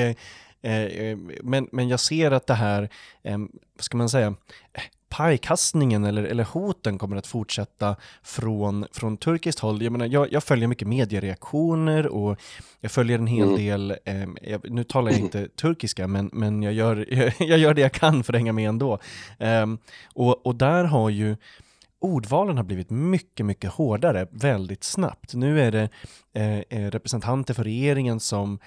eh, 0.61 1.17
men, 1.43 1.67
men 1.71 1.89
jag 1.89 1.99
ser 1.99 2.31
att 2.31 2.47
det 2.47 2.53
här, 2.53 2.89
vad 3.23 3.49
ska 3.79 3.97
man 3.97 4.09
säga, 4.09 4.35
pajkastningen 5.17 6.03
eller, 6.03 6.23
eller 6.23 6.43
hoten 6.43 6.97
kommer 6.97 7.17
att 7.17 7.27
fortsätta 7.27 7.95
från, 8.23 8.85
från 8.91 9.17
turkiskt 9.17 9.59
håll. 9.59 9.81
Jag, 9.81 9.91
menar, 9.91 10.05
jag, 10.05 10.33
jag 10.33 10.43
följer 10.43 10.67
mycket 10.67 10.87
mediereaktioner 10.87 12.07
och 12.07 12.39
jag 12.81 12.91
följer 12.91 13.19
en 13.19 13.27
hel 13.27 13.47
mm. 13.47 13.57
del, 13.57 13.95
eh, 14.05 14.27
jag, 14.41 14.71
nu 14.71 14.83
talar 14.83 15.11
jag 15.11 15.19
inte 15.19 15.47
turkiska, 15.47 16.07
men, 16.07 16.29
men 16.33 16.63
jag, 16.63 16.73
gör, 16.73 17.05
jag, 17.09 17.33
jag, 17.49 17.59
gör 17.59 17.73
det 17.73 17.81
jag 17.81 17.91
kan 17.91 18.23
för 18.23 18.33
att 18.33 18.39
hänga 18.39 18.53
med 18.53 18.69
ändå. 18.69 18.99
Eh, 19.39 19.65
och, 20.13 20.45
och 20.45 20.55
där 20.55 20.83
har 20.83 21.09
ju 21.09 21.37
ordvalen 21.99 22.57
har 22.57 22.63
blivit 22.63 22.89
mycket, 22.89 23.45
mycket 23.45 23.71
hårdare 23.71 24.27
väldigt 24.31 24.83
snabbt. 24.83 25.33
Nu 25.33 25.61
är 25.61 25.71
det 25.71 25.89
eh, 26.33 26.59
eh 26.69 26.91
representanter 26.91 27.53
för 27.53 27.63
regeringen 27.63 28.19
som 28.19 28.59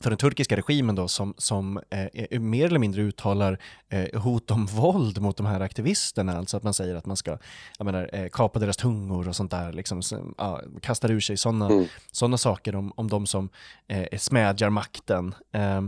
för 0.00 0.10
den 0.10 0.16
turkiska 0.16 0.56
regimen 0.56 0.94
då 0.94 1.08
som, 1.08 1.34
som 1.38 1.80
eh, 1.90 2.40
mer 2.40 2.66
eller 2.66 2.78
mindre 2.78 3.02
uttalar 3.02 3.58
eh, 3.88 4.20
hot 4.20 4.50
om 4.50 4.66
våld 4.66 5.20
mot 5.20 5.36
de 5.36 5.46
här 5.46 5.60
aktivisterna, 5.60 6.38
alltså 6.38 6.56
att 6.56 6.62
man 6.62 6.74
säger 6.74 6.94
att 6.94 7.06
man 7.06 7.16
ska 7.16 7.38
menar, 7.78 8.10
eh, 8.12 8.28
kapa 8.28 8.58
deras 8.58 8.76
tungor 8.76 9.28
och 9.28 9.36
sånt 9.36 9.50
där, 9.50 9.72
liksom, 9.72 10.02
så, 10.02 10.34
ja, 10.38 10.60
kastar 10.82 11.10
ur 11.10 11.20
sig 11.20 11.36
sådana 11.36 11.66
mm. 11.66 11.86
Såna 12.12 12.38
saker 12.38 12.74
om, 12.74 12.92
om 12.96 13.08
de 13.08 13.26
som 13.26 13.48
eh, 13.88 14.18
smädjar 14.18 14.70
makten. 14.70 15.34
Eh, 15.52 15.82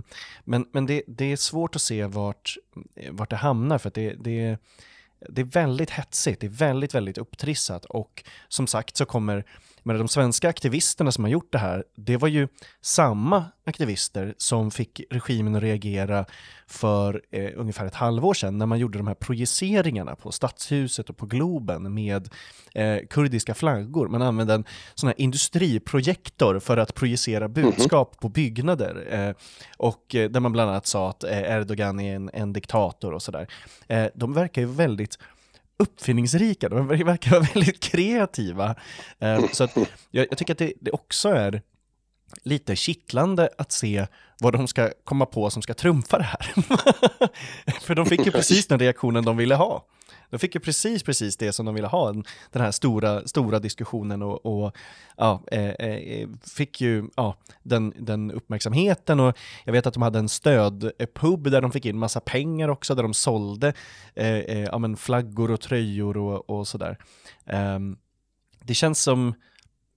men 0.45 0.67
men 0.73 0.87
det, 0.87 1.03
det 1.07 1.33
är 1.33 1.37
svårt 1.37 1.77
att 1.77 1.83
se 1.83 2.07
vart, 2.07 2.57
vart 3.11 3.31
det 3.31 3.37
hamnar, 3.37 3.79
för 3.79 3.91
det, 3.95 4.15
det 4.19 4.59
det 5.29 5.41
är 5.41 5.45
väldigt 5.45 5.91
hetsigt, 5.91 6.41
det 6.41 6.47
är 6.47 6.51
väldigt, 6.51 6.95
väldigt 6.95 7.19
upptrissat 7.19 7.85
och 7.85 8.25
som 8.49 8.67
sagt 8.67 8.97
så 8.97 9.05
kommer 9.05 9.45
men 9.83 9.99
de 9.99 10.09
svenska 10.09 10.49
aktivisterna 10.49 11.13
som 11.13 11.25
har 11.25 11.31
gjort 11.31 11.53
det 11.53 11.59
här, 11.59 11.85
det 11.97 12.17
var 12.17 12.29
ju 12.29 12.49
samma 12.81 13.45
aktivister 13.65 14.35
som 14.39 14.71
fick 14.71 15.01
regimen 15.11 15.55
att 15.55 15.63
reagera 15.63 16.25
för 16.67 17.23
eh, 17.31 17.51
ungefär 17.57 17.87
ett 17.87 17.95
halvår 17.95 18.35
sedan 18.35 18.59
när 18.59 18.67
man 18.67 18.79
gjorde 18.79 18.99
de 18.99 19.07
här 19.07 19.15
projiceringarna 19.15 20.17
på 20.17 20.33
Stadshuset 20.33 21.11
och 21.11 21.17
på 21.17 21.27
Globen 21.27 21.95
med 21.95 22.29
eh, 22.75 22.99
kurdiska 23.11 23.55
flaggor. 23.55 24.09
Man 24.09 24.23
använde 24.23 24.55
en 24.55 24.65
sån 24.95 25.07
här 25.07 25.21
industriprojektor 25.21 26.59
för 26.59 26.77
att 26.77 26.95
projicera 26.95 27.49
mhm. 27.49 27.53
budskap 27.53 28.09
mm 28.09 28.19
-hmm. 28.19 28.23
på 28.23 28.29
byggnader. 28.29 29.07
Eh, 29.11 29.35
och 29.77 30.15
eh, 30.15 30.31
där 30.31 30.41
man 30.41 30.53
bland 30.53 30.71
annat 30.71 30.87
sa 30.87 31.11
att 31.11 31.25
eh, 31.25 31.39
Erdogan 31.39 32.01
är 32.01 32.17
en, 32.17 32.31
en 32.33 32.53
diktator 32.53 33.13
och 33.13 33.23
sådär. 33.23 33.47
Eh, 33.89 34.07
de 34.15 34.33
verkar 34.33 34.63
ju 34.63 34.69
väldigt 34.69 35.19
uppfinningsrika, 35.81 36.69
de 36.69 36.87
verkar 36.87 37.31
vara 37.31 37.49
väldigt 37.55 37.81
kreativa. 37.81 38.75
Eh, 39.19 39.45
så 39.53 39.65
att 39.65 39.77
jag, 40.11 40.27
jag 40.31 40.39
tycker 40.39 40.55
att 40.55 40.59
det, 40.59 40.73
det 40.81 40.91
också 40.91 41.29
är 41.29 41.63
lite 42.43 42.77
kittlande 42.77 43.49
att 43.59 43.73
se 43.73 44.07
vad 44.41 44.53
de 44.53 44.69
ska 44.69 44.91
komma 45.05 45.27
på 45.27 45.51
som 45.51 45.63
ska 45.63 45.75
trumfa 45.75 46.19
det 46.19 46.25
här. 46.25 46.55
För 47.81 47.95
de 47.95 48.07
fick 48.07 48.27
ju 48.27 48.33
precis 48.33 48.67
den 48.67 48.79
reaktionen 48.79 49.25
de 49.25 49.37
ville 49.37 49.55
ha. 49.55 49.87
De 50.31 50.39
fick 50.39 50.55
ju 50.55 50.61
precis, 50.61 51.03
precis 51.03 51.37
det 51.37 51.53
som 51.53 51.67
de 51.67 51.75
ville 51.75 51.87
ha, 51.87 52.13
den 52.13 52.63
här 52.63 52.71
stora, 52.71 53.29
stora 53.29 53.59
diskussionen 53.59 54.23
och, 54.23 54.47
och 54.47 54.77
ja, 55.17 55.43
eh, 55.53 55.71
eh, 55.71 56.29
fick 56.57 56.81
ju 56.81 57.09
ja, 57.17 57.37
den, 57.63 57.93
den 57.99 58.31
uppmärksamheten 58.31 59.21
och 59.21 59.39
jag 59.65 59.73
vet 59.73 59.87
att 59.87 59.95
de 59.95 60.03
hade 60.03 60.19
en 60.19 60.29
stödpub 60.29 61.51
där 61.51 61.61
de 61.61 61.73
fick 61.73 61.87
in 61.87 61.99
massa 61.99 62.21
pengar 62.21 62.69
också, 62.69 62.95
där 62.95 63.03
de 63.03 63.15
sålde 63.15 63.73
eh, 64.15 64.27
eh, 64.27 64.65
ja, 64.65 64.79
men 64.79 64.97
flaggor 64.97 65.51
och 65.51 65.61
tröjor 65.61 66.17
och, 66.17 66.51
och 66.51 66.69
sådär. 66.69 66.99
Um, 67.47 67.99
det 68.65 68.75
känns 68.75 69.03
som, 69.03 69.35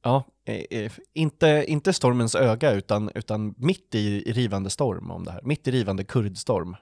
ja, 0.04 0.24
Eh, 0.46 0.80
eh, 0.80 0.92
inte, 1.14 1.66
inte 1.68 1.94
stormens 1.94 2.36
öga 2.36 2.72
utan, 2.72 3.12
utan 3.16 3.56
mitt 3.58 3.96
i, 3.96 4.30
i 4.30 4.34
rivande 4.34 4.70
storm 4.70 5.12
om 5.12 5.24
det 5.24 5.32
här, 5.32 5.42
mitt 5.44 5.68
i 5.68 5.72
rivande 5.72 6.04
kurdstorm. 6.04 6.76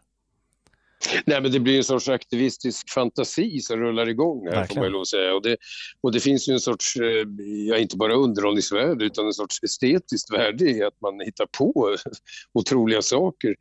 Nej, 1.25 1.41
men 1.41 1.51
det 1.51 1.59
blir 1.59 1.77
en 1.77 1.83
sorts 1.83 2.09
aktivistisk 2.09 2.89
fantasi 2.89 3.59
som 3.59 3.79
rullar 3.79 4.09
igång 4.09 4.45
här, 4.45 4.55
Verkligen. 4.55 4.83
får 4.83 4.91
man 4.91 4.99
ju 4.99 5.05
säga. 5.05 5.33
Och 5.33 5.41
det, 5.41 5.57
och 6.01 6.11
det 6.11 6.19
finns 6.19 6.49
ju 6.49 6.53
en 6.53 6.59
sorts, 6.59 6.95
eh, 6.95 7.27
ja, 7.69 7.77
inte 7.77 7.97
bara 7.97 8.13
underhållningsvärde, 8.13 9.05
utan 9.05 9.25
en 9.25 9.33
sorts 9.33 9.63
estetiskt 9.63 10.33
värde 10.33 10.69
i 10.69 10.83
att 10.83 11.01
man 11.01 11.19
hittar 11.19 11.45
på 11.57 11.97
otroliga 12.53 13.01
saker. 13.01 13.55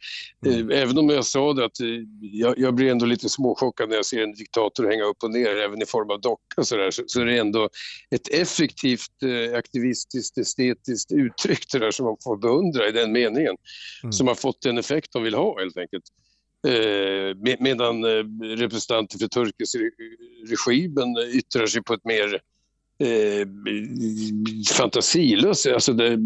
Mm. 0.47 0.71
Eh, 0.71 0.83
även 0.83 0.99
om 0.99 1.09
jag 1.09 1.25
sa 1.25 1.53
det 1.53 1.65
att 1.65 1.81
eh, 1.81 1.87
jag, 2.21 2.59
jag 2.59 2.75
blir 2.75 2.91
ändå 2.91 3.07
lite 3.07 3.29
småchockad 3.29 3.89
när 3.89 3.97
jag 3.97 4.07
ser 4.07 4.23
en 4.23 4.35
diktator 4.35 4.87
hänga 4.87 5.05
upp 5.05 5.23
och 5.23 5.31
ner, 5.31 5.57
även 5.57 5.83
i 5.83 5.87
form 5.87 6.11
av 6.11 6.21
docka 6.21 6.65
så, 6.65 6.77
där, 6.77 6.91
så, 6.91 7.03
så 7.07 7.21
är 7.21 7.25
det 7.25 7.39
ändå 7.39 7.69
ett 8.15 8.29
effektivt 8.29 9.11
aktivistiskt, 9.57 10.39
estetiskt 10.39 11.13
uttryck 11.13 11.73
det 11.73 11.79
där 11.79 11.91
som 11.91 12.07
man 12.07 12.17
får 12.25 12.37
beundra 12.37 12.89
i 12.89 12.93
den 12.93 13.13
meningen, 13.13 13.57
mm. 14.03 14.13
som 14.13 14.29
har 14.29 14.35
fått 14.35 14.63
den 14.63 14.79
effekt 14.79 15.13
de 15.13 15.23
vill 15.23 15.35
ha 15.35 15.61
helt 15.61 15.77
enkelt. 15.77 16.05
Eh, 16.69 17.57
medan 17.59 18.05
eh, 18.05 18.25
representanter 18.57 19.19
för 19.19 19.27
turkiska 19.27 19.79
regimen 20.49 21.17
yttrar 21.33 21.67
sig 21.67 21.83
på 21.83 21.95
ett 21.95 22.05
mer 22.05 22.41
eh, 22.99 23.47
fantasilöst, 24.77 25.67
alltså 25.67 25.93
det, 25.93 26.17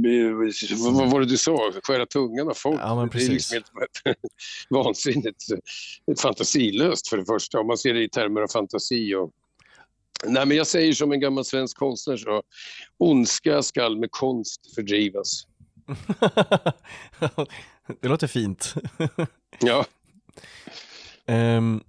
vad 0.77 1.11
var 1.11 1.21
det 1.21 1.27
du 1.27 1.37
sa, 1.37 1.73
skära 1.83 2.07
tungan 2.07 2.49
av 2.49 2.55
folk. 2.55 2.81
Ja, 2.81 2.95
men 2.95 3.09
precis. 3.09 3.49
Det 3.49 3.57
är 3.57 3.61
liksom 3.61 3.79
helt 4.05 4.19
vansinnigt 4.71 5.45
fantasilöst 6.23 7.09
för 7.09 7.17
det 7.17 7.25
första, 7.25 7.61
om 7.61 7.67
man 7.67 7.79
ser 7.79 7.95
det 7.95 8.03
i 8.03 8.09
termer 8.09 8.41
av 8.41 8.49
fantasi. 8.49 9.15
Och... 9.15 9.31
Nej, 10.27 10.47
men 10.47 10.57
jag 10.57 10.67
säger 10.67 10.93
som 10.93 11.13
en 11.13 11.21
gammal 11.21 11.45
svensk 11.45 11.77
konstnär 11.77 12.17
så, 12.17 12.43
ondska 12.99 13.63
skall 13.63 13.99
med 13.99 14.11
konst 14.11 14.75
fördrivas. 14.75 15.47
det 18.01 18.09
låter 18.09 18.27
fint. 18.27 18.75
ja. 19.61 19.85
Um, 21.27 21.85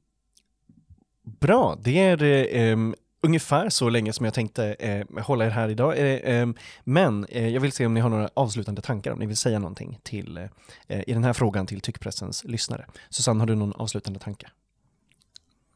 bra, 1.23 1.77
det 1.81 1.99
är 1.99 2.71
um, 2.71 2.95
ungefär 3.21 3.69
så 3.69 3.89
länge 3.89 4.13
som 4.13 4.25
jag 4.25 4.33
tänkte 4.33 4.75
uh, 5.09 5.21
hålla 5.21 5.45
er 5.45 5.49
här 5.49 5.69
idag. 5.69 5.97
Uh, 5.97 6.41
um, 6.43 6.55
men 6.83 7.25
uh, 7.25 7.49
jag 7.49 7.61
vill 7.61 7.71
se 7.71 7.85
om 7.85 7.93
ni 7.93 7.99
har 7.99 8.09
några 8.09 8.29
avslutande 8.33 8.81
tankar, 8.81 9.11
om 9.11 9.19
ni 9.19 9.25
vill 9.25 9.37
säga 9.37 9.59
någonting 9.59 9.99
till, 10.03 10.49
i 10.87 11.13
den 11.13 11.23
här 11.23 11.33
frågan 11.33 11.67
till 11.67 11.81
tyckpressens 11.81 12.43
lyssnare. 12.43 12.85
Susanne, 13.09 13.39
har 13.39 13.47
du 13.47 13.55
någon 13.55 13.73
avslutande 13.73 14.19
tanke? 14.19 14.49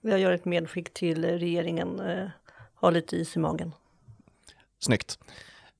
Jag 0.01 0.19
gör 0.19 0.31
ett 0.31 0.45
medskick 0.45 0.93
till 0.93 1.25
regeringen, 1.25 2.01
ha 2.75 2.89
lite 2.89 3.15
is 3.15 3.35
i 3.35 3.39
magen. 3.39 3.71
Snyggt. 4.79 5.19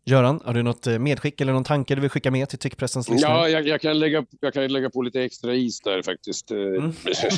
Göran, 0.09 0.41
har 0.45 0.53
du 0.53 0.63
något 0.63 0.87
eh, 0.87 0.99
medskick 0.99 1.41
eller 1.41 1.53
någon 1.53 1.63
tanke 1.63 1.95
du 1.95 2.01
vill 2.01 2.09
skicka 2.09 2.31
med 2.31 2.49
till 2.49 2.59
tyckpressens 2.59 3.09
lyssnare? 3.09 3.33
Ja, 3.33 3.49
jag, 3.49 3.67
jag, 3.67 3.81
kan 3.81 3.99
lägga, 3.99 4.25
jag 4.41 4.53
kan 4.53 4.67
lägga 4.67 4.89
på 4.89 5.01
lite 5.01 5.21
extra 5.21 5.55
is 5.55 5.79
där 5.79 6.01
faktiskt. 6.01 6.51
Eh, 6.51 6.57
mm. 6.57 6.93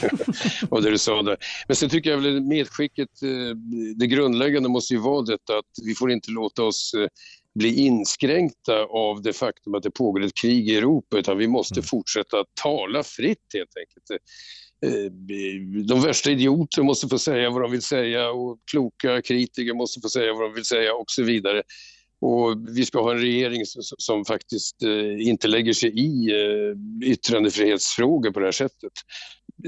och 0.70 0.84
det 0.84 0.90
du 0.90 0.98
sa 0.98 1.22
där. 1.22 1.38
Men 1.68 1.76
sen 1.76 1.90
tycker 1.90 2.10
jag 2.10 2.18
väl 2.18 2.42
medskicket, 2.42 3.24
eh, 3.24 3.56
det 3.96 4.08
grundläggande 4.08 4.70
måste 4.70 4.94
ju 4.94 5.00
vara 5.00 5.22
detta 5.22 5.58
att 5.58 5.86
vi 5.86 5.96
får 5.96 6.12
inte 6.12 6.32
låta 6.32 6.64
oss 6.64 6.96
bli 7.60 7.76
inskränkta 7.76 8.84
av 8.84 9.22
det 9.22 9.34
faktum 9.34 9.76
att 9.76 9.84
det 9.84 9.92
pågår 9.92 10.24
ett 10.24 10.38
krig 10.42 10.70
i 10.70 10.78
Europa, 10.78 11.18
utan 11.18 11.38
vi 11.38 11.48
måste 11.48 11.80
mm. 11.80 11.84
fortsätta 11.84 12.38
tala 12.62 13.04
fritt 13.04 13.48
helt 13.54 13.72
enkelt. 13.78 14.24
De 15.88 16.02
värsta 16.02 16.32
idioter 16.32 16.84
måste 16.84 17.08
få 17.08 17.20
säga 17.20 17.50
vad 17.50 17.62
de 17.62 17.72
vill 17.72 17.82
säga 17.82 18.30
och 18.30 18.58
kloka 18.72 19.22
kritiker 19.22 19.74
måste 19.74 20.02
få 20.02 20.10
säga 20.10 20.34
vad 20.34 20.42
de 20.42 20.54
vill 20.54 20.66
säga 20.66 20.94
och 20.94 21.12
så 21.12 21.24
vidare. 21.24 21.64
Och 22.22 22.78
vi 22.78 22.86
ska 22.86 23.02
ha 23.02 23.12
en 23.12 23.20
regering 23.20 23.66
som, 23.66 23.82
som 23.98 24.26
faktiskt 24.26 24.84
eh, 24.84 25.28
inte 25.28 25.48
lägger 25.48 25.74
sig 25.74 26.00
i 26.00 26.32
eh, 26.32 27.10
yttrandefrihetsfrågor 27.10 28.32
på 28.32 28.40
det 28.40 28.46
här 28.46 28.52
sättet. 28.52 28.92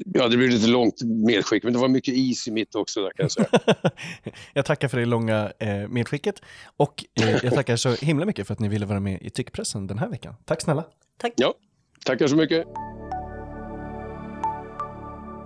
Ja, 0.06 0.28
det 0.28 0.38
blir 0.38 0.50
lite 0.50 0.68
långt 0.68 1.02
medskick, 1.02 1.63
men 1.63 1.74
det 1.74 1.80
var 1.80 1.88
mycket 1.88 2.13
is 2.13 2.48
i 2.48 2.52
mitt 2.52 2.76
också 2.76 3.02
där 3.02 3.12
kan 3.12 3.24
jag 3.24 3.32
säga. 3.32 3.48
jag 4.54 4.66
tackar 4.66 4.88
för 4.88 4.98
det 4.98 5.06
långa 5.06 5.52
eh, 5.60 5.88
medskicket 5.88 6.36
och 6.78 7.06
eh, 7.22 7.30
jag 7.44 7.54
tackar 7.54 7.76
så 7.76 7.94
himla 7.94 8.26
mycket 8.26 8.48
för 8.48 8.54
att 8.54 8.60
ni 8.60 8.68
ville 8.68 8.86
vara 8.86 9.00
med 9.00 9.22
i 9.22 9.30
Tyckpressen 9.30 9.88
den 9.88 9.98
här 9.98 10.10
veckan. 10.10 10.36
Tack 10.45 10.62
snälla. 10.62 10.84
Tack. 11.18 11.34
Ja, 11.36 11.54
tackar 12.06 12.28
så 12.28 12.36
mycket. 12.36 12.68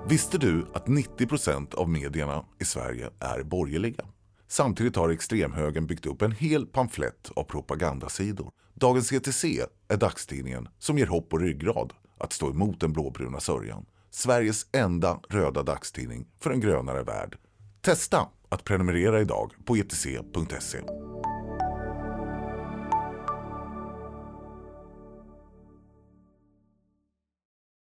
Visste 0.09 0.37
du 0.37 0.67
att 0.73 0.87
90% 0.87 1.75
av 1.75 1.89
medierna 1.89 2.45
i 2.61 2.65
Sverige 2.65 3.09
är 3.19 3.43
borgerliga? 3.43 4.05
Samtidigt 4.47 4.95
har 4.95 5.09
extremhögern 5.09 5.87
byggt 5.87 6.05
upp 6.05 6.21
en 6.21 6.31
hel 6.31 6.65
pamflett 6.65 7.31
av 7.35 7.43
propagandasidor. 7.43 8.51
Dagens 8.73 9.11
ETC 9.11 9.45
är 9.87 9.97
dagstidningen 9.97 10.67
som 10.79 10.97
ger 10.97 11.07
hopp 11.07 11.33
och 11.33 11.39
ryggrad 11.39 11.93
att 12.17 12.33
stå 12.33 12.49
emot 12.49 12.79
den 12.79 12.93
blåbruna 12.93 13.39
sörjan. 13.39 13.85
Sveriges 14.11 14.65
enda 14.71 15.19
röda 15.29 15.63
dagstidning 15.63 16.27
för 16.39 16.51
en 16.51 16.59
grönare 16.59 17.03
värld. 17.03 17.37
Testa 17.81 18.27
att 18.49 18.63
prenumerera 18.63 19.21
idag 19.21 19.53
på 19.65 19.75
etc.se. 19.75 20.79